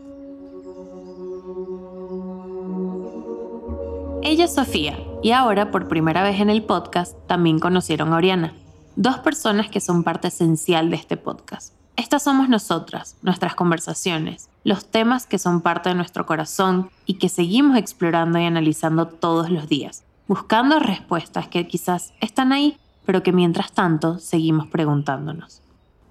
Ella 4.23 4.45
es 4.45 4.55
Sofía 4.55 4.97
y 5.21 5.31
ahora, 5.31 5.71
por 5.71 5.87
primera 5.87 6.23
vez 6.23 6.39
en 6.39 6.49
el 6.49 6.63
podcast, 6.63 7.15
también 7.27 7.59
conocieron 7.59 8.13
a 8.13 8.17
Oriana, 8.17 8.53
dos 8.95 9.19
personas 9.19 9.69
que 9.69 9.79
son 9.79 10.03
parte 10.03 10.29
esencial 10.29 10.89
de 10.89 10.95
este 10.95 11.17
podcast. 11.17 11.73
Estas 11.95 12.23
somos 12.23 12.49
nosotras, 12.49 13.17
nuestras 13.21 13.55
conversaciones, 13.55 14.49
los 14.63 14.89
temas 14.89 15.27
que 15.27 15.39
son 15.39 15.61
parte 15.61 15.89
de 15.89 15.95
nuestro 15.95 16.25
corazón 16.25 16.89
y 17.05 17.15
que 17.15 17.29
seguimos 17.29 17.77
explorando 17.77 18.39
y 18.39 18.45
analizando 18.45 19.07
todos 19.07 19.49
los 19.49 19.67
días, 19.67 20.03
buscando 20.27 20.79
respuestas 20.79 21.47
que 21.47 21.67
quizás 21.67 22.13
están 22.19 22.51
ahí, 22.51 22.77
pero 23.05 23.23
que 23.23 23.31
mientras 23.31 23.71
tanto 23.71 24.19
seguimos 24.19 24.67
preguntándonos. 24.67 25.61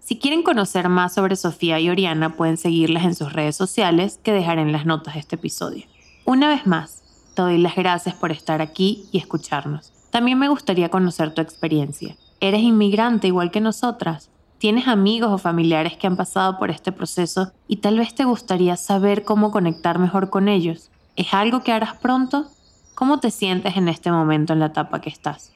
Si 0.01 0.19
quieren 0.19 0.45
conocer 0.45 0.89
más 0.89 1.15
sobre 1.15 1.35
Sofía 1.35 1.81
y 1.81 1.91
Oriana, 1.91 2.37
pueden 2.37 2.57
seguirlas 2.57 3.05
en 3.05 3.17
sus 3.17 3.33
redes 3.33 3.57
sociales 3.57 4.21
que 4.23 4.33
dejaré 4.33 4.63
en 4.63 4.71
las 4.71 4.87
notas 4.87 5.15
de 5.15 5.21
este 5.21 5.35
episodio. 5.35 5.85
Una 6.25 6.49
vez 6.49 6.67
más, 6.67 7.03
te 7.37 7.43
doy 7.43 7.59
las 7.59 7.77
gracias 7.77 8.15
por 8.15 8.33
estar 8.33 8.63
aquí 8.63 9.05
y 9.13 9.19
escucharnos. 9.19 9.93
También 10.11 10.39
me 10.39 10.49
gustaría 10.49 10.89
conocer 10.89 11.35
tu 11.35 11.43
experiencia. 11.43 12.17
¿Eres 12.41 12.63
inmigrante 12.63 13.27
igual 13.27 13.51
que 13.51 13.61
nosotras? 13.61 14.31
¿Tienes 14.59 14.89
amigos 14.89 15.31
o 15.31 15.39
familiares 15.39 15.99
que 15.99 16.07
han 16.07 16.17
pasado 16.17 16.59
por 16.59 16.71
este 16.71 16.93
proceso 16.93 17.53
y 17.69 17.77
tal 17.77 17.99
vez 17.99 18.15
te 18.15 18.25
gustaría 18.25 18.77
saber 18.77 19.23
cómo 19.23 19.51
conectar 19.51 19.99
mejor 19.99 20.31
con 20.31 20.49
ellos? 20.49 20.91
¿Es 21.15 21.35
algo 21.35 21.63
que 21.63 21.73
harás 21.73 21.95
pronto? 21.97 22.47
¿Cómo 22.95 23.21
te 23.21 23.31
sientes 23.31 23.77
en 23.77 23.89
este 23.89 24.11
momento 24.11 24.55
en 24.55 24.61
la 24.61 24.67
etapa 24.67 25.03
que 25.03 25.11
estás? 25.11 25.53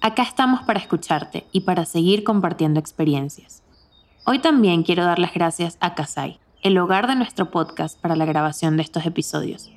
Acá 0.00 0.22
estamos 0.22 0.62
para 0.62 0.80
escucharte 0.80 1.46
y 1.52 1.60
para 1.60 1.84
seguir 1.84 2.24
compartiendo 2.24 2.80
experiencias. 2.80 3.62
Hoy 4.24 4.38
también 4.38 4.84
quiero 4.84 5.04
dar 5.04 5.18
las 5.18 5.34
gracias 5.34 5.76
a 5.80 5.94
Kasai, 5.94 6.40
el 6.62 6.78
hogar 6.78 7.06
de 7.06 7.16
nuestro 7.16 7.50
podcast 7.50 8.00
para 8.00 8.16
la 8.16 8.24
grabación 8.24 8.78
de 8.78 8.82
estos 8.82 9.04
episodios. 9.04 9.70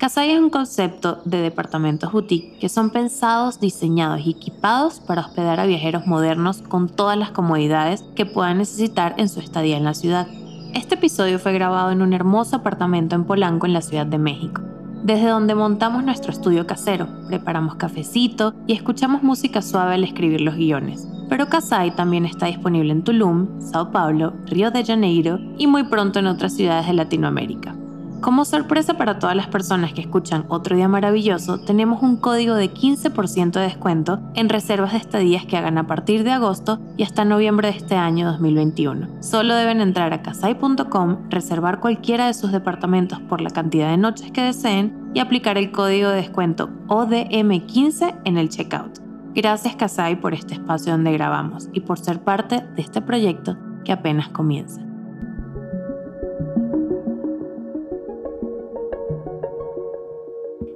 Kasai 0.00 0.30
es 0.30 0.40
un 0.40 0.48
concepto 0.48 1.20
de 1.26 1.42
departamentos 1.42 2.10
boutique 2.10 2.56
que 2.58 2.70
son 2.70 2.88
pensados, 2.88 3.60
diseñados 3.60 4.22
y 4.24 4.30
equipados 4.30 4.98
para 4.98 5.20
hospedar 5.20 5.60
a 5.60 5.66
viajeros 5.66 6.06
modernos 6.06 6.62
con 6.62 6.88
todas 6.88 7.18
las 7.18 7.32
comodidades 7.32 8.02
que 8.16 8.24
puedan 8.24 8.56
necesitar 8.56 9.14
en 9.18 9.28
su 9.28 9.40
estadía 9.40 9.76
en 9.76 9.84
la 9.84 9.92
ciudad. 9.92 10.26
Este 10.72 10.94
episodio 10.94 11.38
fue 11.38 11.52
grabado 11.52 11.90
en 11.90 12.00
un 12.00 12.14
hermoso 12.14 12.56
apartamento 12.56 13.14
en 13.14 13.24
Polanco, 13.24 13.66
en 13.66 13.74
la 13.74 13.82
Ciudad 13.82 14.06
de 14.06 14.16
México, 14.16 14.62
desde 15.02 15.28
donde 15.28 15.54
montamos 15.54 16.02
nuestro 16.02 16.32
estudio 16.32 16.66
casero, 16.66 17.06
preparamos 17.26 17.74
cafecito 17.74 18.54
y 18.66 18.72
escuchamos 18.72 19.22
música 19.22 19.60
suave 19.60 19.96
al 19.96 20.04
escribir 20.04 20.40
los 20.40 20.54
guiones. 20.54 21.06
Pero 21.28 21.50
Kasai 21.50 21.94
también 21.94 22.24
está 22.24 22.46
disponible 22.46 22.90
en 22.90 23.04
Tulum, 23.04 23.60
Sao 23.60 23.90
Paulo, 23.90 24.32
Río 24.46 24.70
de 24.70 24.82
Janeiro 24.82 25.38
y 25.58 25.66
muy 25.66 25.84
pronto 25.84 26.20
en 26.20 26.26
otras 26.26 26.54
ciudades 26.56 26.86
de 26.86 26.94
Latinoamérica. 26.94 27.76
Como 28.20 28.44
sorpresa 28.44 28.94
para 28.94 29.18
todas 29.18 29.34
las 29.34 29.46
personas 29.46 29.94
que 29.94 30.02
escuchan 30.02 30.44
Otro 30.48 30.76
Día 30.76 30.88
Maravilloso, 30.88 31.58
tenemos 31.58 32.02
un 32.02 32.18
código 32.18 32.54
de 32.54 32.70
15% 32.70 33.52
de 33.52 33.60
descuento 33.60 34.20
en 34.34 34.50
reservas 34.50 34.92
de 34.92 34.98
estadías 34.98 35.46
que 35.46 35.56
hagan 35.56 35.78
a 35.78 35.86
partir 35.86 36.22
de 36.22 36.32
agosto 36.32 36.78
y 36.98 37.02
hasta 37.02 37.24
noviembre 37.24 37.70
de 37.70 37.78
este 37.78 37.94
año 37.96 38.26
2021. 38.30 39.08
Solo 39.20 39.54
deben 39.54 39.80
entrar 39.80 40.12
a 40.12 40.20
casai.com, 40.20 41.30
reservar 41.30 41.80
cualquiera 41.80 42.26
de 42.26 42.34
sus 42.34 42.52
departamentos 42.52 43.20
por 43.20 43.40
la 43.40 43.50
cantidad 43.50 43.90
de 43.90 43.96
noches 43.96 44.30
que 44.32 44.42
deseen 44.42 45.10
y 45.14 45.20
aplicar 45.20 45.56
el 45.56 45.72
código 45.72 46.10
de 46.10 46.16
descuento 46.16 46.68
ODM15 46.88 48.20
en 48.26 48.36
el 48.36 48.50
checkout. 48.50 48.98
Gracias 49.34 49.76
Casai 49.76 50.20
por 50.20 50.34
este 50.34 50.54
espacio 50.54 50.92
donde 50.92 51.12
grabamos 51.12 51.70
y 51.72 51.80
por 51.80 51.98
ser 51.98 52.20
parte 52.20 52.66
de 52.76 52.82
este 52.82 53.00
proyecto 53.00 53.56
que 53.82 53.92
apenas 53.92 54.28
comienza. 54.28 54.89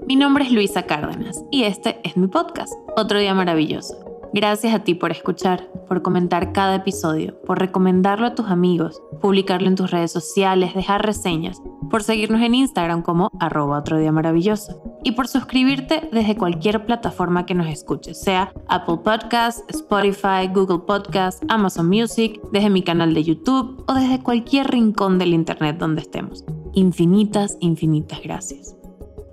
Mi 0.07 0.17
nombre 0.17 0.45
es 0.45 0.53
Luisa 0.53 0.83
Cárdenas 0.83 1.43
y 1.51 1.63
este 1.63 1.99
es 2.05 2.15
mi 2.19 2.27
podcast, 2.27 2.75
Otro 2.95 3.19
Día 3.19 3.33
Maravilloso. 3.33 3.97
Gracias 4.35 4.75
a 4.75 4.81
ti 4.81 4.95
por 4.95 5.11
escuchar, 5.11 5.71
por 5.89 6.03
comentar 6.03 6.53
cada 6.53 6.75
episodio, 6.75 7.41
por 7.47 7.59
recomendarlo 7.59 8.27
a 8.27 8.35
tus 8.35 8.51
amigos, 8.51 9.01
publicarlo 9.23 9.67
en 9.67 9.77
tus 9.77 9.91
redes 9.91 10.13
sociales, 10.13 10.75
dejar 10.75 11.07
reseñas, 11.07 11.63
por 11.89 12.03
seguirnos 12.03 12.43
en 12.43 12.55
Instagram 12.55 13.01
como 13.01 13.31
arroba 13.41 13.79
otro 13.79 13.99
día 13.99 14.13
maravilloso 14.13 14.83
y 15.05 15.13
por 15.13 15.27
suscribirte 15.27 16.07
desde 16.13 16.37
cualquier 16.37 16.85
plataforma 16.85 17.47
que 17.47 17.55
nos 17.55 17.69
escuches, 17.69 18.21
sea 18.21 18.53
Apple 18.69 18.99
Podcasts, 19.03 19.65
Spotify, 19.69 20.49
Google 20.53 20.81
Podcasts, 20.87 21.41
Amazon 21.49 21.89
Music, 21.89 22.43
desde 22.53 22.69
mi 22.69 22.83
canal 22.83 23.15
de 23.15 23.25
YouTube 23.25 23.83
o 23.89 23.95
desde 23.95 24.23
cualquier 24.23 24.67
rincón 24.67 25.19
del 25.19 25.33
Internet 25.33 25.79
donde 25.79 26.03
estemos. 26.03 26.45
Infinitas, 26.75 27.57
infinitas 27.61 28.21
gracias. 28.23 28.77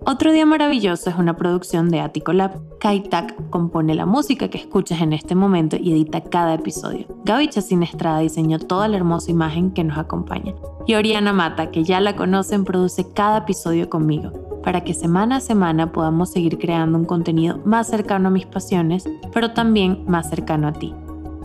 Otro 0.04 0.32
Día 0.32 0.48
Maravilloso 0.48 1.12
es 1.12 1.16
una 1.16 1.38
producción 1.38 1.90
de 1.90 2.00
Attico 2.00 2.34
Lab. 2.34 2.60
Kaitak 2.80 3.50
compone 3.52 3.94
la 3.94 4.08
música 4.08 4.48
que 4.48 4.58
escuchas 4.58 5.00
en 5.00 5.14
este 5.14 5.36
momento 5.36 5.78
y 5.80 5.92
edita 5.92 6.22
cada 6.22 6.56
episodio. 6.56 7.06
Gaby 7.24 7.50
Chacín 7.50 7.86
diseñó 8.20 8.58
toda 8.58 8.88
la 8.88 8.98
hermosa 8.98 9.30
imagen 9.30 9.70
que 9.70 9.84
nos 9.84 10.00
acompaña. 10.00 10.56
Y 10.88 10.96
Oriana 10.96 11.34
Mata, 11.34 11.70
que 11.70 11.84
ya 11.84 12.00
la 12.00 12.16
conocen, 12.16 12.66
produce 12.66 13.14
cada 13.14 13.40
episodio 13.40 13.92
conmigo, 13.92 14.32
para 14.64 14.82
que 14.84 14.96
semana 14.96 15.36
a 15.36 15.40
semana 15.40 15.92
podamos 15.92 16.32
seguir 16.32 16.58
creando 16.58 16.98
un 16.98 17.06
contenido 17.06 17.60
más 17.64 17.88
cercano 17.88 18.30
a 18.30 18.32
mis 18.32 18.48
pasiones, 18.48 19.08
pero 19.32 19.52
también 19.52 20.04
más 20.08 20.30
cercano 20.30 20.68
a 20.68 20.74
ti. 20.74 20.96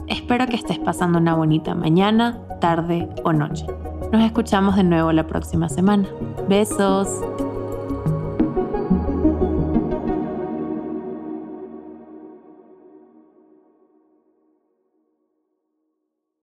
Espero 0.06 0.46
que 0.46 0.56
estés 0.56 0.78
pasando 0.78 1.18
una 1.18 1.34
bonita 1.34 1.74
mañana, 1.74 2.40
tarde 2.62 3.06
o 3.22 3.34
noche. 3.34 3.66
Nos 4.12 4.24
escuchamos 4.24 4.76
de 4.76 4.84
nuevo 4.84 5.12
la 5.12 5.26
próxima 5.26 5.68
semana. 5.68 6.08
Besos. 6.48 7.08